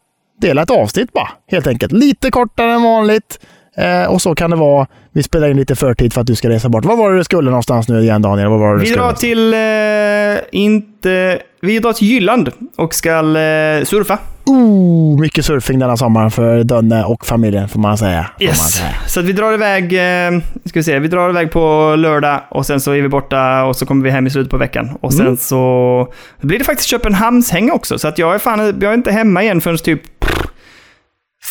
[0.41, 1.93] dela ett avsnitt bara, helt enkelt.
[1.93, 3.39] Lite kortare än vanligt.
[3.77, 4.87] Eh, och så kan det vara.
[5.15, 6.85] Vi spelar in lite förtid för att du ska resa bort.
[6.85, 8.49] Vad var det du skulle någonstans nu igen, Daniel?
[8.49, 9.03] Vad var det Vi skulle?
[9.03, 9.55] drar till...
[9.55, 11.39] Eh, inte...
[11.61, 14.19] Vi drar till Jylland och ska eh, surfa.
[14.47, 18.23] Oh, mycket surfing denna sommaren för Dönne och familjen, får man säga.
[18.39, 18.73] Får man Yes.
[18.73, 18.91] säga.
[19.07, 22.67] Så att vi drar iväg, eh, ska vi se, vi drar iväg på lördag och
[22.67, 24.91] sen så är vi borta och så kommer vi hem i slutet på veckan.
[25.01, 25.37] Och sen Mm.
[25.37, 26.09] så
[26.41, 27.99] blir det faktiskt Köpenhamnshäng också.
[27.99, 30.03] Så att jag är fan, jag är inte hemma igen förrän typ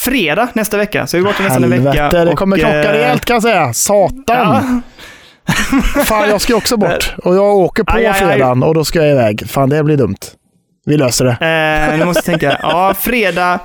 [0.02, 1.08] fredag nästa vecka.
[1.08, 1.90] Så jag är borta nästan en vecka.
[2.04, 3.74] Helvete, det och, kommer krocka eh, rejält kan jag säga.
[3.74, 4.82] Satan!
[5.46, 7.14] Ja, Fan, jag ska också bort.
[7.24, 8.20] Och jag åker på Aj, aj, aj.
[8.20, 9.44] fredagen och då ska jag iväg.
[9.50, 10.18] Fan, det blir dumt.
[10.86, 11.32] Vi löser det.
[11.92, 12.58] eh, nu måste jag tänka.
[12.62, 13.60] Ja, fredag.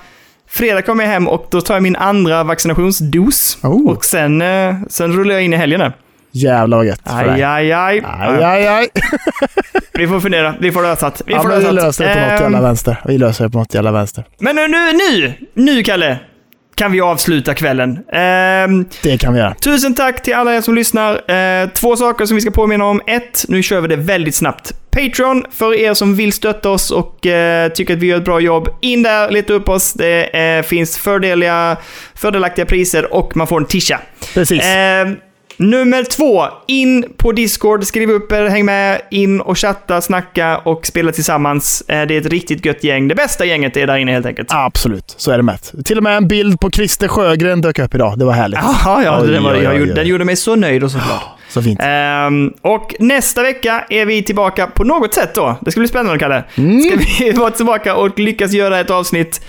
[0.48, 3.58] Fredag kommer jag hem och då tar jag min andra vaccinationsdos.
[3.62, 3.90] Oh.
[3.90, 5.80] Och sen, eh, sen rullar jag in i helgen.
[5.80, 5.92] där.
[6.42, 8.02] Jävlar vad gött Aj, aj, aj.
[8.04, 8.88] Aj, aj, aj.
[9.94, 10.54] Vi får fundera.
[10.60, 11.22] Vi får lösa det.
[11.26, 11.72] Vi Ja, får vi lösa det.
[11.82, 12.96] löser det på något Ehm, jävla vänster.
[13.04, 14.24] Vi löser det på något jävla vänster.
[14.38, 16.18] Men nu, nu, nu, nu Kalle,
[16.74, 17.98] kan vi avsluta kvällen.
[18.12, 19.54] Ehm, Det kan vi göra.
[19.54, 21.30] tusen tack till alla er som lyssnar.
[21.62, 23.00] Eh, två saker som vi ska påminna om.
[23.06, 24.72] Ett, nu kör vi det väldigt snabbt.
[24.90, 28.40] Patreon, för er som vill stötta oss och eh, tycker att vi gör ett bra
[28.40, 28.68] jobb.
[28.80, 29.92] In där, leta upp oss.
[29.92, 31.76] Det eh, finns fördeliga,
[32.14, 34.00] fördelaktiga priser och man får en tisha.
[34.34, 34.62] Precis.
[35.58, 40.86] Nummer två, in på Discord, skriv upp er, häng med, in och chatta, snacka och
[40.86, 41.84] spela tillsammans.
[41.88, 43.08] Eh, det är ett riktigt gött gäng.
[43.08, 44.48] Det bästa gänget är där inne helt enkelt.
[44.50, 45.58] Absolut, så är det med.
[45.84, 48.18] Till och med en bild på Christer Sjögren dök upp idag.
[48.18, 48.60] Det var härligt.
[48.62, 49.96] Jaha, ja, Oj, den, var, jag oj, gjorde, oj.
[49.96, 51.20] den gjorde mig så nöjd och så glad.
[51.48, 51.80] Så fint.
[51.82, 55.56] Ehm, och nästa vecka är vi tillbaka på något sätt då.
[55.60, 56.44] Det ska bli spännande, Kalle.
[56.54, 56.80] Mm.
[56.80, 59.40] Ska vi vara tillbaka och lyckas göra ett avsnitt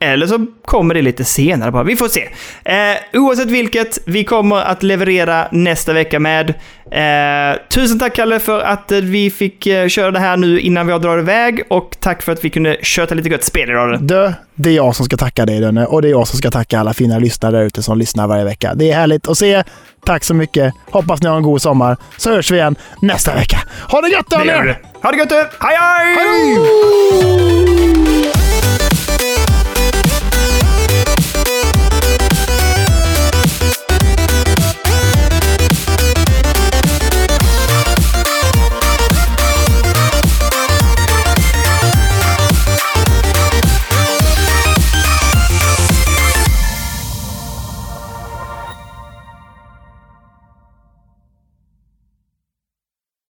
[0.00, 1.82] eller så kommer det lite senare bara.
[1.82, 2.28] Vi får se.
[2.64, 6.54] Eh, oavsett vilket, vi kommer att leverera nästa vecka med.
[6.90, 10.86] Eh, tusen tack Kalle för att eh, vi fick eh, köra det här nu innan
[10.86, 11.62] vi drar iväg.
[11.70, 14.02] Och tack för att vi kunde köta lite gött spel idag.
[14.02, 16.50] Du, det är jag som ska tacka dig Dönne och det är jag som ska
[16.50, 18.74] tacka alla fina lyssnare där ute som lyssnar varje vecka.
[18.74, 19.62] Det är härligt att se.
[20.06, 20.74] Tack så mycket.
[20.90, 21.96] Hoppas ni har en god sommar.
[22.16, 23.58] Så hörs vi igen nästa vecka.
[23.88, 24.76] Ha det gött Dönne!
[25.02, 25.32] Ha det gött!
[25.60, 26.16] Hej hej!
[26.16, 27.69] Hej!